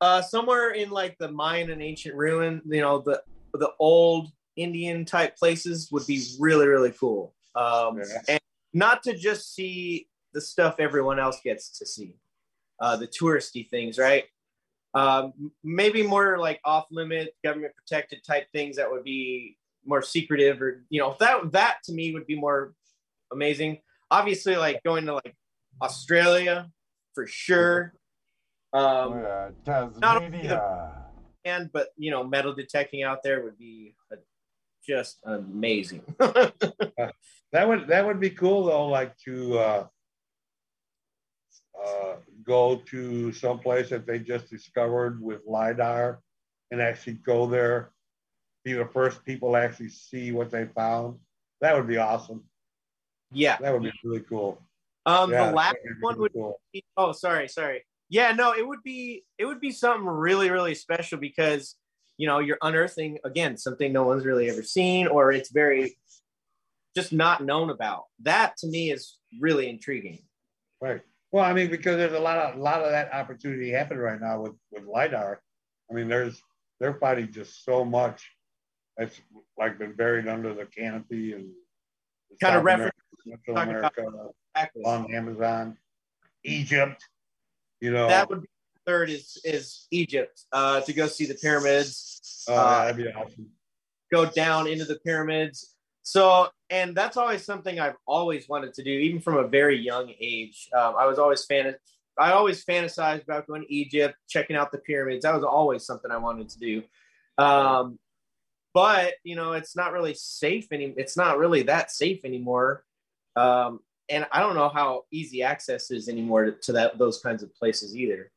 [0.00, 3.22] uh, somewhere in like the Mayan and ancient ruin, you know, the
[3.54, 7.34] the old Indian type places would be really really cool.
[7.54, 8.22] Um, Yeah.
[8.28, 8.40] and
[8.72, 12.14] not to just see the stuff everyone else gets to see,
[12.80, 14.24] uh, the touristy things, right?
[14.94, 20.60] Um, maybe more like off limit, government protected type things that would be more secretive,
[20.62, 22.74] or you know, that that to me would be more
[23.32, 23.78] amazing.
[24.10, 25.34] Obviously, like going to like
[25.82, 26.70] Australia
[27.14, 27.94] for sure.
[28.72, 29.50] Um, Yeah,
[30.00, 31.04] not only the- Tasmania.
[31.44, 34.16] and but you know, metal detecting out there would be uh
[34.86, 36.02] just amazing.
[37.52, 39.86] That would that would be cool though, like to uh,
[41.84, 46.20] uh, go to some place that they just discovered with lidar,
[46.70, 47.90] and actually go there,
[48.64, 51.18] be the first people to actually see what they found.
[51.60, 52.44] That would be awesome.
[53.32, 53.56] Yeah.
[53.60, 54.60] That would be really cool.
[55.06, 56.60] Um, Yeah, the last one really would cool.
[56.72, 57.84] be, oh, sorry, sorry.
[58.08, 61.76] Yeah, no, it would be it would be something really really special because
[62.16, 65.96] you know you're unearthing again something no one's really ever seen or it's very
[66.96, 68.04] just not known about.
[68.22, 70.18] That to me is really intriguing.
[70.80, 71.02] Right.
[71.32, 74.20] Well, I mean, because there's a lot of a lot of that opportunity happening right
[74.20, 75.40] now with with lidar.
[75.90, 76.42] I mean, there's
[76.80, 78.28] they're fighting just so much
[78.96, 79.20] that's
[79.56, 81.50] like been buried under the canopy and
[82.42, 82.94] Kind of reference-
[83.28, 84.04] Central America,
[84.54, 84.82] Exactly.
[84.84, 85.76] on Amazon,
[86.44, 87.04] Egypt.
[87.80, 88.48] You know, that would be
[88.86, 92.44] third is is Egypt uh, to go see the pyramids.
[92.48, 93.48] oh, uh, that'd be awesome.
[94.12, 95.76] go down into the pyramids.
[96.02, 100.12] So, and that's always something I've always wanted to do, even from a very young
[100.20, 100.68] age.
[100.76, 101.74] Um, I was always fan.
[102.18, 105.22] I always fantasized about going to Egypt, checking out the pyramids.
[105.22, 106.82] That was always something I wanted to do.
[107.38, 107.98] Um,
[108.74, 110.92] but you know, it's not really safe any.
[110.96, 112.84] It's not really that safe anymore.
[113.36, 117.42] Um, and I don't know how easy access is anymore to, to that those kinds
[117.42, 118.30] of places either.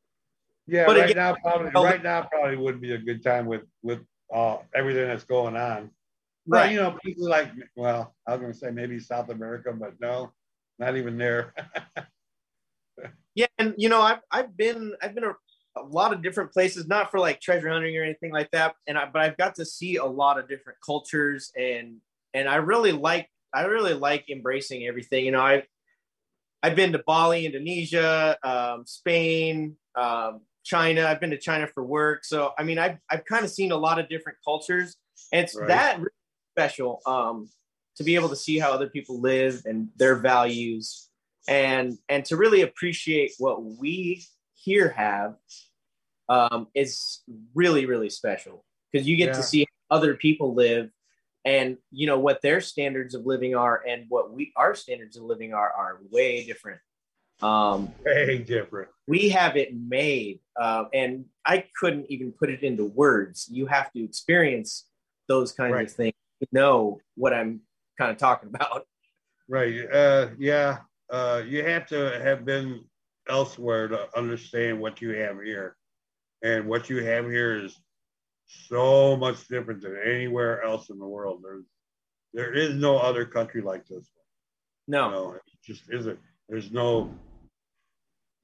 [0.67, 3.63] Yeah, but right again- now probably right now probably would be a good time with
[3.81, 3.99] with
[4.33, 5.91] uh, everything that's going on.
[6.45, 10.33] But you know, people like well, I was gonna say maybe South America, but no,
[10.79, 11.53] not even there.
[13.35, 15.33] Yeah, and you know, I've I've been I've been a,
[15.75, 18.97] a lot of different places, not for like treasure hunting or anything like that, and
[18.97, 21.97] I, but I've got to see a lot of different cultures, and
[22.35, 25.25] and I really like I really like embracing everything.
[25.25, 25.63] You know, I
[26.63, 31.05] I've been to Bali, Indonesia, um, Spain, um, China.
[31.05, 33.77] I've been to China for work, so I mean, I've I've kind of seen a
[33.77, 34.95] lot of different cultures,
[35.31, 35.67] and it's Right.
[35.67, 36.09] that really
[36.55, 37.49] special um,
[37.97, 41.09] to be able to see how other people live and their values
[41.47, 44.23] and and to really appreciate what we
[44.53, 45.35] here have
[46.30, 47.21] um, is
[47.53, 49.34] really really special because you get Yeah.
[49.34, 50.89] to see other people live
[51.45, 55.23] and you know what their standards of living are and what we our standards of
[55.23, 56.79] living are are way different
[57.41, 58.89] um, Very different.
[59.07, 63.91] we have it made um, and i couldn't even put it into words you have
[63.91, 64.85] to experience
[65.27, 65.87] those kinds Right.
[65.87, 67.61] of things to know what i'm
[67.97, 68.85] kind of talking about
[69.49, 69.85] Right.
[69.91, 70.77] Uh, yeah.
[71.11, 72.85] Uh, you have to have been
[73.27, 75.75] elsewhere to understand what you have here.
[76.43, 77.77] And what you have here is
[78.47, 81.41] so much different than anywhere else in the world.
[81.43, 81.65] There's
[82.33, 84.27] there is no other country like this one.
[84.87, 86.19] no know, it just isn't.
[86.49, 87.13] There's no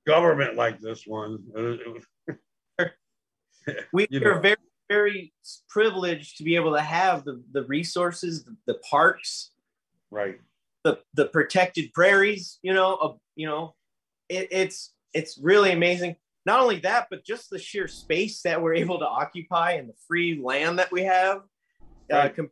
[0.06, 1.40] government like this one.
[1.58, 2.86] Uh,
[3.94, 4.42] we you are know.
[4.42, 4.58] very
[4.90, 5.34] very
[5.70, 9.52] privileged to be able to have the, the resources the, the parks
[10.10, 10.40] right.
[10.84, 13.76] the the protected prairies you know of you know
[14.30, 16.16] it, it's it's really amazing
[16.46, 19.94] not only that but just the sheer space that we're able to occupy and the
[20.08, 21.38] free land that we have
[22.12, 22.36] uh, Right.
[22.36, 22.52] com-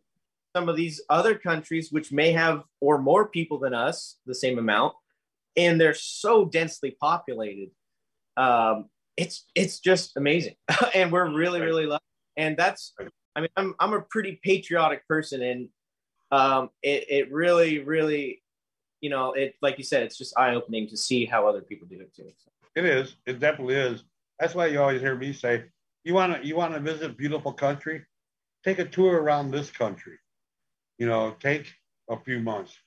[0.56, 4.58] some of these other countries which may have or more people than us the same
[4.60, 4.94] amount
[5.56, 7.70] and they're so densely populated
[8.38, 8.86] um,
[9.16, 10.56] it's it's just amazing
[10.94, 12.04] and we're really really lucky
[12.38, 12.94] and that's
[13.36, 15.70] i mean i'm, I'm a pretty patriotic person and
[16.30, 18.42] um, it, it really really
[19.02, 21.88] you know, it like you said, it's just eye opening to see how other people
[21.88, 22.32] do it too.
[22.78, 23.16] It is.
[23.26, 24.04] It definitely is.
[24.40, 25.64] That's why you always hear me say,
[26.04, 28.06] "You want to you want to visit beautiful country?
[28.64, 30.20] Take a tour around this country.
[31.00, 31.74] You know, take
[32.08, 32.78] a few months,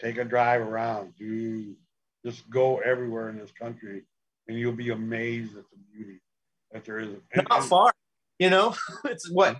[0.00, 1.76] take a drive around, do
[2.24, 4.04] just go everywhere in this country,
[4.48, 6.22] and you'll be amazed at the beauty
[6.72, 7.10] that there is.
[7.36, 7.92] Not and- far,
[8.38, 8.74] you know.
[9.04, 9.58] it's what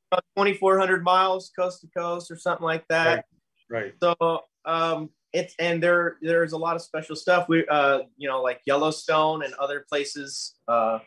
[0.58, 3.26] four hundred miles coast to coast or something like that.
[3.68, 3.92] Right.
[4.02, 7.48] So um, it's and there there's a lot of special stuff.
[7.48, 10.98] We uh, you know like Yellowstone and other places, uh,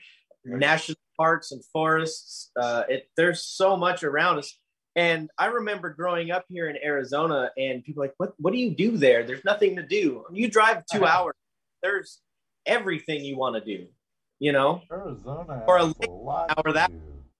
[0.45, 2.51] national parks and forests.
[2.55, 4.49] Uh, it there's so much around us.
[4.95, 8.33] And I remember growing up here in Arizona, and people like, "What?
[8.37, 9.23] What do you do there?
[9.23, 10.25] There's nothing to do.
[10.31, 11.05] You drive 2 Uh-huh.
[11.15, 11.35] hours.
[11.83, 12.19] There's
[12.65, 13.87] everything you want to do,
[14.39, 14.81] you know.
[14.91, 16.91] Arizona Or a a lot to that-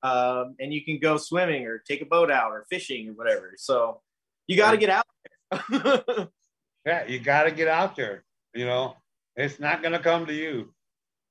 [0.02, 3.53] Um, and you can go swimming or take a boat out or fishing or whatever.
[3.57, 4.02] So
[4.48, 5.06] you got to get out
[5.52, 6.28] there.
[6.86, 8.24] Yeah, you got to get out there.
[8.54, 8.96] You know,
[9.36, 10.74] it's not going to come to you.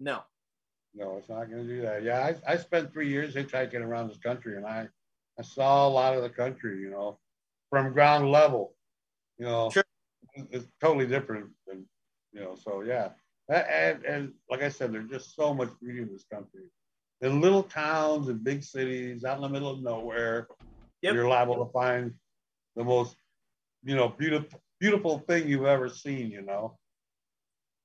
[0.00, 0.22] no.
[0.94, 2.02] No, it's not going to do that.
[2.02, 4.88] Yeah, I, I spent three years hitchhiking around this country, and I
[5.38, 6.80] I saw a lot of the country.
[6.80, 7.18] You know,
[7.70, 8.74] from ground level.
[9.38, 9.84] You know, Sure.
[10.34, 11.84] it's totally different than
[12.32, 12.56] you know.
[12.56, 13.10] So yeah,
[13.48, 16.64] and and like I said, there's just so much beauty in this country.
[17.20, 20.48] In little towns and big cities, out in the middle of nowhere,
[21.02, 21.14] Yep.
[21.14, 22.14] you're liable to find
[22.76, 23.14] the most,
[23.84, 26.30] you know, beautiful beautiful thing you've ever seen.
[26.30, 26.78] You know.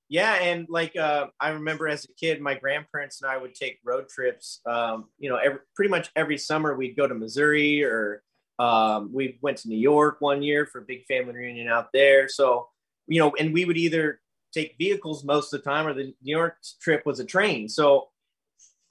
[0.09, 3.79] Yeah, and like uh, I remember as a kid, my grandparents and I would take
[3.83, 4.59] road trips.
[4.65, 8.21] Um, you know, every, pretty much every summer we'd go to Missouri or
[8.59, 12.29] um, we went to New York one year for a big family reunion out there.
[12.29, 12.67] So
[13.07, 14.19] you know, and we would either
[14.53, 17.67] take vehicles most of the time, or the New York trip was a train.
[17.67, 18.09] So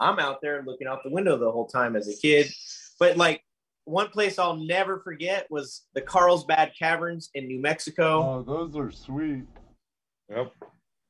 [0.01, 2.53] I'm out there looking out the window the whole time as a kid.
[2.99, 3.43] But like
[3.85, 8.91] one place I'll never forget was the Carlsbad Caverns in New Mexico Oh, those are
[8.91, 9.45] sweet.
[10.31, 10.53] Yep.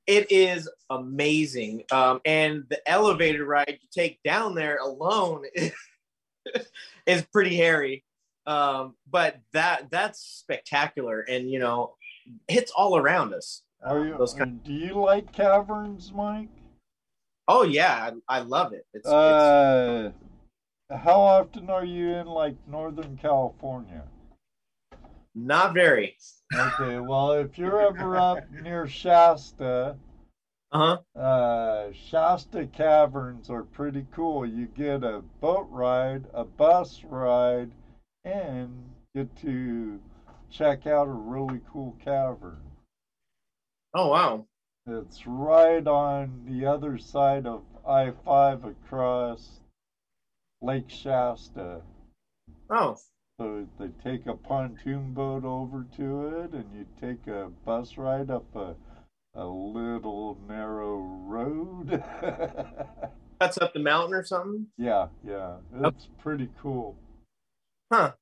[0.06, 5.44] it is amazing um, and the elevator ride you take down there alone
[7.06, 8.04] is pretty hairy
[8.46, 11.94] um, but that that's spectacular and you know
[12.48, 14.16] it's all around us Are you?
[14.18, 16.48] Those kind- do you like caverns, Mike?
[17.48, 20.10] oh yeah i, I love it it's, it's Uh,
[20.98, 24.04] how often are you in like Northern California?
[25.34, 26.16] not very
[26.54, 29.96] Okay, well, if you're ever up near Shasta,
[30.72, 34.46] uh-huh uh, Shasta Caverns are pretty cool.
[34.46, 37.70] You get a boat ride, a bus ride,
[38.24, 40.00] and get to
[40.50, 42.60] check out a really cool cavern.
[43.94, 44.46] oh wow
[44.86, 49.61] It's right on the other side of I 5 across
[50.62, 51.82] Lake Shasta.
[52.70, 52.96] oh
[53.40, 58.30] So they take a pontoon boat over to it, and you take a bus ride
[58.30, 58.74] up a,
[59.34, 61.90] a little narrow road.
[63.40, 66.96] that's up the mountain or something yeah, yeah, it's pretty cool.
[67.92, 68.12] huh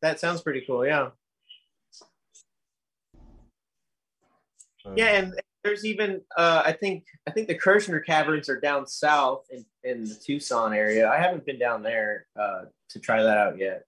[0.00, 1.10] that sounds pretty cool yeah
[4.86, 8.86] Uh, Yeah, and there's even uh, I think I think the Kartchner Caverns are down
[8.86, 11.08] south in, in the Tucson area.
[11.08, 13.84] I haven't been down there uh, to try that out yet.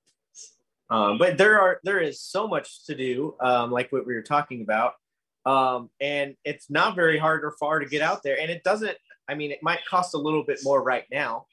[0.90, 4.22] Um, but there are there is so much to do, um, like what we were
[4.22, 4.94] talking about,
[5.46, 8.38] um, and it's not very hard or far to get out there.
[8.40, 8.96] And it doesn't.
[9.28, 11.46] I mean, it might cost a little bit more right now,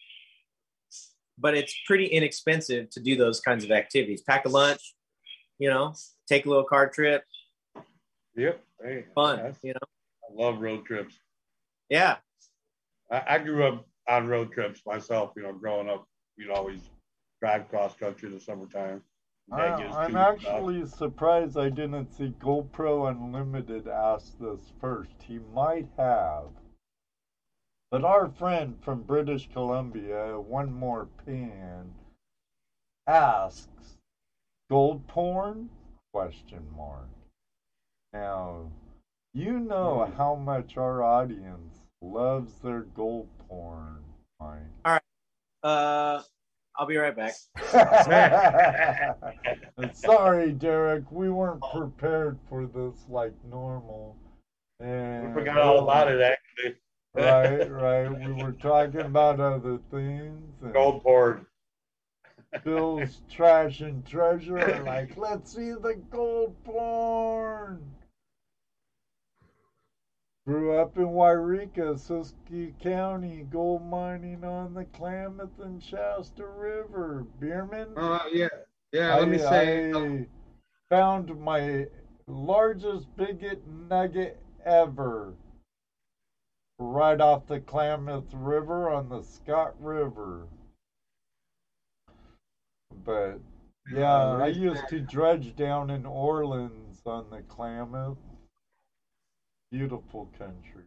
[1.38, 4.24] but it's pretty inexpensive to do those kinds of activities.
[4.24, 4.96] Pack a lunch,
[5.60, 5.94] you know,
[6.28, 7.24] take a little car trip,
[8.38, 8.64] Yep.
[8.84, 9.97] Hey, fun, you know.
[10.30, 11.20] I love road trips.
[11.90, 12.18] Yeah,
[13.12, 15.32] I, I grew up on road trips myself.
[15.36, 16.90] You know, growing up, we'd always
[17.42, 19.02] drive cross country in the summertime.
[19.52, 25.16] I, Vegas, I'm too, actually surprised I didn't see GoPro Unlimited ask this first.
[25.26, 26.48] He might have.
[27.90, 31.94] But our friend from British Columbia, one more pan,
[33.08, 33.98] asks,
[34.70, 35.70] gold porn?
[36.12, 37.08] Question mark.
[38.12, 38.70] Now,
[39.34, 40.14] you know Hmm.
[40.14, 44.04] how much our audience loves their gold porn,
[44.40, 45.02] Mike.
[45.64, 46.22] uh,
[46.76, 47.34] I'll be right back.
[49.94, 54.16] Sorry, Derek, we weren't prepared for this like normal.
[54.80, 56.76] And We forgot all about it actually.
[57.16, 58.28] Right, right.
[58.28, 60.62] We were talking about other things.
[60.62, 61.48] And Gold porn.
[62.64, 67.82] Bill's trash and treasure like, let's see the gold porn.
[70.48, 77.26] Grew up in Yreka, Siskiyou County, gold mining on the Klamath and Shasta River.
[77.42, 77.90] Bierman?
[77.98, 78.48] Uh, yeah,
[78.94, 79.18] yeah.
[79.18, 80.26] Let me say, I
[80.90, 81.88] found my
[82.28, 85.34] largest bigot nugget ever.
[86.80, 90.48] Right off the Klamath River on the Scott River.
[93.04, 93.42] But
[93.94, 98.16] yeah, I used to dredge down in Orleans on the Klamath.
[99.72, 100.86] Beautiful country.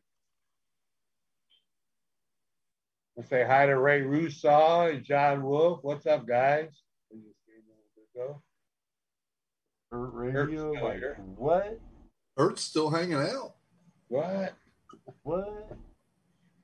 [3.15, 5.81] Let's say hi to Ray Rusaw and John Wolf.
[5.83, 6.71] What's up, guys?
[7.11, 8.43] They just came in a bit ago.
[9.93, 11.03] Dirt radio, like
[11.37, 11.79] what?
[12.39, 13.55] Ert's still hanging out.
[14.09, 14.55] What?
[15.25, 15.77] What?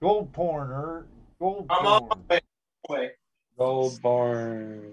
[0.00, 1.08] Gold porn, Ert.
[1.38, 2.22] Gold I'm on porn.
[2.30, 2.40] my
[2.88, 3.10] way.
[3.58, 4.90] Gold barn.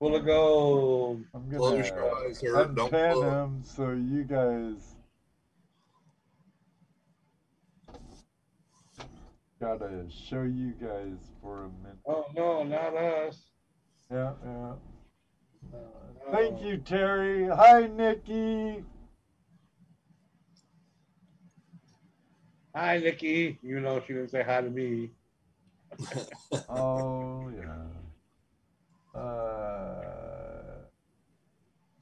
[0.00, 1.22] Full of gold.
[1.32, 2.74] I'm gonna your eyes, Ert.
[2.74, 3.50] Don't unpin look.
[3.62, 4.91] so you guys
[9.62, 11.98] gotta show you guys for a minute.
[12.04, 13.42] Oh no, not us.
[14.10, 14.72] Yeah, yeah.
[15.72, 15.78] No.
[16.32, 17.46] Thank you, Terry.
[17.46, 18.82] Hi, Nikki.
[22.74, 23.56] Hi, Nikki.
[23.62, 25.10] You know she didn't say hi to me.
[26.68, 27.84] Oh yeah.
[29.14, 29.94] Uh,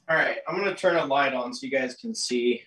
[0.08, 2.62] All right, I'm gonna turn a light on so you guys can see.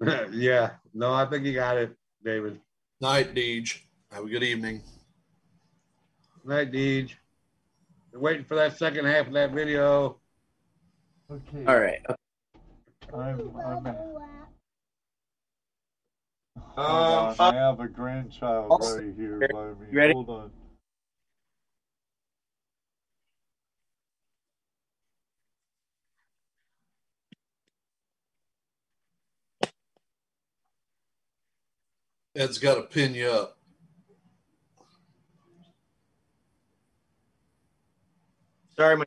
[0.32, 0.70] yeah.
[0.98, 1.94] No, I think you got it,
[2.24, 2.58] David.
[3.00, 3.82] Night, Deej.
[4.10, 4.82] Have a good evening.
[6.44, 7.12] Night, Deej.
[8.12, 10.16] We're waiting for that second half of that video.
[11.30, 11.64] okay.
[11.68, 12.04] All right.
[13.14, 13.56] I'm.
[13.64, 13.86] I'm.
[13.86, 13.96] Um,
[16.74, 19.86] Hold on, I have a grandchild right here by me.
[19.92, 20.12] You ready?
[20.14, 20.50] Hold on.
[32.38, 33.58] Ed's got to pin you up.
[38.76, 39.04] Sorry, my.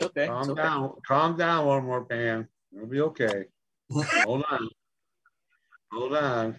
[0.00, 0.28] Okay.
[0.28, 0.62] Calm okay.
[0.62, 0.92] down.
[1.04, 2.46] Calm down one more, pan.
[2.72, 3.46] It'll be okay.
[3.90, 4.68] Hold on.
[5.92, 6.56] Hold on.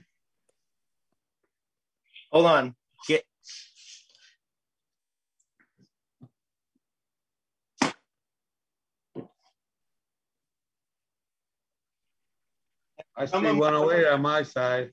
[2.34, 2.76] Hold on.
[3.07, 3.23] Get.
[13.16, 14.92] I see I'm a- 108 on my side.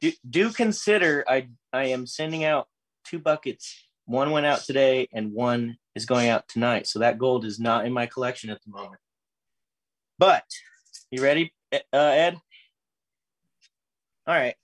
[0.00, 2.68] Do, do consider I I am sending out
[3.04, 3.86] two buckets.
[4.06, 6.86] One went out today, and one is going out tonight.
[6.86, 9.00] So that gold is not in my collection at the moment.
[10.18, 10.44] But
[11.10, 12.38] you ready, uh, Ed?
[14.26, 14.54] All right.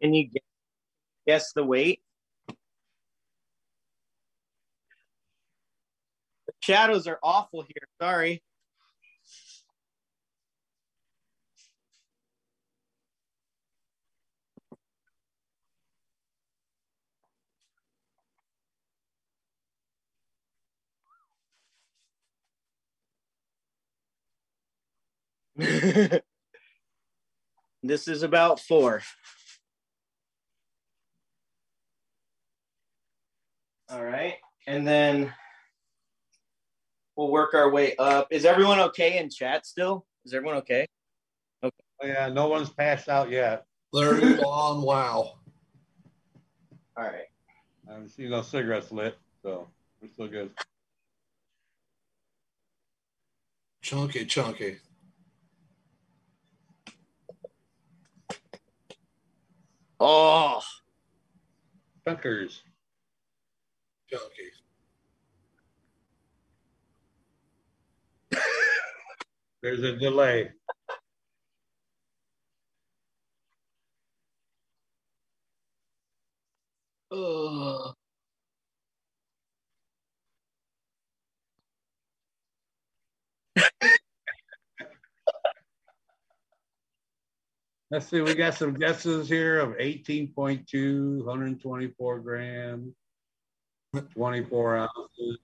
[0.00, 0.30] Can you
[1.26, 2.00] guess the weight?
[6.46, 7.88] The shadows are awful here.
[8.00, 8.42] Sorry.
[27.82, 29.02] this is about four.
[33.90, 34.34] All right.
[34.66, 35.32] And then
[37.16, 38.28] we'll work our way up.
[38.30, 40.06] Is everyone okay in chat still?
[40.24, 40.86] Is everyone okay?
[41.62, 41.70] Oh,
[42.04, 43.64] yeah, no one's passed out yet.
[43.92, 45.38] Larry on wow.
[46.96, 47.26] All right.
[47.88, 49.66] I haven't seen no cigarettes lit, so
[50.02, 50.50] we're still good.
[53.80, 54.76] Chunky, chunky.
[59.98, 60.60] Oh,
[62.06, 62.60] Chunkers.
[69.62, 70.50] There's a delay.
[77.10, 77.94] Ugh.
[87.90, 92.94] Let's see, we got some guesses here of 18.2, 124 grams,
[93.94, 95.38] 24 ounces.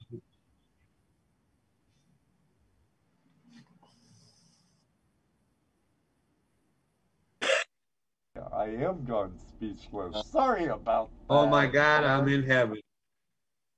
[8.52, 10.26] I am gone speechless.
[10.30, 11.34] Sorry about that.
[11.34, 12.78] Oh my God, I'm in heaven.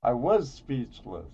[0.03, 1.27] I was speechless.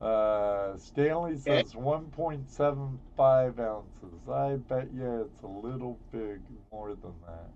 [0.00, 4.28] Uh, Stanley says 1.75 ounces.
[4.28, 6.40] I bet you it's a little big,
[6.72, 7.50] more than that.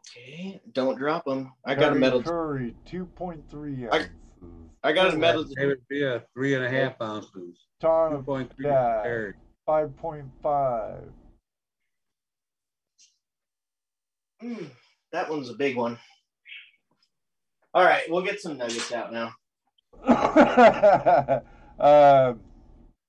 [0.00, 1.52] Okay, don't drop them.
[1.64, 2.22] I got a Curry metal.
[2.22, 4.10] Curry, 2.3 I- ounces.
[4.82, 5.44] I got a metal.
[5.56, 7.32] It would be a three and a half ounces.
[7.80, 9.32] Two Tom, point three yeah.
[9.68, 11.02] 5.5.
[14.42, 14.70] Mm,
[15.12, 15.98] that one's a big one.
[17.74, 19.34] All right, we'll get some nuggets out now.
[21.78, 22.40] um,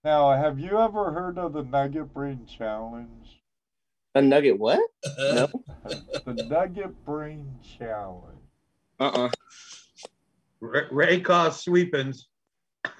[0.04, 3.41] now, have you ever heard of the Nugget Brain Challenge?
[4.16, 4.60] A nugget?
[4.60, 4.82] What?
[5.18, 5.48] No.
[6.26, 7.48] the Nugget Brain
[7.78, 8.38] Challenge.
[9.00, 9.04] Uh.
[9.04, 9.30] uh
[10.60, 12.28] Ray, Ray cost sweepings.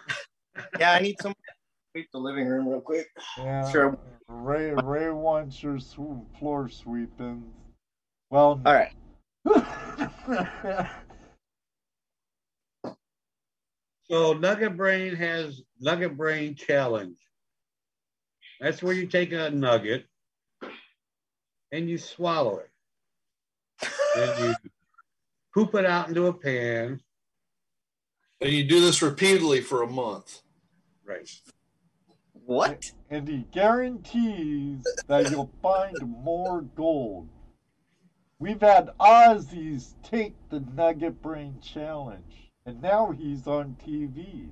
[0.80, 1.34] Yeah, I need some.
[1.94, 3.08] Sweep the living room real quick.
[3.38, 3.72] Yeah.
[3.72, 3.98] Sure.
[4.28, 7.46] Ray Ray wants your sw- floor sweepings.
[8.30, 8.92] Well, All right.
[14.12, 17.16] So Nugget Brain has Nugget Brain Challenge.
[18.60, 20.06] That's where you take a nugget
[21.72, 23.90] and you swallow it.
[24.16, 24.56] then you
[25.54, 27.00] poop it out into a pan.
[28.40, 30.42] And you do this repeatedly for a month.
[31.06, 31.30] Right.
[32.34, 32.92] What?
[33.12, 37.28] and he guarantees that you'll find more gold.
[38.40, 44.48] We've had Aussies take the Nugget Brain Challenge, and now he's on TV.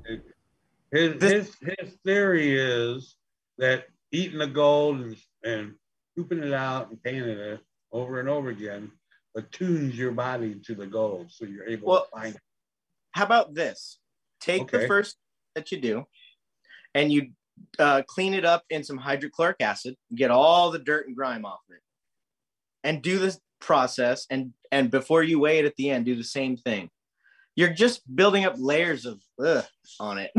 [0.92, 3.16] His his his theory is
[3.58, 5.74] that eating the gold and, and
[6.20, 7.62] pooping it out and panning it
[7.94, 8.92] over and over again
[9.38, 12.42] attunes your body to the gold, so you're able Well, to find it.
[13.12, 14.00] How about this?
[14.42, 15.16] Take the first
[15.56, 16.06] that you do,
[16.94, 17.32] and you
[17.78, 19.96] uh, clean it up in some hydrochloric acid.
[20.14, 21.82] Get all the dirt and grime off of it,
[22.84, 24.26] and do this process.
[24.30, 26.90] And and before you weigh it at the end, do the same thing.
[27.56, 29.66] You're just building up layers of ugh
[30.00, 30.32] on it.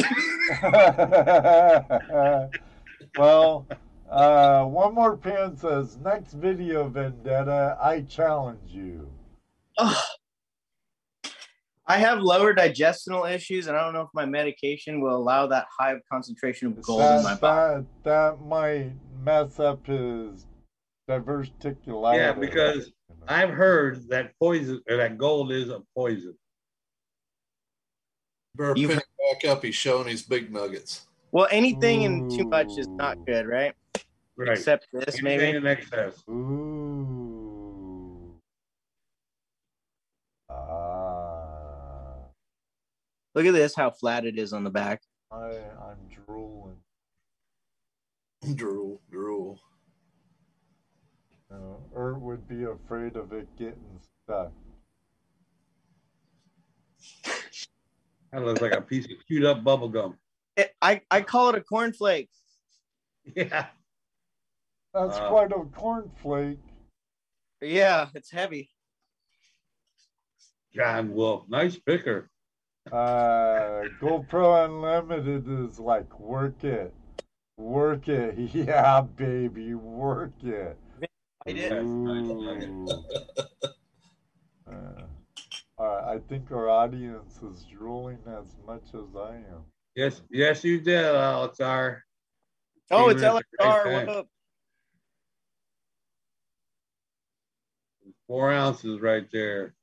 [3.19, 3.66] well,
[4.11, 9.09] uh, one more pan says, next video, Vendetta, I challenge you.
[9.78, 9.97] Ugh.
[11.87, 15.66] I have lower digestional issues, and I don't know if my medication will allow that
[15.77, 17.85] high concentration of gold in my That, body.
[18.05, 18.93] that, that might
[19.24, 20.47] mess up his
[21.09, 22.16] diverticulitis.
[22.16, 22.93] Yeah, because.
[23.28, 26.35] I've heard that poison or that gold is a poison.
[28.57, 29.62] Better You've- pin it back up.
[29.62, 31.07] He's showing these big nuggets.
[31.32, 33.73] Well, anything in too much is not good, right?
[34.36, 34.48] Right.
[34.51, 35.57] Except this, Anything maybe.
[35.59, 36.23] in excess.
[36.28, 38.35] Ooh.
[40.48, 42.15] Ah.
[43.35, 45.02] Look at this, how flat it is on the back.
[45.31, 46.77] I, I'm drooling.
[48.55, 49.61] Drool, drool.
[51.51, 54.51] You know, Ert would be afraid of it getting stuck.
[58.32, 60.16] That looks like a piece of chewed up bubble gum.
[60.56, 62.28] It, I, I call it a cornflake.
[63.36, 63.66] Yeah.
[64.94, 65.28] That's Wow.
[65.28, 66.59] quite a cornflake.
[67.60, 68.70] Yeah, it's heavy.
[70.74, 71.48] John Wolf.
[71.48, 72.31] Nice picker.
[72.90, 76.94] Uh, GoPro Unlimited is like, work it.
[77.56, 78.36] Work it.
[78.55, 80.77] Yeah, baby, work it.
[81.47, 81.72] I did.
[84.70, 85.02] Uh,
[85.78, 89.64] all right, I think our audience is drooling as much as I am.
[89.96, 92.04] Yes, yes, you did, Altar.
[92.90, 94.06] Oh, it's Even at the right LXR.
[94.06, 94.28] What up?
[98.26, 99.74] Four ounces right there.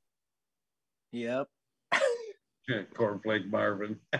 [1.12, 1.48] Yep.
[2.70, 3.98] Cornflake Marvin.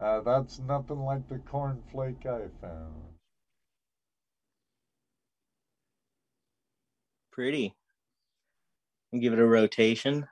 [0.00, 2.94] Uh, that's nothing like the cornflake I found.
[7.32, 7.74] Pretty.
[9.12, 10.24] And give it a rotation.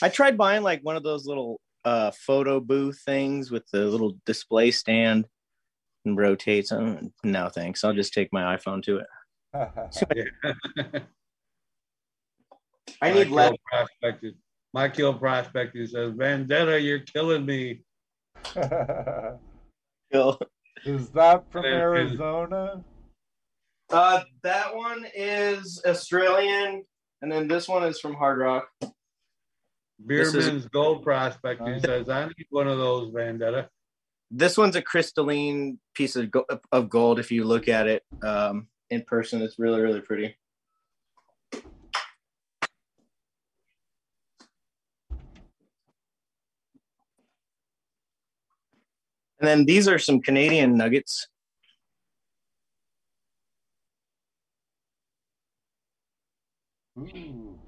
[0.00, 4.18] I tried buying like one of those little uh, photo booth things with the little
[4.26, 5.26] display stand
[6.04, 6.72] and rotates.
[6.72, 7.84] Uh, No, thanks.
[7.84, 9.06] I'll just take my iPhone to it.
[13.00, 13.48] I need Mike less.
[13.50, 14.34] Hill prospected.
[14.74, 17.82] Mike Hill prospected says, Vendetta, you're killing me.
[20.12, 20.38] Kill.
[20.84, 22.82] is that from Arizona?
[23.90, 26.84] Uh, that one is Australian,
[27.22, 28.68] and then this one is from Hard Rock.
[29.98, 31.82] This is- Beerman's Gold Prospecting Nice.
[31.82, 33.70] says, I need one of those, Vendetta.
[34.30, 37.18] This one's a crystalline piece of, go- of gold.
[37.18, 40.36] If you look at it um, in person, it's really, really pretty.
[49.38, 51.28] And then these are some Canadian nuggets.
[56.98, 57.58] Ooh.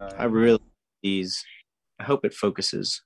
[0.00, 0.60] I really
[1.02, 1.44] these.
[1.98, 3.02] I hope it focuses.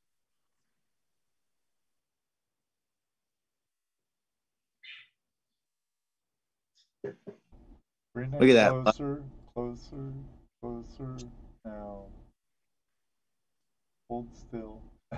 [8.15, 9.23] Bring Look at closer, that.
[9.55, 10.13] Closer, closer,
[10.63, 11.17] closer
[11.65, 12.05] now.
[14.09, 14.81] Hold still.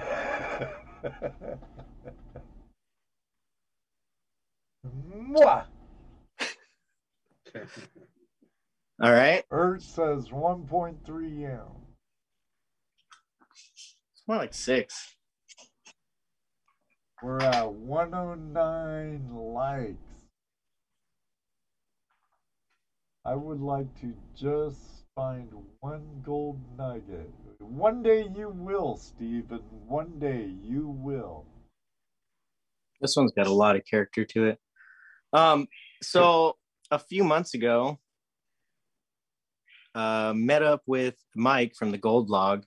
[4.86, 5.64] Mwah!
[9.00, 9.44] All right.
[9.50, 11.87] Earth says 1.3 m.
[14.28, 15.16] It's more like six.
[17.22, 19.96] We're at 109 likes.
[23.24, 24.80] I would like to just
[25.16, 25.48] find
[25.80, 27.32] one gold nugget.
[27.58, 29.62] One day you will, Stephen.
[29.86, 31.46] One day you will.
[33.00, 34.58] This one's got a lot of character to it.
[35.32, 35.68] Um,
[36.02, 36.58] so
[36.90, 37.98] a few months ago,
[39.94, 42.64] uh, met up with Mike from the Gold Log.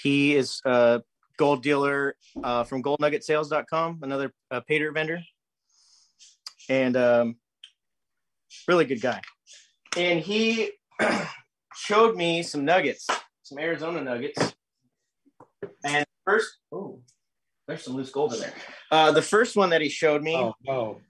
[0.00, 1.02] He is a
[1.36, 5.20] gold dealer uh, from goldnuggetsales.com, another uh, pay dirt vendor,
[6.68, 7.36] and um,
[8.68, 9.20] really good guy.
[9.96, 10.70] And he
[11.74, 13.06] showed me some nuggets,
[13.42, 14.54] some Arizona nuggets.
[15.84, 17.00] And first, oh,
[17.66, 18.52] there's some loose gold in there.
[18.90, 21.00] Uh, the first one that he showed me, Oh no.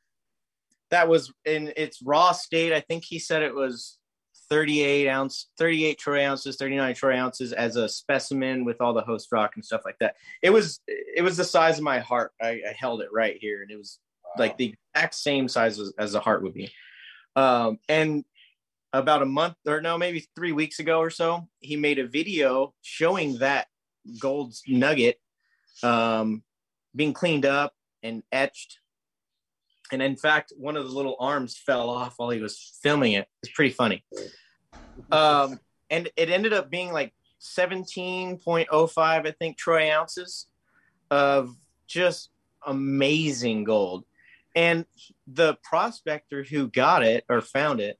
[0.90, 2.72] that was in its raw state.
[2.72, 3.98] I think he said it was
[4.48, 9.28] 38 ounce, 38 troy ounces, 39 troy ounces as a specimen with all the host
[9.32, 10.16] rock and stuff like that.
[10.42, 12.32] It was it was the size of my heart.
[12.40, 13.98] I, I held it right here, and it was
[14.38, 16.72] like the exact same size as, as a heart would be.
[17.36, 18.24] Um, and
[18.92, 22.74] about a month or no, maybe three weeks ago or so, he made a video
[22.82, 23.68] showing that
[24.18, 25.18] gold nugget
[25.82, 26.42] um,
[26.94, 28.78] being cleaned up and etched.
[29.92, 33.28] And in fact, one of the little arms fell off while he was filming it.
[33.42, 34.04] It's pretty funny.
[35.12, 35.60] Um,
[35.90, 40.46] and it ended up being like 17.05, I think, troy ounces
[41.10, 41.54] of
[41.86, 42.30] just
[42.66, 44.04] amazing gold.
[44.54, 44.86] And
[45.26, 47.98] the prospector who got it or found it,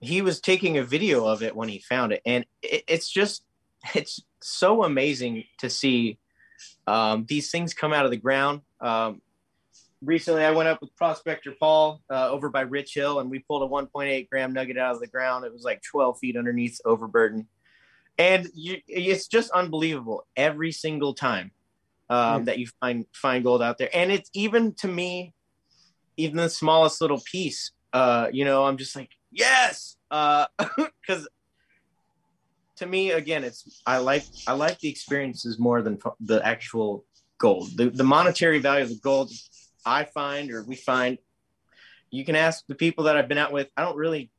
[0.00, 2.22] he was taking a video of it when he found it.
[2.24, 3.44] And it, it's just,
[3.94, 6.18] it's so amazing to see
[6.86, 8.62] um, these things come out of the ground.
[8.80, 9.21] Um,
[10.02, 13.62] recently, I went up with Prospector Paul uh, over by Rich Hill, and we pulled
[13.62, 15.44] a 1.8 gram nugget out of the ground.
[15.44, 17.48] It was like 12 feet underneath overburden,
[18.18, 21.50] and you, it's just unbelievable every single time
[22.10, 22.44] um, Hmm.
[22.46, 23.90] that you find find gold out there.
[23.94, 25.32] And it's even to me,
[26.16, 27.72] even the smallest little piece.
[27.92, 31.28] Uh, you know, I'm just like yes, because
[32.76, 37.04] to me again it's i like i like the experiences more than the actual
[37.38, 39.30] gold the, the monetary value of the gold
[39.84, 41.18] i find or we find
[42.10, 44.30] you can ask the people that i've been out with i don't really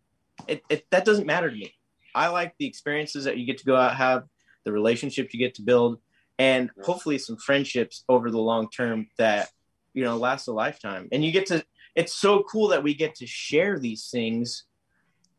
[0.47, 1.73] it, it that doesn't matter to me
[2.15, 4.23] i like the experiences that you get to go out have
[4.65, 5.99] the relationships you get to build
[6.39, 9.49] and hopefully some friendships over the long term that
[9.93, 11.63] you know last a lifetime and you get to
[11.95, 14.63] it's so cool that we get to share these things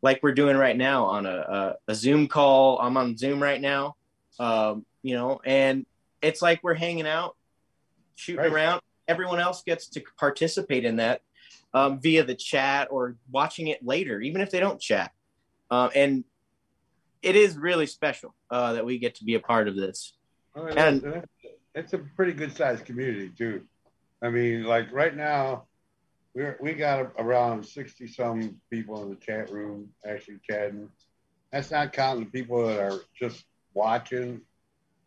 [0.05, 2.79] like we're doing right now on a, a, a Zoom call.
[2.79, 3.97] I'm on Zoom right now,
[4.39, 5.87] um, you know, and
[6.21, 7.37] it's like we're hanging out,
[8.15, 8.53] shooting Right.
[8.53, 8.83] around.
[9.09, 11.23] Everyone else gets to participate in that
[11.73, 15.13] um, via the chat or watching it later, even if they don't chat.
[15.71, 16.25] Um, and
[17.23, 20.13] it is really special uh, that we get to be a part of this.
[20.55, 21.27] Well, And-
[21.75, 23.63] it's, a pretty good sized community too.
[24.23, 25.65] I mean, like right now,
[26.35, 30.89] we're we got around sixty some people in the chat room actually chatting.
[31.53, 34.41] That's not counting the people that are just watching.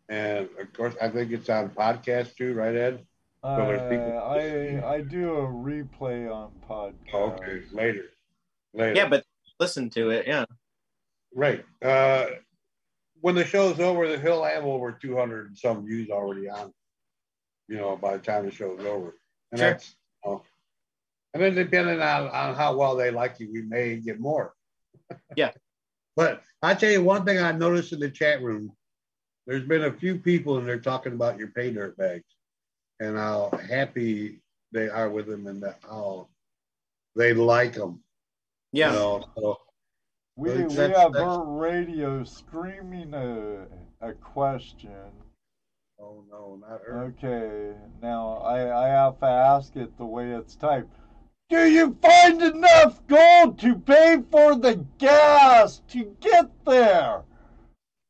[0.08, 3.06] And of course, I think it's on podcast too, right, Ed?
[3.42, 7.14] Uh, I I do a replay on podcast.
[7.40, 8.06] Okay, later,
[8.74, 8.94] later.
[8.94, 9.24] Yeah, but
[9.60, 10.26] listen to it.
[10.26, 10.44] Yeah.
[11.34, 11.64] Right.
[11.82, 12.26] Uh,
[13.20, 16.72] when the show's over, he'll have over 200 and some views already on.
[17.68, 19.14] You know, by the time the show's over,
[19.52, 19.70] and Sure.
[19.70, 19.94] that's.
[20.24, 20.42] Oh.
[21.32, 24.52] and then depending on on how well they like you, we may get more.
[25.36, 25.52] Yeah.
[26.16, 28.72] But I tell you one thing I noticed in the chat room,
[29.46, 32.24] there's been a few people and they're talking about your pay dirt bags,
[33.00, 34.40] and how happy
[34.72, 36.28] they are with him and how
[37.16, 38.00] they like him.
[38.72, 38.90] Yeah.
[38.92, 39.58] You know, so
[40.36, 43.66] We, we that's- have that's- Burt Radio screaming a,
[44.06, 44.90] a question.
[46.00, 47.04] oh no, not her.
[47.18, 50.94] Okay, now I, I have to ask it the way it's typed.
[51.50, 57.22] Do you find enough gold to pay for the gas to get there?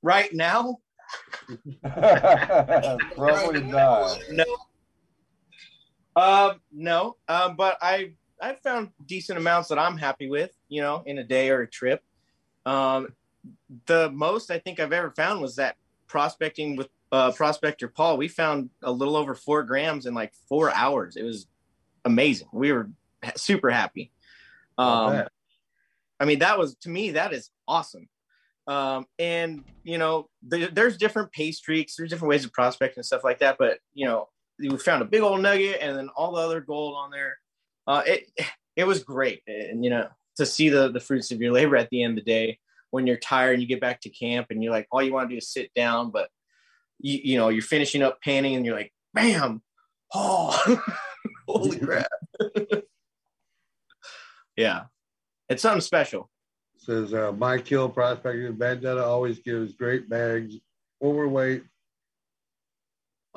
[0.02, 0.78] Right now,
[3.15, 4.19] Probably not.
[4.32, 4.44] no.
[6.18, 7.16] Um, no.
[7.28, 10.50] Um, but I I found decent amounts that I'm happy with.
[10.68, 12.02] You know, in a day or a trip.
[12.66, 13.08] Um,
[13.86, 15.76] the most I think I've ever found was that
[16.06, 18.16] prospecting with uh, prospector Paul.
[18.16, 21.16] We found a little over four grams in like four hours.
[21.16, 21.46] It was
[22.04, 22.48] amazing.
[22.52, 22.90] We were
[23.36, 24.12] super happy.
[24.76, 25.24] Um.
[26.20, 28.08] I mean, that was to me that is awesome.
[28.66, 33.06] Um, and you know, there, there's different pay streaks, there's different ways of prospecting and
[33.06, 33.56] stuff like that.
[33.58, 34.28] But you know,
[34.59, 37.39] we found a big old nugget and then all the other gold on there.
[37.86, 38.30] Uh, it
[38.76, 41.90] it was great, and you know, to see the the fruits of your labor at
[41.90, 42.59] the end of the day
[42.90, 45.28] when you're tired and you get back to camp and you're like, all you want
[45.28, 46.30] to do is sit down, but
[46.98, 49.62] you you know, you're finishing up panning and you're like, bam,
[50.14, 50.82] oh,
[51.48, 52.09] holy crap.
[54.56, 54.85] yeah,
[55.48, 56.30] it's something special.
[56.76, 60.56] Says uh, my kill prospector Vendetta always gives great bags,
[61.02, 61.64] overweight,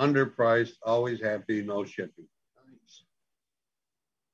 [0.01, 2.25] underpriced, always happy, no shipping.
[2.57, 3.03] Nice.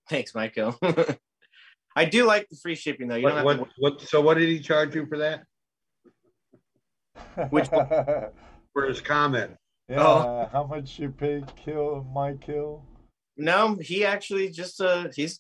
[0.10, 0.78] Thanks, Michael.
[1.96, 3.16] I do like the free shipping though.
[3.16, 5.44] You don't What, have what, what, so what did he charge you for that?
[7.50, 7.68] Which
[8.74, 9.52] For his comment?
[9.90, 10.50] yeah, Oh.
[10.52, 12.86] how much you paid kill my kill?
[13.38, 15.40] no, he actually just uh he's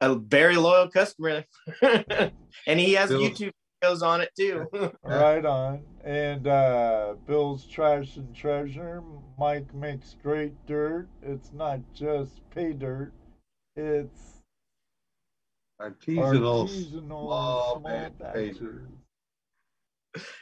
[0.00, 1.44] a very loyal customer,
[1.82, 3.52] and he has Bill- YouTube
[3.86, 4.66] videos on it too.
[5.04, 5.82] Right on.
[6.04, 9.02] And uh, Bill's Trash and Treasure.
[9.38, 11.08] Mike makes great dirt.
[11.22, 13.12] It's not just pay dirt.
[13.74, 14.42] It's
[15.80, 16.68] Artisanal.
[16.68, 18.58] artisanal small small batches.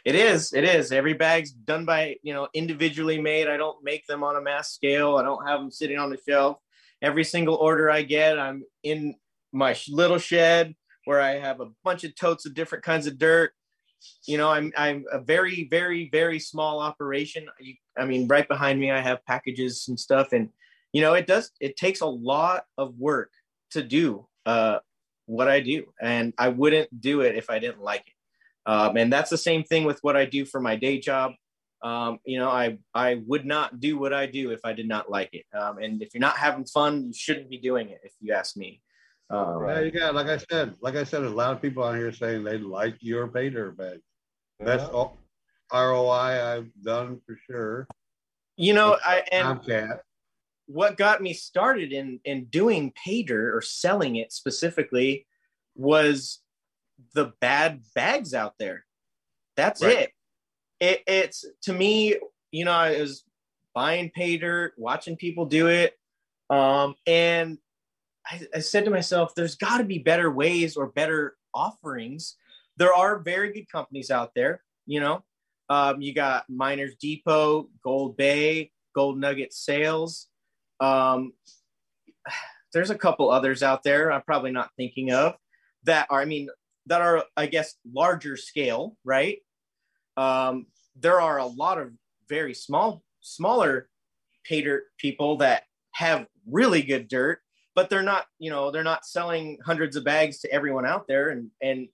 [0.04, 0.52] It is.
[0.52, 0.92] It is.
[0.92, 3.48] Every bag's done by, you know, individually made.
[3.48, 5.16] I don't make them on a mass scale.
[5.16, 6.58] I don't have them sitting on the shelf.
[7.02, 9.16] Every single order I get, I'm in
[9.52, 10.74] my little shed
[11.04, 13.52] where I have a bunch of totes of different kinds of dirt.
[14.26, 17.46] You know, I'm I'm a very very very small operation.
[17.96, 20.50] I mean, right behind me I have packages and stuff and
[20.92, 23.30] you know, it does it takes a lot of work
[23.70, 24.78] to do uh
[25.26, 28.12] what I do and I wouldn't do it if I didn't like it.
[28.66, 31.32] Um, and that's the same thing with what I do for my day job.
[31.82, 35.10] Um, you know, I I would not do what I do if I did not
[35.10, 35.44] like it.
[35.56, 38.00] Um, and if you're not having fun, you shouldn't be doing it.
[38.02, 38.80] If you ask me.
[39.30, 41.82] Um, Yeah, you got like I said, like I said, there's a lot of people
[41.82, 44.00] on here saying they like your pay dirt bag.
[44.60, 44.90] That's Yeah.
[44.90, 45.18] all
[45.72, 47.88] ROI I've done for sure.
[48.56, 50.02] You know, I and Tomcat.
[50.66, 55.26] what got me started in in doing pay dirt or selling it specifically
[55.74, 56.42] was
[57.14, 58.86] the bad bags out there.
[59.56, 59.98] That's Right.
[59.98, 60.12] it.
[60.80, 62.18] It it's to me,
[62.52, 63.24] you know, I was
[63.74, 65.98] buying pay dirt, watching people do it,
[66.50, 67.58] um, and
[68.26, 72.36] I, I said to myself, "There's got to be better ways or better offerings."
[72.76, 75.24] There are very good companies out there, you know.
[75.68, 80.28] Um, you got Miners Depot, Gold Bay, Gold Nugget Sales.
[80.80, 81.32] Um,
[82.72, 85.36] there's a couple others out there I'm probably not thinking of
[85.84, 86.48] that are, I mean,
[86.86, 89.38] that are, I guess, larger scale, right?
[90.16, 91.92] Um, there are a lot of
[92.28, 93.88] very small, smaller
[94.44, 97.40] pay dirt people that have really good dirt,
[97.74, 101.30] but they're not, you know, they're not selling hundreds of bags to everyone out there,
[101.30, 101.88] and and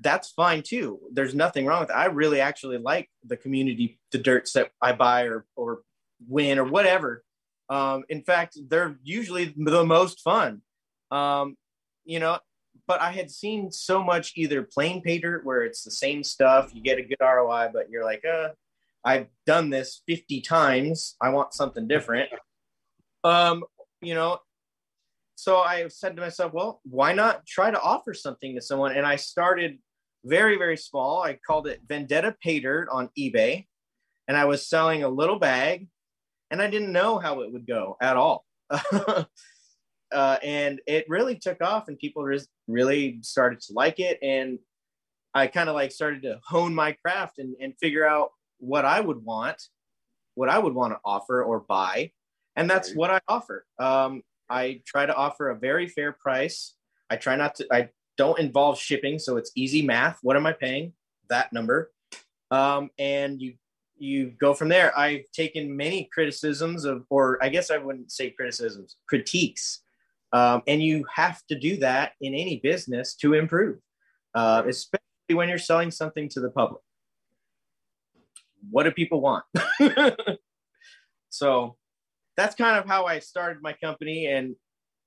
[0.00, 1.00] that's fine too.
[1.12, 1.96] There's nothing wrong with it.
[1.96, 5.80] I really actually like the community, the dirts that I buy or or
[6.28, 7.24] win or whatever.
[7.68, 10.62] Um, in fact, they're usually the most fun.
[11.10, 11.56] Um,
[12.04, 12.38] you know,
[12.86, 16.82] but I had seen so much either plain dirt where it's the same stuff, you
[16.82, 18.50] get a good ROI, but you're like, uh,
[19.04, 21.16] I've done this 50 times.
[21.20, 22.30] I want something different.
[23.24, 23.64] Um,
[24.00, 24.38] you know,
[25.36, 28.96] so I said to myself, well, why not try to offer something to someone?
[28.96, 29.78] And I started
[30.24, 31.22] very, very small.
[31.22, 33.66] I called it Vendetta Pay Dirt on eBay.
[34.26, 35.88] And I was selling a little bag
[36.50, 38.44] and I didn't know how it would go at all.
[38.70, 39.26] uh,
[40.42, 44.18] and it really took off and people res- really started to like it.
[44.22, 44.58] And
[45.34, 49.00] I kind of like started to hone my craft and, and figure out what I
[49.00, 49.62] would want,
[50.34, 52.10] what I would want to offer or buy.
[52.56, 52.96] And that's Right.
[52.96, 53.66] what I offer.
[53.78, 56.74] Um, I try to offer a very fair price.
[57.10, 59.18] I try not to, I don't involve shipping.
[59.18, 60.18] So it's easy math.
[60.22, 60.92] What am I paying?
[61.28, 61.92] That number.
[62.50, 63.54] Um, and you,
[63.98, 64.96] you go from there.
[64.98, 69.82] I've taken many criticisms of, or I guess I wouldn't say criticisms, critiques.
[70.32, 73.78] Um, and you have to do that in any business to improve,
[74.34, 75.00] uh, especially
[75.32, 76.82] when you're selling something to the public.
[78.70, 79.44] What do people want?
[81.30, 81.76] so
[82.36, 84.26] that's kind of how I started my company.
[84.26, 84.54] And,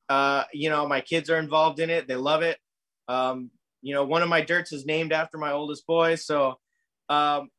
[0.09, 2.07] uh, you know, my kids are involved in it.
[2.07, 2.57] They love it.
[3.07, 3.51] Um,
[3.81, 6.15] you know, one of my dirts is named after my oldest boy.
[6.15, 6.59] So,
[7.07, 7.49] um,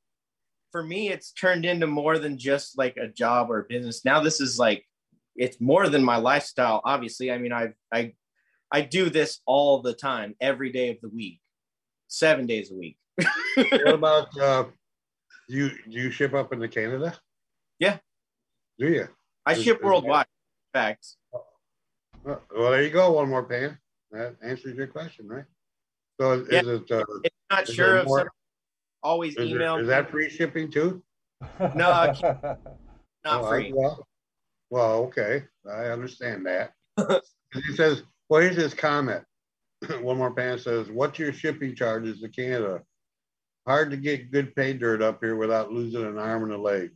[0.71, 4.05] for me, it's turned into more than just like a job or a business.
[4.05, 4.85] Now this is like,
[5.37, 6.81] it's more than my lifestyle.
[6.85, 8.13] Obviously, I mean, I, I,
[8.71, 11.41] I do this all the time, every day of the week,
[12.09, 12.97] seven days a week.
[13.55, 14.65] what about uh,
[15.49, 15.71] you?
[15.71, 17.19] Do you ship up into Canada?
[17.79, 17.99] Yeah.
[18.79, 19.09] Do you?
[19.51, 20.27] I Is- ship is worldwide.
[20.75, 21.39] In fact, Uh,
[22.55, 23.13] Well, there you go.
[23.13, 23.79] One more pan.
[24.13, 25.45] That answers your question, right?
[26.21, 26.61] So is, Yeah.
[26.61, 26.91] is it?
[26.93, 28.29] Uh, If you're not Is sure more- some,
[29.03, 29.75] always is, email.
[29.75, 31.03] there, is that free shipping too?
[31.59, 32.15] No, not
[33.25, 33.73] Oh, I- free.
[33.73, 34.07] well,
[34.69, 36.75] well, okay, I understand that.
[37.55, 39.25] he says, well, here's his comment.
[40.03, 42.85] One more pan says, "What's your shipping charges to Canada?
[43.67, 46.91] Hard to get good pay dirt up here without losing an arm and a leg."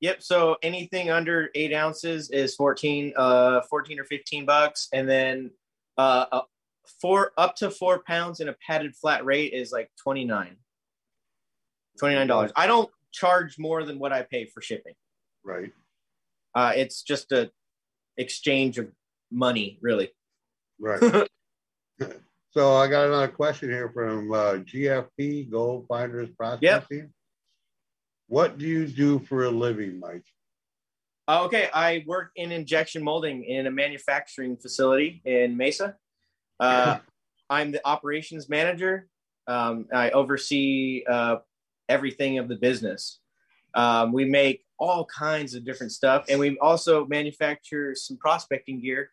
[0.00, 0.22] Yep.
[0.22, 4.88] So anything under eight ounces is 14, uh, 14 or 15 bucks.
[4.92, 5.50] And then
[5.96, 6.42] uh, uh,
[7.00, 10.56] four up to four pounds in a padded flat rate is like 29
[12.00, 12.52] $29.
[12.56, 14.94] I don't charge more than what I pay for shipping.
[15.44, 15.72] Right.
[16.54, 17.50] Uh, it's just a
[18.16, 18.88] exchange of
[19.30, 20.10] money, really.
[20.78, 21.00] Right.
[22.50, 27.12] so I got another question here from uh, GFP Gold Finders Prospecting.
[28.28, 30.24] What do you do for a living, Mike?
[31.26, 35.96] Uh, okay, I work in injection molding in a manufacturing facility in Mesa.
[36.60, 36.98] Uh,
[37.50, 39.08] I'm the operations manager.
[39.46, 41.36] Um, I oversee uh,
[41.88, 43.20] everything of the business.
[43.74, 49.10] Um, we make all kinds of different stuff, and we also manufacture some prospecting gear.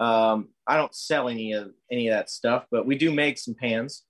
[0.00, 3.54] Um, I don't sell any of any of that stuff, but we do make some
[3.54, 4.04] pans,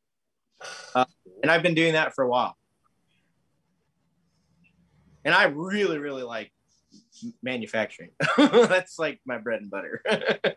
[0.94, 1.06] uh,
[1.42, 2.57] and I've been doing that for a while.
[5.24, 6.52] And I really, really like
[7.42, 8.10] manufacturing.
[8.38, 10.02] That's like my bread and butter.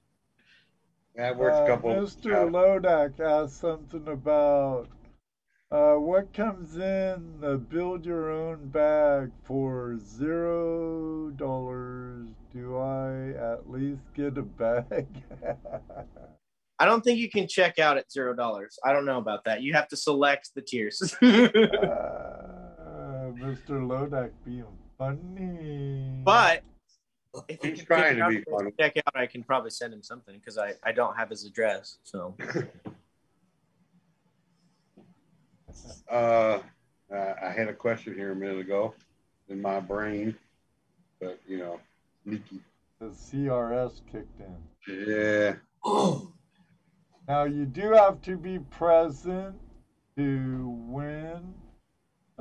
[1.17, 1.89] That works a Uh, couple.
[1.91, 2.49] Mr.
[2.49, 4.87] Lodak asked something about
[5.69, 12.29] uh, what comes in the build your own bag for zero dollars.
[12.53, 15.05] Do I at least get a bag?
[16.79, 18.79] I don't think you can check out at zero dollars.
[18.83, 19.61] I don't know about that.
[19.61, 21.13] You have to select the tiers.
[21.21, 22.50] uh,
[23.35, 23.79] Mr.
[23.85, 24.65] Lodak being
[24.97, 26.21] funny.
[26.23, 26.63] but
[27.47, 28.71] if you He's can trying to be funny.
[28.79, 29.15] Check out.
[29.15, 31.97] I can probably send him something because I, I don't have his address.
[32.03, 32.35] So
[36.09, 36.59] Uh,
[37.13, 38.93] uh, I had a question here a minute ago
[39.49, 40.35] in my brain,
[41.19, 41.79] but you know,
[42.25, 42.59] leaky.
[42.99, 45.05] the CRS kicked in.
[45.07, 45.55] Yeah.
[47.27, 49.55] Now you do have to be present
[50.17, 51.53] to win.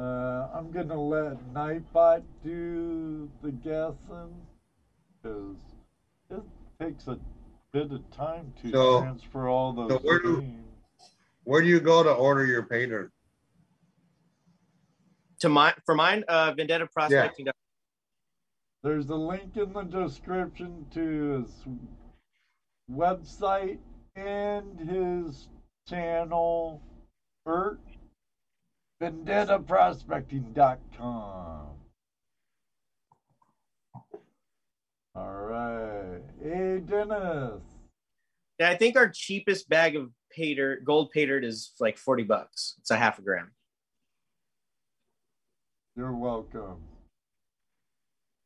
[0.00, 4.34] Uh, I'm gonna let Nightbot do the guessing
[5.22, 5.56] because
[6.30, 6.40] it
[6.80, 7.18] takes a
[7.72, 10.56] bit of time to So- transfer all those so where do-
[11.44, 13.12] Where do you go to order your painter?
[15.40, 17.46] to my for mine, uh, Vendetta Prospecting.
[17.46, 17.52] Yeah.
[18.82, 21.64] There's a link in the description to his
[22.90, 23.78] website
[24.14, 25.48] and his
[25.86, 26.82] channel,
[27.44, 27.80] Bert,
[29.00, 31.66] VendettaProspecting.com.
[35.14, 36.20] All right.
[36.42, 37.62] Hey, Dennis.
[38.58, 42.24] Yeah, I think our cheapest bag of pay dirt, gold pay dirt, is like forty
[42.24, 42.74] bucks.
[42.78, 43.52] It's a half a gram.
[45.96, 46.82] You're welcome.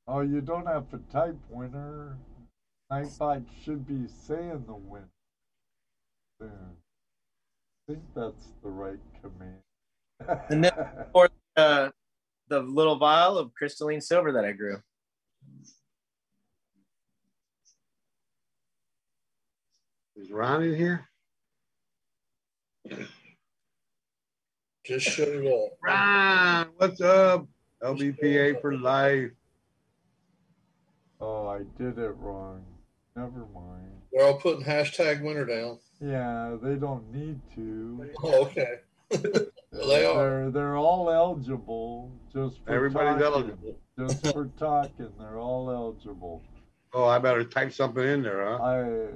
[0.07, 2.17] Oh, you don't have to type winner.
[2.93, 5.07] Nightbot should be saying the win.
[6.41, 6.77] Soon.
[7.89, 9.64] I think that's the right command.
[10.51, 10.73] And then-
[11.13, 11.91] Or uh,
[12.49, 14.79] the little vial of crystalline silver that I grew.
[20.17, 21.09] Is Ron in here?
[24.85, 25.73] Just shut it off.
[25.83, 27.47] Ron, what's up?
[27.83, 29.31] LBPA for life.
[31.21, 32.65] oh, I did it wrong.
[33.17, 33.91] Never mind.
[34.13, 35.79] They're all putting hashtag winner down.
[36.01, 38.11] Yeah, they don't need to.
[38.23, 38.81] Oh, okay.
[39.73, 40.43] They are.
[40.43, 42.13] They're they're all eligible.
[42.33, 43.25] Just for Everybody's talking.
[43.25, 43.77] eligible.
[43.99, 46.43] Just for talking, they're all eligible.
[46.93, 48.63] Oh, I better type something in there, huh?
[48.63, 49.09] I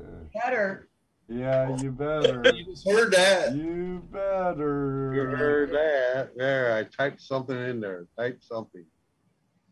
[0.42, 0.88] Better.
[1.28, 2.42] yeah, you better.
[2.56, 3.54] You just heard that.
[3.54, 5.12] You better.
[5.14, 6.32] You heard that.
[6.36, 8.06] There, I typed something in there.
[8.18, 8.84] Type something.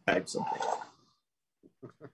[0.07, 0.61] Type something.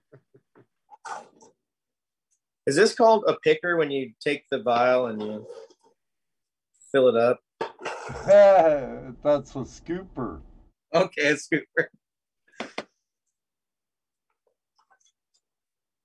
[2.65, 5.45] Is this called a picker when you take the vial and you
[6.91, 7.39] fill it up?
[8.25, 10.41] That's a scooper.
[10.93, 11.89] Okay, it's super.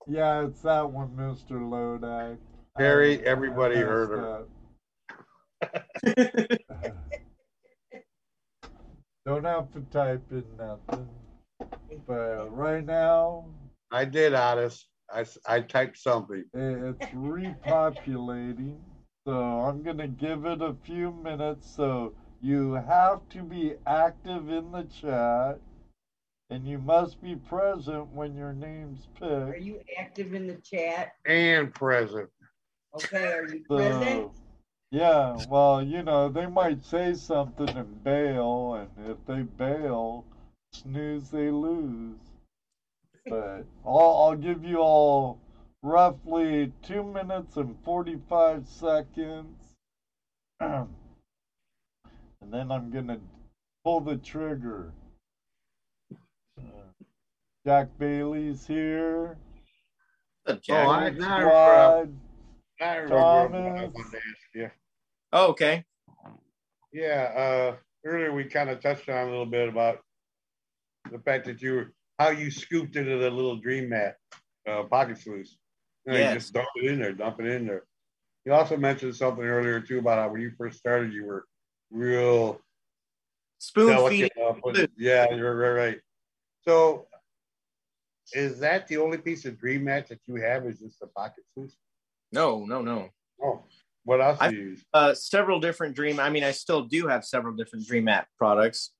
[0.07, 1.61] Yeah, it's that one, Mr.
[1.61, 2.37] Lodi.
[2.77, 4.45] Harry, I- everybody I heard her.
[9.25, 11.07] Don't have to type in nothing.
[12.07, 13.45] But right now,
[13.91, 14.87] I did, Otis.
[15.11, 16.45] I typed something.
[16.53, 18.77] it's repopulating.
[19.27, 21.69] So I'm going to give it a few minutes.
[21.75, 25.59] So you have to be active in the chat.
[26.51, 29.23] And you must be present when your name's picked.
[29.23, 31.13] Are you active in the chat?
[31.25, 32.29] And present.
[32.95, 34.31] Okay, are you present?
[34.91, 40.25] Yeah, well, you know, they might say something and bail, and if they bail,
[40.73, 42.17] snooze, they lose.
[43.29, 45.39] But I'll, I'll give you all
[45.81, 49.75] roughly two minutes and 45 seconds.
[50.59, 50.87] and
[52.51, 53.19] then I'm going to
[53.83, 54.91] pull the trigger.
[56.59, 56.63] Uh,
[57.65, 59.37] Jack Bailey's here.
[60.43, 60.87] What's up, Oh, Jack?
[60.87, 62.13] I, now, I remember, Squad.
[62.81, 63.93] I remember what I Thomas.
[63.95, 64.71] wanted to ask you.
[65.31, 65.83] Oh, okay.
[66.91, 67.75] Yeah, uh,
[68.05, 69.99] earlier we kind of touched on a little bit about
[71.11, 74.15] the fact that you were how you scooped into the little dream mat
[74.67, 75.57] uh, pocket sluice.
[76.05, 76.33] You, know, you Yes.
[76.33, 77.83] just dump it in there, dump it in there.
[78.45, 81.45] You also mentioned something earlier too about how when you first started, you were
[81.91, 82.61] real
[83.59, 84.29] Spoon feeding.
[84.97, 85.99] yeah, you're right, right.
[86.61, 87.07] So,
[88.33, 90.65] is that the only piece of dream mat that you have?
[90.65, 91.75] Is just the pocket sluice?
[92.31, 93.09] No, no, no.
[93.43, 93.63] Oh,
[94.05, 94.85] what else I- do you use?
[94.93, 98.91] uh, several different dream i mean i still do have several different dream mat products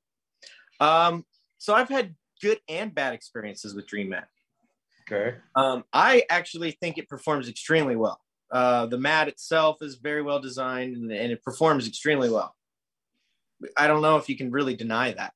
[0.79, 1.25] um,
[1.57, 4.27] so i've had good and bad experiences with dream mat
[5.11, 5.37] Okay.
[5.55, 8.19] um, i actually think it performs extremely well
[8.51, 12.55] uh, the mat itself is very well designed and, and it performs extremely well
[13.77, 15.33] i don't know if you can really deny that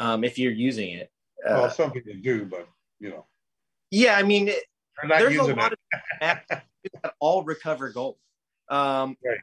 [0.00, 1.10] um, if you're using it
[1.46, 2.68] uh, well, some people do, but
[2.98, 3.26] you know,
[3.90, 4.62] yeah i mean it,
[5.06, 5.78] there's a lot it.
[5.92, 6.44] of mats
[7.02, 8.16] that all recover gold.
[8.68, 9.38] Um, Right.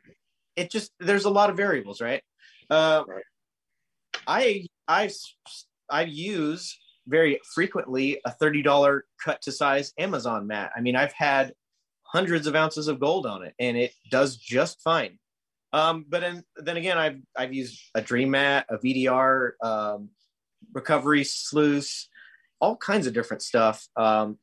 [0.55, 2.21] It just there's a lot of variables, right?
[2.69, 3.23] Uh, Right.
[4.27, 5.09] I I
[5.89, 10.71] I use very frequently a thirty dollar cut to size Amazon mat.
[10.75, 11.53] I mean, I've had
[12.03, 15.19] hundreds of ounces of gold on it, and it does just fine.
[15.73, 20.09] Um, but then then again, I've I've used a Dream Mat, a VDR, um,
[20.73, 22.07] recovery sluice,
[22.59, 23.87] all kinds of different stuff.
[23.95, 24.37] Um,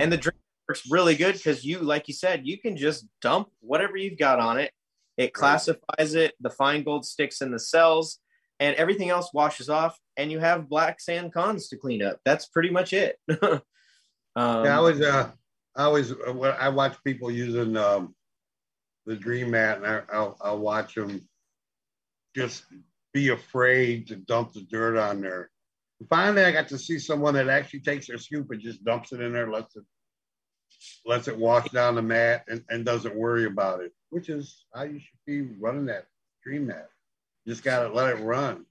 [0.00, 0.38] and the drink
[0.68, 4.40] works really good because you like you said you can just dump whatever you've got
[4.40, 4.72] on it
[5.16, 8.18] it classifies it the fine gold sticks in the cells
[8.60, 12.46] and everything else washes off and you have black sand cons to clean up that's
[12.46, 15.30] pretty much it um, Yeah, I always, uh,
[15.74, 18.14] I always, uh, I watch people using um,
[19.06, 21.26] the Dream Mat, and I, I'll, I'll watch them
[22.34, 22.64] just
[23.14, 25.50] be afraid to dump the dirt on there.
[26.10, 29.20] Finally, I got to see someone that actually takes their scoop and just dumps it
[29.20, 29.84] in there, lets it,
[31.06, 34.82] lets it wash down the mat, and, and doesn't worry about it, which is how
[34.82, 36.06] you should be running that
[36.44, 36.88] Dream Mat.
[37.46, 38.66] Just gotta let it run.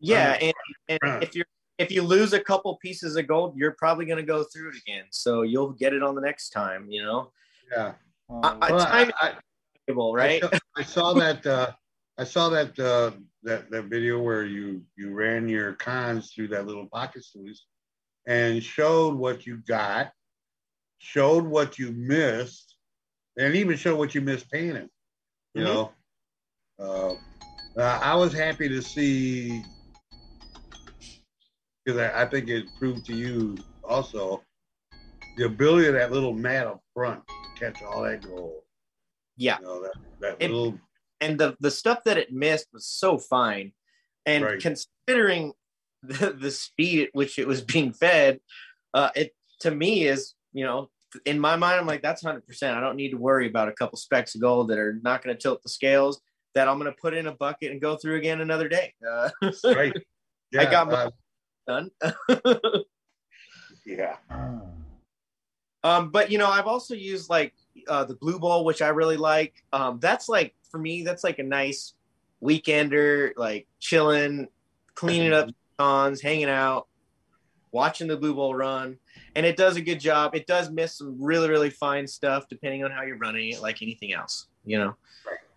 [0.00, 0.42] yeah Right.
[0.88, 1.46] and, and if you're
[1.78, 4.76] if you lose a couple pieces of gold you're probably going to go through it
[4.76, 7.32] again so you'll get it on the next time you know
[7.72, 7.94] Yeah.
[8.42, 9.34] I- Well, time I-
[9.86, 11.46] valuable, right I saw, I saw that.
[11.46, 11.72] Uh,
[12.18, 13.10] I saw that uh,
[13.42, 17.66] that that video where you you ran your cons through that little pocket sluice
[18.26, 20.12] and showed what you got,
[20.98, 22.74] showed what you missed,
[23.38, 24.88] and even showed what you missed painting.
[25.54, 25.64] You Mhm.
[25.64, 25.92] know,
[26.78, 27.14] uh,
[27.78, 29.62] uh, I was happy to see
[31.84, 33.56] because I, I think it proved to you
[33.88, 34.42] also
[35.36, 38.62] the ability of that little mat up front to catch all that gold.
[39.36, 40.78] yeah You know, that, that It- little
[41.20, 43.72] and the the stuff that it missed was so fine
[44.26, 44.60] and Right.
[44.60, 45.52] considering
[46.02, 48.38] the, the speed at which it was being fed
[48.94, 50.90] uh it to me is you know
[51.24, 52.42] in my mind i'm like that's 100%
[52.74, 55.34] i don't need to worry about a couple specks of gold that are not going
[55.34, 56.20] to tilt the scales
[56.56, 59.30] that i'm going to put in a bucket and go through again another day uh,
[59.64, 59.92] right.
[60.58, 61.10] I got my- uh,
[61.66, 61.90] done
[63.86, 64.16] yeah.
[65.84, 67.54] Um, but you know, I've also used like
[67.86, 69.62] uh, the Blue bowl, which I really like.
[69.72, 71.94] Um, that's like for me, that's like a nice
[72.42, 74.48] weekender, like chilling,
[74.94, 76.88] cleaning up cons, hanging out,
[77.70, 78.98] watching the Blue bowl run,
[79.36, 80.34] and it does a good job.
[80.34, 83.80] It does miss some really, really fine stuff depending on how you're running it, like
[83.80, 84.48] anything else.
[84.64, 84.96] You know,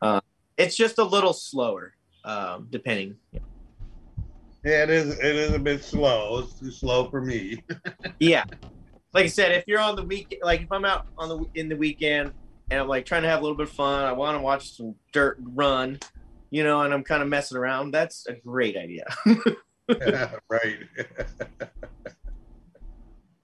[0.04, 0.22] uh,
[0.60, 1.96] it's just a little slower,
[2.26, 3.16] um, depending.
[4.64, 5.18] Yeah, it is.
[5.18, 6.40] It is a bit slow.
[6.40, 7.64] It's too slow for me.
[8.20, 8.44] yeah
[9.14, 11.70] like i said if you're on the week like if i'm out on the in
[11.70, 12.32] the weekend
[12.70, 14.76] and i'm like trying to have a little bit of fun i want to watch
[14.76, 16.00] some dirt run
[16.50, 19.06] you know and i'm kind of messing around that's a great idea
[20.50, 20.78] right.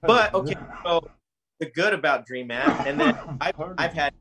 [0.02, 1.10] but okay so
[1.58, 4.14] the good about dream mat and then I've, I've had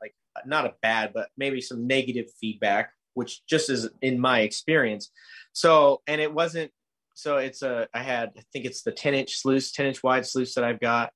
[0.00, 0.14] like
[0.46, 5.10] not a bad but maybe some negative feedback which just is in my experience.
[5.52, 6.70] So and it wasn't
[7.14, 10.24] so it's a i had i think it's the 10 inch sluice 10 inch wide
[10.24, 11.10] sluice that i've got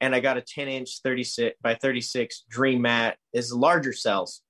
[0.00, 3.16] and i got a 10 inch 36 by 36 dream mat.
[3.32, 4.42] Is larger cells.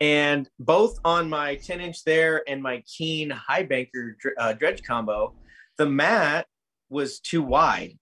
[0.00, 5.34] And both on my 10 inch there and my Keene high banker uh, dredge combo
[5.78, 6.46] the mat
[6.88, 7.98] was too wide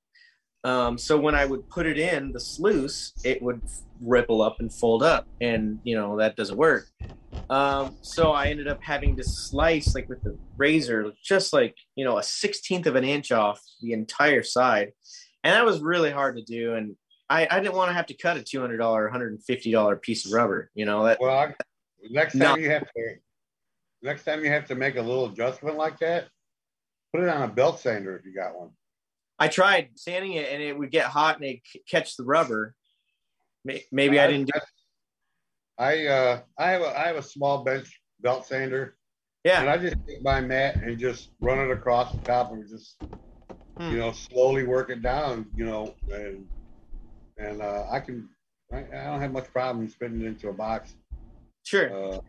[0.65, 3.61] Um, so when I would put it in the sluice, it would
[4.01, 6.89] ripple up and fold up, and you know that doesn't work.
[7.51, 12.05] Um, so I ended up having to slice like with the razor, just like you
[12.05, 14.93] know a sixteenth of an inch off the entire side,
[15.45, 16.75] and that was really hard to do.
[16.75, 16.97] And
[17.29, 19.45] I, I didn't want to have to cut a two hundred dollar, one hundred and
[19.45, 20.71] fifty dollar piece of rubber.
[20.75, 21.19] You know that.
[21.21, 21.55] Well, I,
[22.11, 22.57] next time No.
[22.57, 23.15] you have to,
[24.03, 26.29] next time you have to make a little adjustment like that,
[27.15, 28.71] put it on a belt sander if you got one.
[29.39, 32.75] I tried sanding it, and it would get hot and it catch the rubber.
[33.93, 34.61] Maybe I didn't do.
[35.79, 38.97] I uh, I have a I have a small bench belt sander,
[39.45, 39.61] Yeah.
[39.61, 42.97] and I just take my mat and just run it across the top and just
[43.79, 43.91] Hmm.
[43.91, 46.47] you know slowly work it down, you know, and
[47.37, 48.27] and uh, I can
[48.73, 50.95] I, I don't have much problem spitting it into a box.
[51.65, 52.15] sure.
[52.15, 52.21] Uh,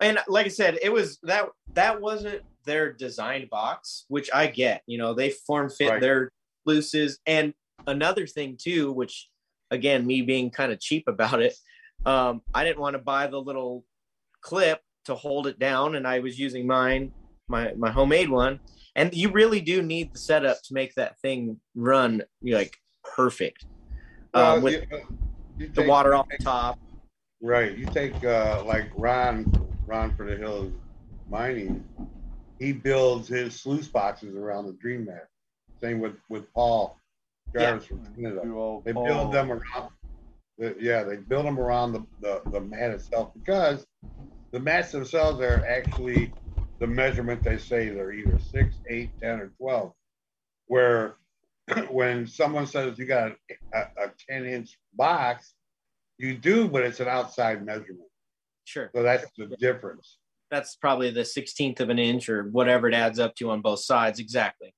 [0.00, 4.82] and like I said, it was that that wasn't their designed box, which I get.
[4.86, 6.00] You know, they form fit Right.
[6.00, 6.30] their
[6.66, 7.18] looses.
[7.26, 7.54] And
[7.86, 9.28] another thing too, which
[9.70, 11.54] again, me being kind of cheap about it,
[12.06, 13.84] um, I didn't want to buy the little
[14.40, 17.12] clip to hold it down, and I was using mine,
[17.48, 18.60] my my homemade one.
[18.96, 22.76] And you really do need the setup to make that thing run like
[23.16, 23.66] perfect.
[24.32, 25.06] well, Um, with you-
[25.58, 26.78] you the take- water off the top.
[27.42, 27.76] Right.
[27.76, 29.44] You take uh, like Ron,
[29.86, 30.72] Run for the Hills
[31.28, 31.84] Mining.
[32.58, 35.28] He builds his sluice boxes around the Dream Mat.
[35.82, 36.98] Same with with Paul
[37.54, 38.40] Jarvis from Canada.
[38.84, 39.90] They Paul- build them around.
[40.58, 43.86] the- Yeah, they build them around the, the the mat itself because
[44.52, 46.36] the mats themselves are actually
[46.80, 49.92] the measurement they say they're either six, eight, ten, or twelve.
[50.66, 51.16] Where
[51.90, 55.54] when someone says you got a, a, a ten inch box,
[56.18, 58.08] you do, but it's an outside measurement.
[58.64, 58.90] Sure.
[58.94, 60.18] So that's the difference.
[60.50, 63.80] That's probably the 16th of an inch or whatever it adds up to on both
[63.80, 64.74] sides exactly.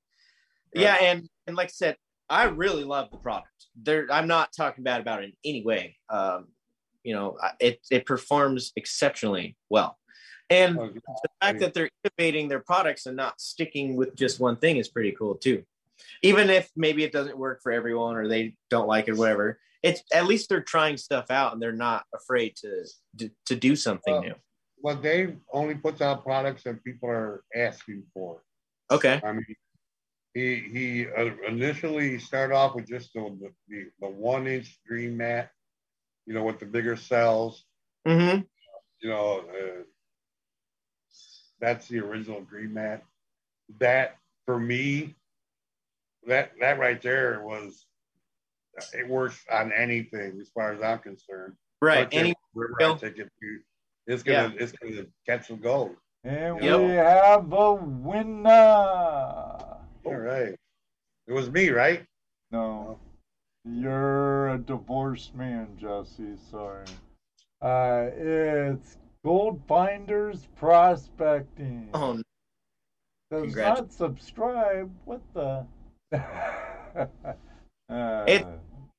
[0.74, 0.82] Right.
[0.82, 1.96] yeah and and like i said
[2.28, 3.48] i really love the product.
[3.80, 5.96] There i'm not talking bad about it in any way.
[6.08, 6.48] Um
[7.04, 9.98] you know it it performs exceptionally well.
[10.48, 14.56] And Oh, the fact that they're innovating their products and not sticking with just one
[14.56, 15.64] thing is pretty cool too.
[16.22, 20.02] Even if maybe it doesn't work for everyone or they don't like it whatever it's
[20.12, 22.84] at least they're trying stuff out and they're not afraid to
[23.18, 24.34] to, to do something Well, new
[24.86, 28.44] Well, Dave only puts out products that people are asking for.
[28.88, 29.56] okay I mean,
[30.32, 33.36] he he uh, initially started off with just the
[33.68, 35.50] the, the, one inch dream mat,
[36.24, 37.64] you know, with the bigger cells.
[38.06, 38.42] mm-hmm
[39.00, 39.82] You know, uh,
[41.60, 43.02] that's the original dream mat.
[43.80, 45.16] That for me,
[46.28, 47.86] that that right there was
[48.94, 51.54] it works on anything as far as I'm concerned.
[51.82, 52.36] right any
[52.78, 53.00] Bill?
[54.08, 55.96] I take it to, it's gonna it's gonna catch some gold.
[56.24, 56.80] And Yep.
[56.80, 58.50] we have a winner.
[58.50, 60.54] All right,
[61.26, 62.04] it was me, right?
[62.50, 62.98] No,
[63.64, 66.36] you're a divorced man, Jesse.
[66.50, 66.84] Sorry.
[67.60, 71.90] Uh, it's Gold Finders Prospecting.
[71.94, 72.22] oh no.
[73.30, 73.80] Does congrats.
[73.80, 74.92] not subscribe.
[75.04, 75.66] What the?
[77.88, 78.46] uh, It-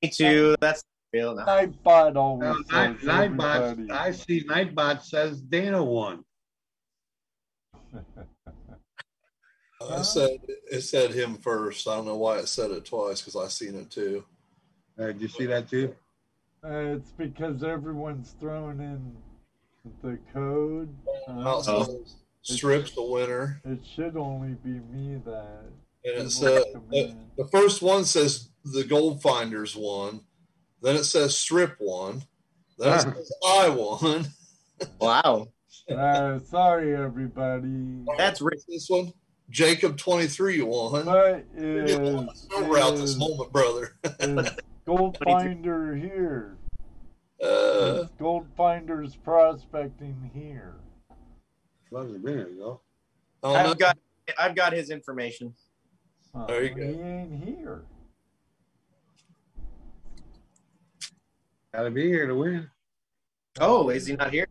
[0.04, 0.56] Me too.
[0.62, 1.36] That's real.
[1.36, 1.46] No.
[1.46, 2.64] Nightbot always Well,
[2.96, 3.92] says Night, Nightbot.
[3.92, 6.24] I see Nightbot says Dana won.
[9.90, 10.32] I said
[10.72, 11.88] it said him first.
[11.88, 14.24] I don't know why it said it twice because I seen it too.
[15.00, 15.96] Uh, did you see that too?
[16.64, 19.16] Uh, it's because everyone's throwing in
[20.02, 20.90] the code.
[21.30, 21.88] Uh, Outside
[22.42, 25.66] strips the winner, It should only be me that.
[26.04, 30.22] and it people said the, the first one says the gold finders won.
[30.82, 32.24] Then it says strip one.
[32.78, 33.14] Then it Ah.
[33.14, 34.28] says I won.
[35.02, 35.48] Wow.
[35.90, 38.04] Uh, sorry, everybody.
[38.16, 38.62] That's rich.
[38.68, 39.12] This one,
[39.50, 41.06] Jacob twenty three won.
[41.06, 43.96] But You're is, getting a lot of silver out this moment, brother.
[44.20, 44.50] is
[44.86, 46.58] Gold Finder here?
[47.44, 50.76] Uh, Is Gold Finders prospecting here?
[51.90, 52.82] Loves a minute ago.
[53.44, 53.72] I don't know.
[53.72, 53.98] I've got
[54.38, 55.56] I've got his information.
[56.36, 56.82] Uh, There you go.
[56.86, 57.84] He ain't here.
[61.74, 62.70] Gotta be here to win.
[63.60, 64.48] Oh, is he not here?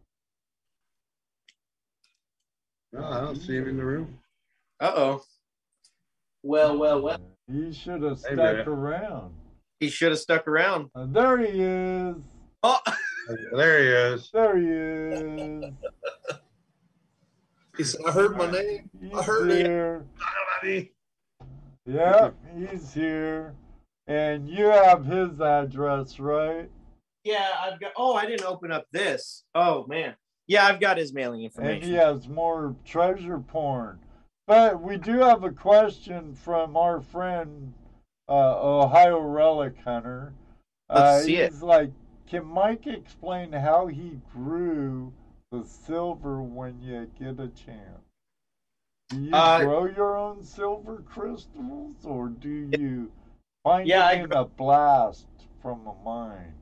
[2.92, 4.18] No, I don't see him in the room.
[4.80, 5.22] Uh oh.
[6.42, 7.20] Well, well, well.
[7.50, 8.68] He should have stuck man.
[8.68, 9.34] around.
[9.80, 10.90] He should have stuck around.
[10.94, 12.16] Uh, there he is.
[12.62, 12.78] Oh,
[13.54, 14.30] There he is.
[14.32, 15.72] There he is.
[17.76, 19.66] He said, "I heard my name." He's I heard it.
[19.66, 20.04] here.
[20.62, 20.92] Buddy.
[21.88, 23.54] Yep, he's here.
[24.08, 26.68] And you have his address, right?
[27.26, 27.50] Yeah.
[27.60, 27.92] I've got.
[27.96, 29.44] Oh, I didn't open up this.
[29.54, 30.14] Oh man.
[30.46, 31.88] Yeah, I've got his mailing And information.
[31.88, 33.98] he has more treasure porn.
[34.46, 37.72] But we do have a question from our friend
[38.28, 40.32] uh, Ohio relic hunter.
[40.88, 41.50] Let's uh, see it.
[41.50, 41.90] he's like,
[42.28, 45.12] can Mike explain how he grew
[45.50, 48.04] the silver when you get a chance?
[49.08, 53.10] Do you Uh, grow your own silver crystals, or do you
[53.64, 55.26] find Yeah, I it in a blast
[55.60, 56.54] from a mine?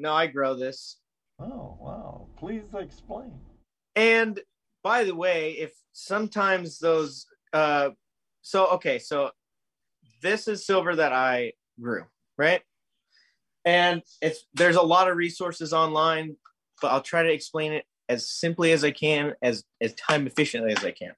[0.00, 0.96] No, I grow this.
[1.38, 2.26] Oh wow!
[2.38, 3.32] Please explain.
[3.94, 4.40] And
[4.82, 7.90] by the way, if sometimes those, uh,
[8.40, 9.30] so okay, so
[10.22, 12.04] this is silver that I grew,
[12.38, 12.62] right?
[13.66, 16.36] And it's there's a lot of resources online,
[16.80, 20.72] but I'll try to explain it as simply as I can, as as time efficiently
[20.72, 21.12] as I can.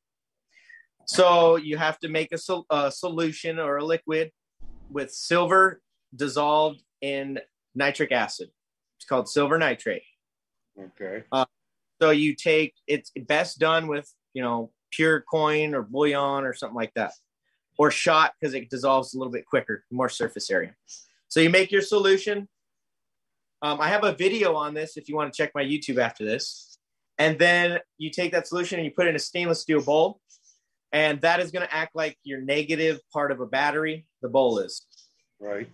[1.07, 4.33] So you have to make a, sol- a solution or a liquid
[4.91, 5.81] with silver
[6.15, 7.39] dissolved in
[7.75, 8.51] nitric acid.
[9.03, 10.05] It's called silver nitrate.
[10.81, 11.24] Okay.
[12.01, 16.77] So you take it's best done with you know pure coin or bullion or something
[16.77, 17.11] like that,
[17.79, 20.77] or shot because it dissolves a little bit quicker, more surface area.
[21.27, 22.49] So you make your solution.
[23.61, 26.24] Um, I have a video on this if you want to check my YouTube after
[26.24, 26.79] this,
[27.19, 30.20] and then you take that solution and you put it in a stainless steel bowl,
[30.93, 34.07] and that is going to act like your negative part of a battery.
[34.20, 34.87] The bowl is.
[35.41, 35.69] Right.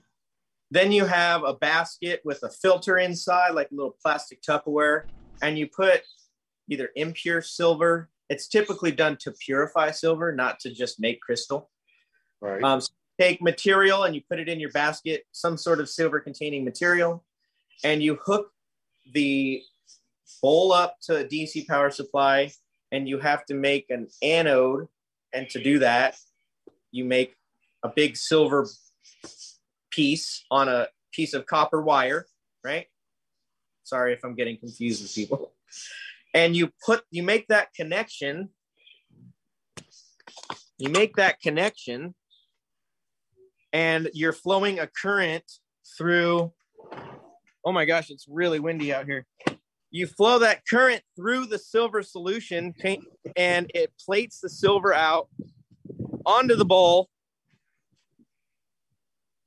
[0.70, 5.04] Then you have a basket with a filter inside, like a little plastic Tupperware,
[5.40, 6.02] and you put
[6.68, 8.10] either impure silver.
[8.28, 11.70] It's typically done to purify silver, not to just make crystal.
[12.40, 12.62] Right.
[12.62, 16.20] Um, so take material and you put it in your basket, some sort of silver
[16.20, 17.24] containing material,
[17.82, 18.52] and you hook
[19.14, 19.62] the
[20.42, 22.52] bowl up to a DC power supply,
[22.92, 24.88] and you have to make an anode.
[25.32, 26.16] And to do that,
[26.90, 27.34] you make
[27.82, 28.66] a big silver
[29.98, 32.24] piece on a piece of copper wire,
[32.62, 32.86] right?
[33.82, 35.52] Sorry if I'm getting confused with people.
[36.32, 38.50] And you put, you make that connection.
[40.78, 42.14] You make that connection,
[43.72, 45.42] and you're flowing a current
[45.98, 46.52] through.
[47.64, 49.26] Oh my gosh, it's really windy out here.
[49.90, 52.72] You flow that current through the silver solution,
[53.34, 55.28] and it plates the silver out
[56.24, 57.08] onto the bowl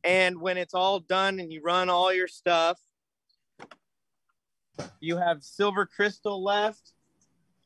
[0.03, 2.80] and when it's all done and you run all your stuff,
[4.99, 6.94] you have silver crystal left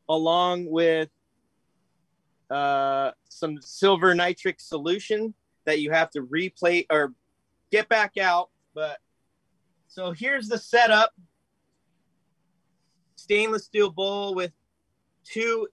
[0.10, 1.10] along with
[2.50, 5.34] uh, some silver nitric solution
[5.66, 7.14] that you have to replate or
[7.72, 8.50] get back out.
[8.74, 9.00] But
[9.88, 11.12] so here's the setup
[13.16, 14.52] stainless steel bowl with
[15.24, 15.68] two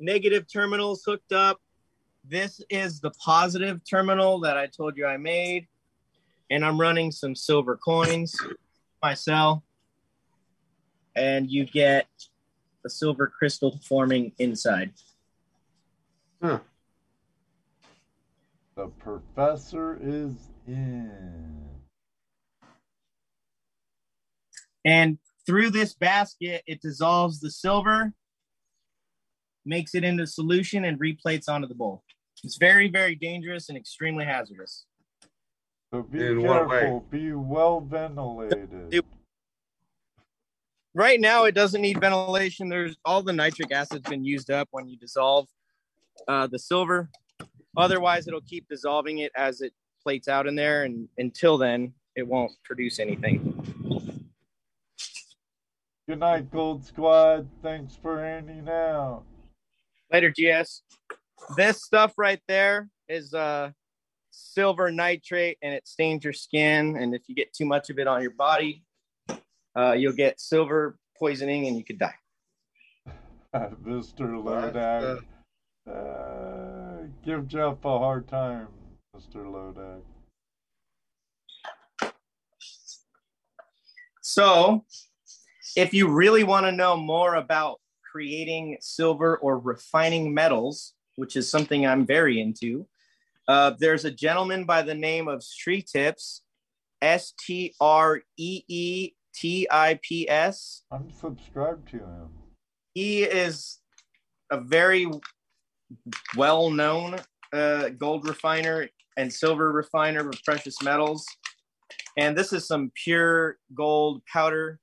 [0.00, 1.60] negative terminals hooked up.
[2.24, 5.68] This is the positive terminal that I told you I made
[6.50, 8.36] and I'm running some silver coins
[9.02, 9.62] myself,
[11.14, 12.06] and you get
[12.84, 14.92] a silver crystal forming inside.
[16.42, 16.60] Huh.
[18.76, 20.34] The professor is
[20.66, 21.64] in.
[24.84, 28.12] And through this basket, it dissolves the silver,
[29.64, 32.04] makes it into solution, and replates onto the bowl.
[32.44, 34.84] It's very, very dangerous and extremely hazardous.
[35.92, 37.06] So be In careful.
[37.10, 38.68] Be well ventilated.
[38.90, 39.04] It-
[40.94, 42.70] Right now, it doesn't need ventilation.
[42.70, 45.46] There's all the nitric acid's been used up when you dissolve
[46.26, 47.10] uh, the silver.
[47.76, 52.26] Otherwise, it'll keep dissolving it as it plates out in there, and until then, it
[52.26, 53.52] won't produce anything.
[56.08, 57.46] Good night, Gold Squad.
[57.62, 59.24] Thanks for handing out.
[60.10, 60.80] Later, GS.
[61.58, 63.70] This stuff right there is uh,
[64.36, 66.96] silver nitrate, and it stains your skin.
[66.96, 68.84] And if you get too much of it on your body,
[69.76, 72.14] uh, you'll get silver poisoning, and you could die.
[73.54, 74.42] Mr.
[74.42, 74.74] What?
[74.74, 75.22] Lodak.
[75.88, 78.68] Uh, give Jeff a hard time,
[79.16, 79.44] Mr.
[79.46, 80.00] Lodak.
[84.20, 84.84] So,
[85.76, 87.80] if you really want to know more about
[88.10, 92.86] creating silver or refining metals, which is something I'm very into,
[93.48, 96.40] uh, there's a gentleman by the name of Streetips,
[97.00, 100.82] S T R E E T I P S.
[100.90, 102.28] I'm subscribed to him.
[102.94, 103.78] He is
[104.50, 105.06] a very
[106.36, 107.16] well known
[107.52, 111.24] uh, gold refiner and silver refiner of precious metals.
[112.18, 114.80] And this is some pure gold powder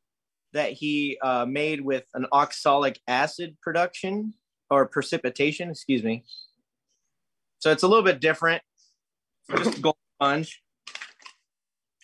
[0.53, 4.33] that he uh, made with an oxalic acid production
[4.69, 6.23] or precipitation, excuse me.
[7.63, 8.61] So it's a little bit different.
[9.55, 10.61] Just gold sponge.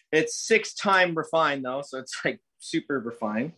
[0.10, 3.52] It's six time refined though, so it's like super refined.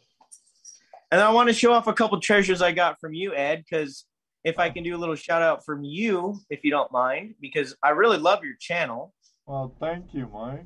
[1.12, 4.08] And I want to show off a couple treasures I got from you, Ed, because
[4.44, 7.76] if I can do a little shout out from you, if you don't mind, because
[7.84, 9.14] I really love your channel.
[9.46, 10.66] Well, thank you, Mike.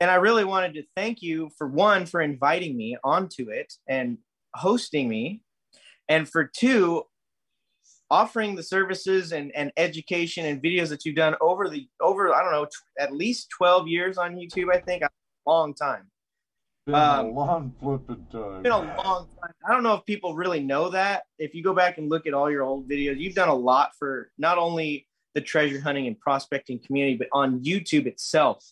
[0.00, 4.18] And I really wanted to thank you for one, for inviting me onto it and
[4.54, 5.40] hosting me.
[6.10, 7.04] And for two,
[8.10, 12.42] offering the services and, and education and videos that you've done over the over I
[12.42, 15.10] don't know t- at least 12 years on YouTube I think a
[15.46, 16.10] long time.
[16.86, 18.62] Been Um, a long flipping time.
[18.62, 19.52] been a long time.
[19.68, 21.24] I don't know if people really know that.
[21.38, 23.90] If you go back and look at all your old videos you've done a lot
[23.98, 28.64] for not only the treasure hunting and prospecting community but on YouTube itself.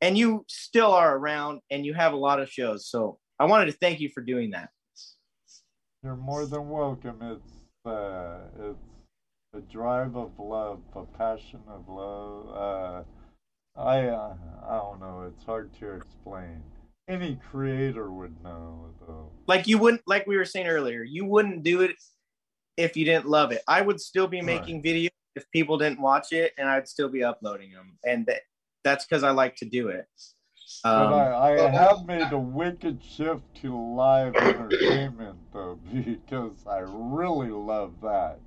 [0.00, 2.86] And you still are around and you have a lot of shows.
[2.88, 4.70] So I wanted to thank you for doing that.
[6.02, 7.18] You're more than welcome.
[7.20, 8.78] It's uh, it's
[9.54, 12.48] a drive of love, a passion of love.
[13.76, 14.34] Uh, I uh,
[14.68, 15.30] I don't know.
[15.32, 16.62] It's hard to explain.
[17.08, 19.30] Any creator would know, though.
[19.46, 21.92] like you wouldn't like we were saying earlier you wouldn't do it
[22.76, 24.46] if you didn't love it i would still be Right.
[24.46, 28.42] making videos if people didn't watch it and i'd still be uploading them and that,
[28.84, 30.06] that's because i like to do it
[30.84, 37.50] um, I, I have made a wicked shift to live entertainment, though, because I really
[37.50, 38.38] love that.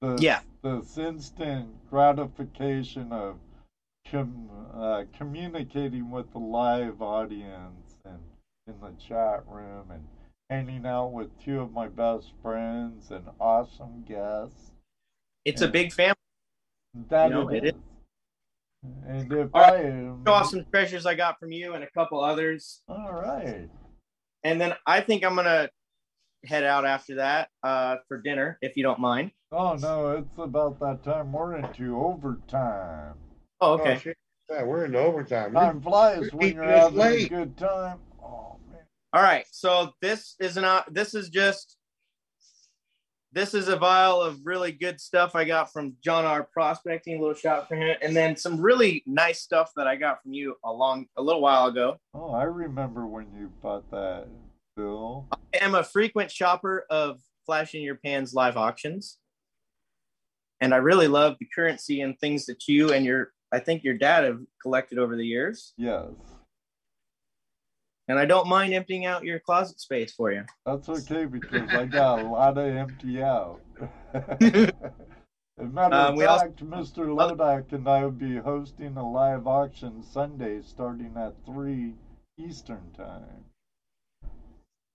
[0.00, 0.40] The, Yeah.
[0.62, 3.36] This instant gratification of
[4.10, 8.18] com, uh, communicating with the live audience and
[8.66, 10.06] in the chat room and
[10.48, 14.72] hanging out with two of my best friends and awesome guests.
[15.44, 16.14] it's a big family
[17.08, 17.80] That You know, it it is.
[19.06, 20.22] And if All I am.
[20.26, 23.68] show off some treasures i got from you and a couple others All right.
[24.42, 25.68] and then i think i'm gonna
[26.44, 30.80] head out after that uh, for dinner if you don't mind Oh no, it's about
[30.80, 31.32] that time.
[31.32, 33.14] We're into overtime.
[33.60, 34.16] oh Oh, okay shit.
[34.50, 35.54] Yeah, we're in overtime.
[35.54, 37.30] Time flies you're when you're minutes having a late.
[37.30, 38.00] good time.
[38.20, 38.80] Oh man.
[39.12, 39.44] All right.
[39.52, 40.92] So this is not.
[40.92, 41.76] This is just.
[43.34, 46.44] This is a vial of really good stuff I got from John R.
[46.52, 47.18] Prospecting.
[47.18, 50.34] A little shot for him, and then some really nice stuff that I got from
[50.34, 51.96] you a long, a little while ago.
[52.14, 54.28] Oh, I remember when you bought that,
[54.76, 55.26] Bill.
[55.32, 59.18] I am a frequent shopper of Flash in Your Pans live auctions,
[60.60, 63.98] and I really love the currency and things that you and your, I think your
[63.98, 65.72] dad have collected over the years.
[65.76, 66.04] Yes.
[68.08, 70.44] And I don't mind emptying out your closet space for you.
[70.66, 73.60] That's okay because I got a lot of empty out.
[74.12, 74.36] As
[75.58, 77.06] a matter Um, of we also- fact, Mr.
[77.06, 81.94] Lodak and I will be hosting a live auction Sunday starting at 3
[82.36, 83.44] Eastern Time.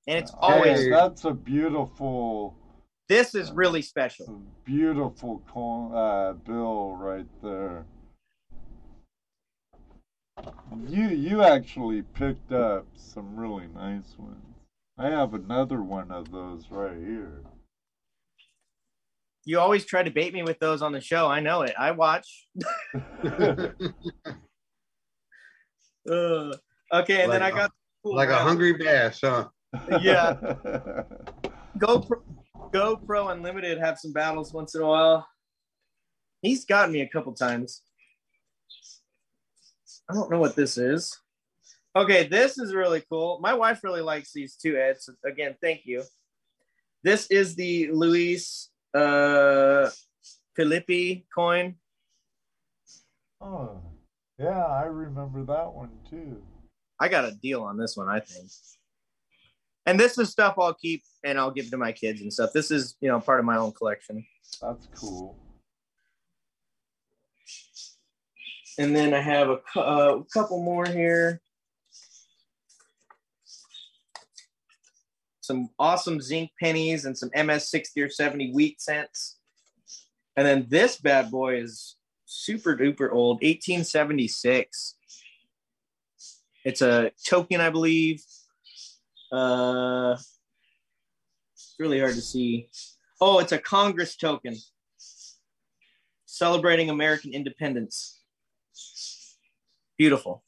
[0.08, 2.56] And it's Uh, always hey, that's a beautiful
[3.08, 4.40] this is really special.
[4.66, 5.42] Beautiful
[5.96, 7.86] uh, bill right there.
[10.88, 14.36] You you actually picked up some really nice ones.
[14.98, 17.42] I have another one of those right here.
[19.46, 21.28] You always try to bait me with those on the show.
[21.28, 21.74] I know it.
[21.78, 22.48] I watch.
[26.10, 26.52] Uh,
[26.94, 27.72] okay, and then I Like a- got
[28.04, 29.50] cool like a hungry bass, huh?
[30.02, 30.34] Yeah.
[31.78, 32.22] GoPro,
[32.74, 35.28] GoPro Unlimited have some battles once in a while.
[36.42, 37.84] He's gotten me a couple times.
[40.10, 41.18] I don't know what this is.
[41.96, 43.40] Okay, this is really cool.
[43.42, 45.06] My wife really likes these two Eds.
[45.06, 46.04] So again, thank you.
[47.04, 49.90] This is the Luis uh,
[50.58, 51.76] Filippi coin.
[53.42, 53.82] oh,
[54.40, 56.42] yeah, I remember that one too.
[57.00, 58.50] I got a deal on this one, I think.
[59.86, 62.52] And this is stuff I'll keep and I'll give to my kids and stuff.
[62.54, 64.26] This is, you know, part of my own collection.
[64.62, 65.36] That's cool.
[68.80, 71.42] And then I have a, uh, couple more here.
[75.42, 79.38] Some awesome zinc pennies and some MS 60 or 70 wheat cents.
[80.38, 84.96] And then this bad boy is super duper old, 1876.
[86.64, 88.24] It's a token, I believe.
[89.30, 90.16] Uh,
[91.54, 92.70] it's really hard to see.
[93.20, 94.56] Oh, it's a Congress token
[96.26, 98.19] celebrating American independence.
[99.98, 100.44] Beautiful.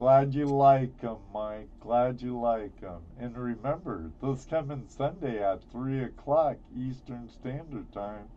[0.00, 1.68] Glad you like them, Mike.
[1.80, 3.02] Glad you like them.
[3.18, 8.28] And remember, this coming Sunday at 3 o'clock Eastern Standard Time,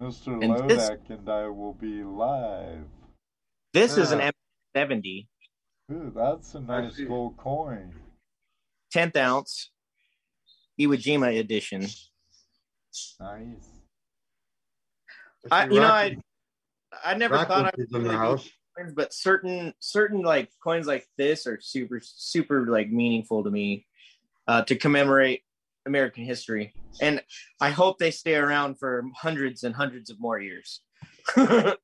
[0.00, 0.42] Mr.
[0.42, 2.86] And this- Lodak and I will be live.
[3.72, 4.32] This is an
[4.74, 5.28] M70,
[5.92, 7.94] Ooh, that's a nice gold coin.
[8.94, 9.70] 10th ounce
[10.78, 11.82] Iwo Jima edition.
[13.20, 13.68] Nice.
[15.50, 16.16] I, you know, I
[17.04, 18.48] I never thought I Rockwood would in the house.
[18.76, 23.86] coins, but certain certain like coins like this are super super like meaningful to me
[24.46, 25.42] uh, to commemorate
[25.86, 27.22] American history, and
[27.60, 30.80] I hope they stay around for hundreds and hundreds of more years.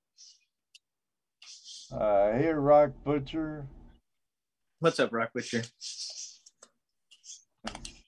[1.93, 3.65] Uh, hey, Rock Butcher.
[4.81, 5.63] What's up, Rock Butcher?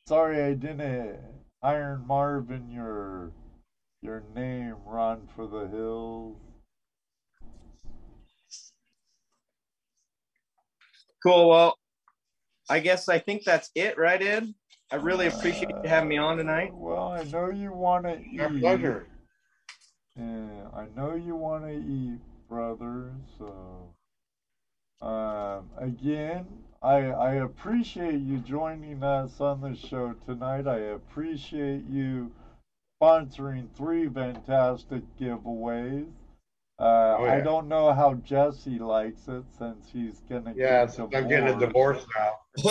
[0.09, 1.21] Sorry I didn't
[1.63, 3.33] Iron Marvin your
[4.03, 6.37] your name, Run for the Hills.
[11.23, 11.49] Cool.
[11.49, 11.79] Well,
[12.71, 14.53] I guess I think that's it, right, Ed?
[14.91, 16.73] I really appreciate you having me on tonight.
[16.75, 18.41] Well, I know you want to eat.
[18.41, 19.07] Our pleasure.
[20.17, 23.13] Yeah, I know you want to eat, brother.
[23.39, 23.95] So,
[25.07, 26.47] um, again,
[26.83, 30.67] I I appreciate you joining us on the show tonight.
[30.67, 32.33] I appreciate you
[33.01, 36.07] sponsoring three fantastic giveaways.
[36.81, 41.13] Uh, Oh, I don't know how Jesse likes it since he's gonna Yeah, get since
[41.13, 42.35] I'm getting a divorce now.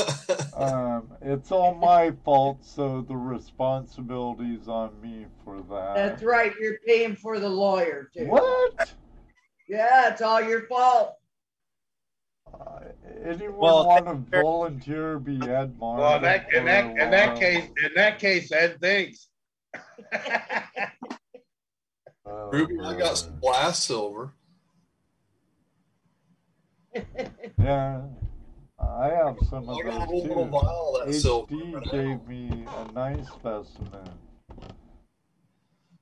[0.58, 5.94] Um, it's all my fault, so the responsibility's on me for that.
[5.96, 6.52] That's right.
[6.60, 8.26] You're paying for the lawyer too.
[8.26, 8.92] What?
[9.68, 11.14] Yeah, it's all your fault.
[12.52, 12.80] Uh,
[13.24, 16.04] anyone Well, want to volunteer be Ed Marvin?
[16.04, 19.28] Well, in that in that in that case, in that case, Ed thinks.
[22.30, 23.42] Oh, Ruby, I got some brother.
[23.42, 24.34] glass silver.
[27.60, 28.02] Yeah,
[28.80, 30.52] I have some of I got a those whole little too.
[30.52, 31.54] vial of that silver.
[31.56, 34.10] HD gave me a nice specimen.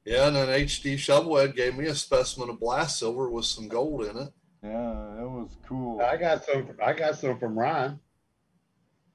[0.05, 4.03] Yeah, and then HD Shovelhead gave me a specimen of blast silver with some gold
[4.05, 4.33] in it.
[4.63, 6.01] Yeah, it was cool.
[6.01, 6.69] I got some.
[6.83, 7.99] I got some from Ron.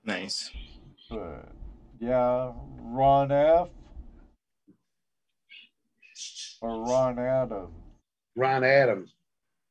[0.05, 0.51] Nice.
[1.09, 1.49] But
[2.01, 3.69] yeah, Ron F
[6.61, 7.71] or Ron Adams.
[8.37, 9.15] Ron Adams.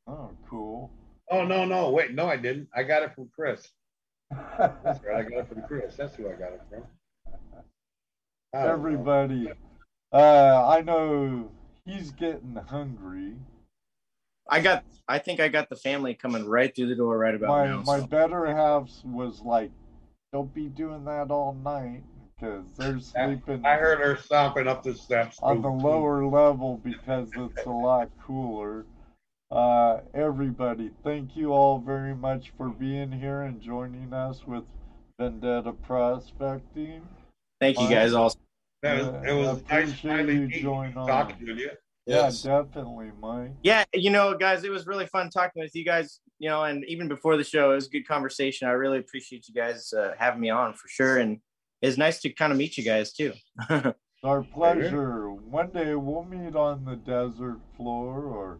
[0.08, 0.92] Oh, cool.
[1.32, 2.68] Oh no, no, wait, no, I didn't.
[2.76, 3.68] I got it from Chris.
[4.32, 5.96] That's right, I got it from Chris.
[5.96, 6.84] That's who I got it from.
[8.54, 8.74] I don't know.
[8.74, 9.52] Everybody,
[10.12, 11.52] uh, I know
[11.86, 13.34] he's getting hungry.
[14.50, 14.84] I got.
[15.08, 17.84] I think I got the family coming right through the door right about My now.
[17.86, 19.70] my so- better half was like,
[20.34, 22.02] "Don't be doing that all night,"
[22.40, 25.38] because they're sleeping I heard her stomping up the steps.
[25.42, 28.86] on the lower level because it's a lot cooler.
[29.52, 34.64] Uh, everybody, thank you all very much for being here and joining us with
[35.20, 37.02] Vendetta Prospecting.
[37.60, 38.34] Thank you guys all.
[38.82, 41.08] It was, it was I nice appreciate finally you meeting joining you, on.
[41.08, 41.72] talking with you.
[42.06, 42.46] Yes.
[42.46, 43.52] Yeah, definitely, Mike.
[43.62, 46.22] Yeah, you know, guys, it was really fun talking with you guys.
[46.38, 48.68] You know, and even before the show, it was a good conversation.
[48.70, 51.40] I really appreciate you guys uh, having me on for sure, and
[51.82, 53.34] it's nice to kind of meet you guys too.
[54.24, 55.32] Our pleasure.
[55.32, 58.60] One day we'll meet on the desert floor or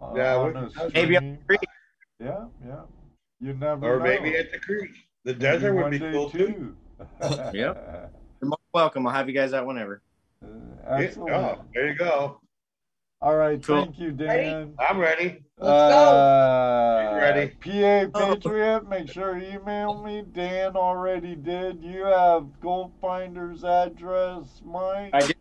[0.00, 1.60] uh, Yeah, on a Maybe on the creek.
[2.20, 2.82] Yeah, yeah.
[3.40, 4.04] You never Or know.
[4.04, 4.92] maybe at the creek.
[5.24, 6.76] The Maybe desert would be cool too.
[7.20, 7.52] Yep.
[7.54, 8.10] You're
[8.42, 9.06] most welcome.
[9.06, 10.00] I'll have you guys out whenever.
[10.44, 11.32] Uh, excellent.
[11.34, 12.40] oh, there you go.
[13.20, 13.84] All right, Cool.
[13.84, 14.74] thank you, Dan.
[14.78, 15.42] I'm ready.
[15.58, 15.98] Let's go.
[15.98, 17.48] Uh, ready?
[17.60, 20.24] PA Patriot, make sure you email me.
[20.32, 21.82] Dan already did.
[21.82, 25.10] You have Gold Finder's address, Mike.
[25.14, 25.32] I do.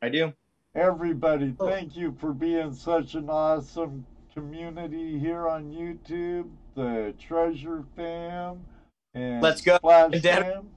[0.00, 0.32] I do.
[0.74, 1.68] Everybody, Oh.
[1.68, 6.48] thank you for being such an awesome community here on YouTube.
[6.74, 8.60] The Treasure Fam
[9.14, 9.76] and Let's go.
[9.76, 10.70] Splash Dan- Fam.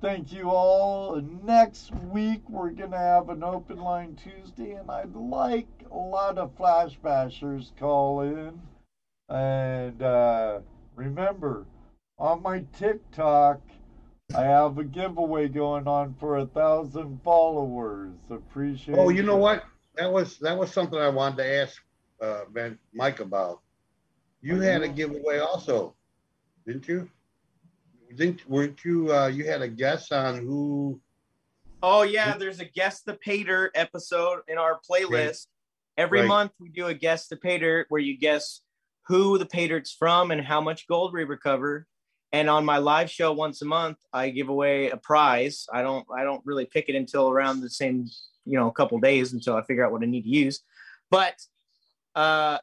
[0.00, 1.20] Thank you all.
[1.42, 6.56] Next week we're gonna have an open line Tuesday, and I'd like a lot of
[6.56, 8.60] Flash Bashers call in.
[9.28, 10.60] And uh,
[10.94, 11.66] remember,
[12.18, 13.62] on my TikTok,
[14.36, 18.14] I have a giveaway going on for a thousand followers.
[18.30, 18.96] Appreciate.
[18.96, 19.64] Oh, you know what?
[19.96, 21.82] That was that was something I wanted to ask
[22.20, 22.44] uh,
[22.92, 23.60] Mike about.
[24.40, 25.96] You Are had a giveaway also,
[26.64, 27.10] didn't you?
[28.14, 29.12] Didn't weren't you?
[29.12, 31.00] Uh, you had a guess on who?
[31.82, 35.46] Oh yeah, there's a guest the paydirt episode in our playlist.
[35.96, 36.28] Every Right.
[36.28, 38.62] month we do a guest the paydirt where you guess
[39.06, 41.86] who the paydirt's from and how much gold we recover.
[42.32, 45.66] And on my live show once a month, I give away a prize.
[45.72, 48.06] I don't I don't really pick it until around the same,
[48.44, 50.60] you know, a couple days until I figure out what I need to use.
[51.10, 51.34] But
[52.14, 52.58] uh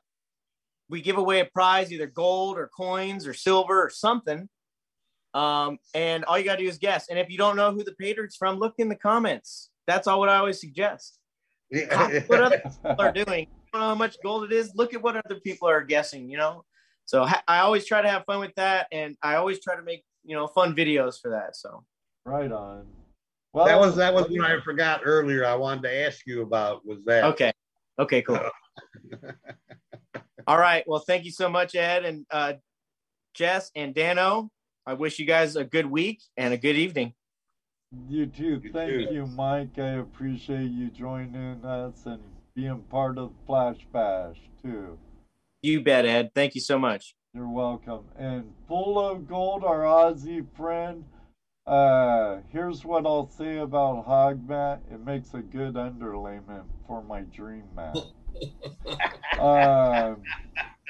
[0.89, 4.49] we give away a prize, either gold or coins or silver or something.
[5.33, 7.09] Um, and all you gotta do is guess.
[7.09, 9.69] And if you don't know who the paydirt's from, look in the comments.
[9.87, 11.19] That's all what I always suggest.
[12.27, 13.39] what other people are doing.
[13.41, 14.73] You don't know how much gold it is.
[14.75, 16.29] Look at what other people are guessing.
[16.29, 16.65] You know,
[17.05, 19.83] so ha- I always try to have fun with that, and I always try to
[19.83, 21.55] make you know fun videos for that.
[21.55, 21.83] So
[22.25, 22.85] Right on.
[23.53, 25.45] Well, that was that was what I forgot earlier.
[25.45, 27.25] I wanted to ask you about was that.
[27.25, 27.51] okay,
[27.99, 28.39] okay, cool.
[30.47, 30.83] All right.
[30.87, 32.53] Well, thank you so much, Ed and uh,
[33.33, 34.49] Jess and Dano.
[34.85, 37.13] I wish you guys a good week and a good evening.
[38.07, 38.61] You too.
[38.63, 39.13] You Thank too.
[39.13, 39.77] you, Mike.
[39.77, 42.21] I appreciate you joining us and
[42.55, 44.97] being part of Flash Bash too.
[45.61, 46.31] You bet, Ed.
[46.33, 47.15] Thank you so much.
[47.33, 48.05] You're welcome.
[48.17, 51.05] And Full of Gold, our Aussie friend.
[51.67, 54.81] Uh, here's what I'll say about hog mat.
[54.91, 57.95] It makes a good underlayment for my dream mat.
[59.39, 60.23] um,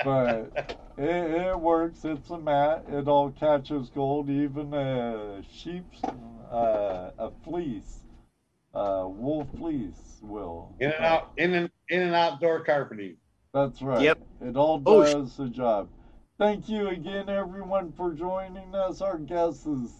[0.03, 0.52] but
[0.98, 1.06] it,
[1.48, 2.06] it works.
[2.06, 2.86] It's a mat.
[2.90, 8.00] It all catches gold, even a sheep's, uh, a fleece,
[8.74, 10.74] uh, wool fleece will.
[10.80, 13.18] In and out, in and in and outdoor carpeting.
[13.53, 14.02] That's right.
[14.03, 14.20] Yep.
[14.42, 15.90] It all Oh, sh- does the job.
[16.40, 19.02] Thank you again, everyone, for joining us.
[19.02, 19.94] Our guest is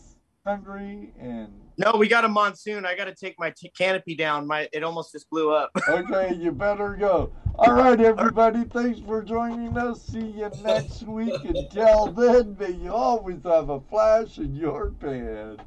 [0.46, 2.86] hungry and No, we got a monsoon.
[2.86, 4.48] I got to take my t- canopy down.
[4.48, 5.72] My it almost just blew up.
[5.90, 7.32] okay, you better go.
[7.56, 10.02] All right, everybody, thanks for joining us.
[10.04, 11.34] See you next week.
[11.44, 15.58] Until then, may you always have a flash in your pan.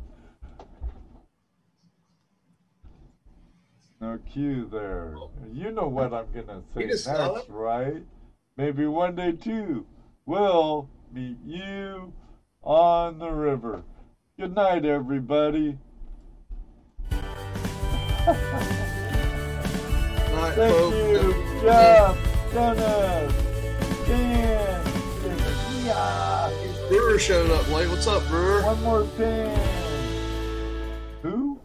[4.01, 5.15] No cue there.
[5.53, 7.47] You know what I'm gonna say You next, just saw it?
[7.49, 8.03] right?
[8.57, 9.86] Maybe one day too.
[10.27, 12.12] We'll meet you
[12.62, 13.83] on the river.
[14.37, 15.79] Good night, everybody.
[17.13, 18.37] Night,
[20.57, 20.97] Thank folks.
[20.97, 23.33] you, Jeff, Dennis,
[24.09, 24.87] Dan,
[25.25, 26.51] and yeah.
[26.89, 27.89] Brewer showed up late.
[27.89, 28.63] What's up, Brewer?
[28.63, 29.57] One more pan.
[31.23, 31.61] Who?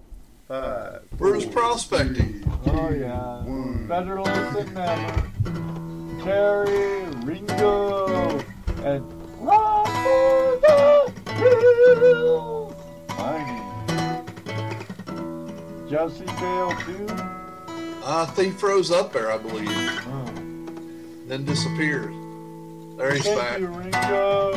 [0.48, 1.10] Five.
[1.18, 2.44] Brewer's prospecting.
[2.68, 3.46] Oh yeah.
[3.88, 6.24] Better late than never.
[6.24, 8.38] Terry, Ringo,
[8.84, 11.10] and for the
[13.20, 13.48] Hills.
[13.48, 13.66] Mining.
[15.90, 17.08] Jesse Bale too.
[18.06, 20.26] I think he froze up there, I believe, Oh.
[21.28, 22.14] then disappeared.
[22.98, 23.60] There he's Thank back.
[23.60, 24.54] you, Ringo.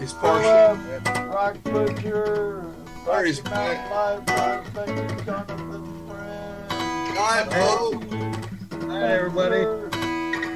[0.00, 0.76] He's partial.
[1.02, 2.66] Philip, Rock Butcher,
[3.06, 7.14] There he's Rocky Mountain Life, Rock, thank you, Jonathan Friend.
[7.14, 8.06] Night, folks.
[8.86, 9.64] Hi, everybody.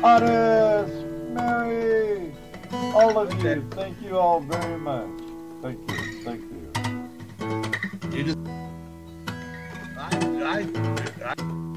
[0.04, 0.90] Otis,
[1.32, 2.32] Mary,
[2.72, 5.08] all of you, thank you all very much.
[5.60, 5.96] Thank you,
[8.12, 8.38] you just.
[9.96, 10.10] I,
[10.44, 10.66] I,
[11.24, 11.71] I...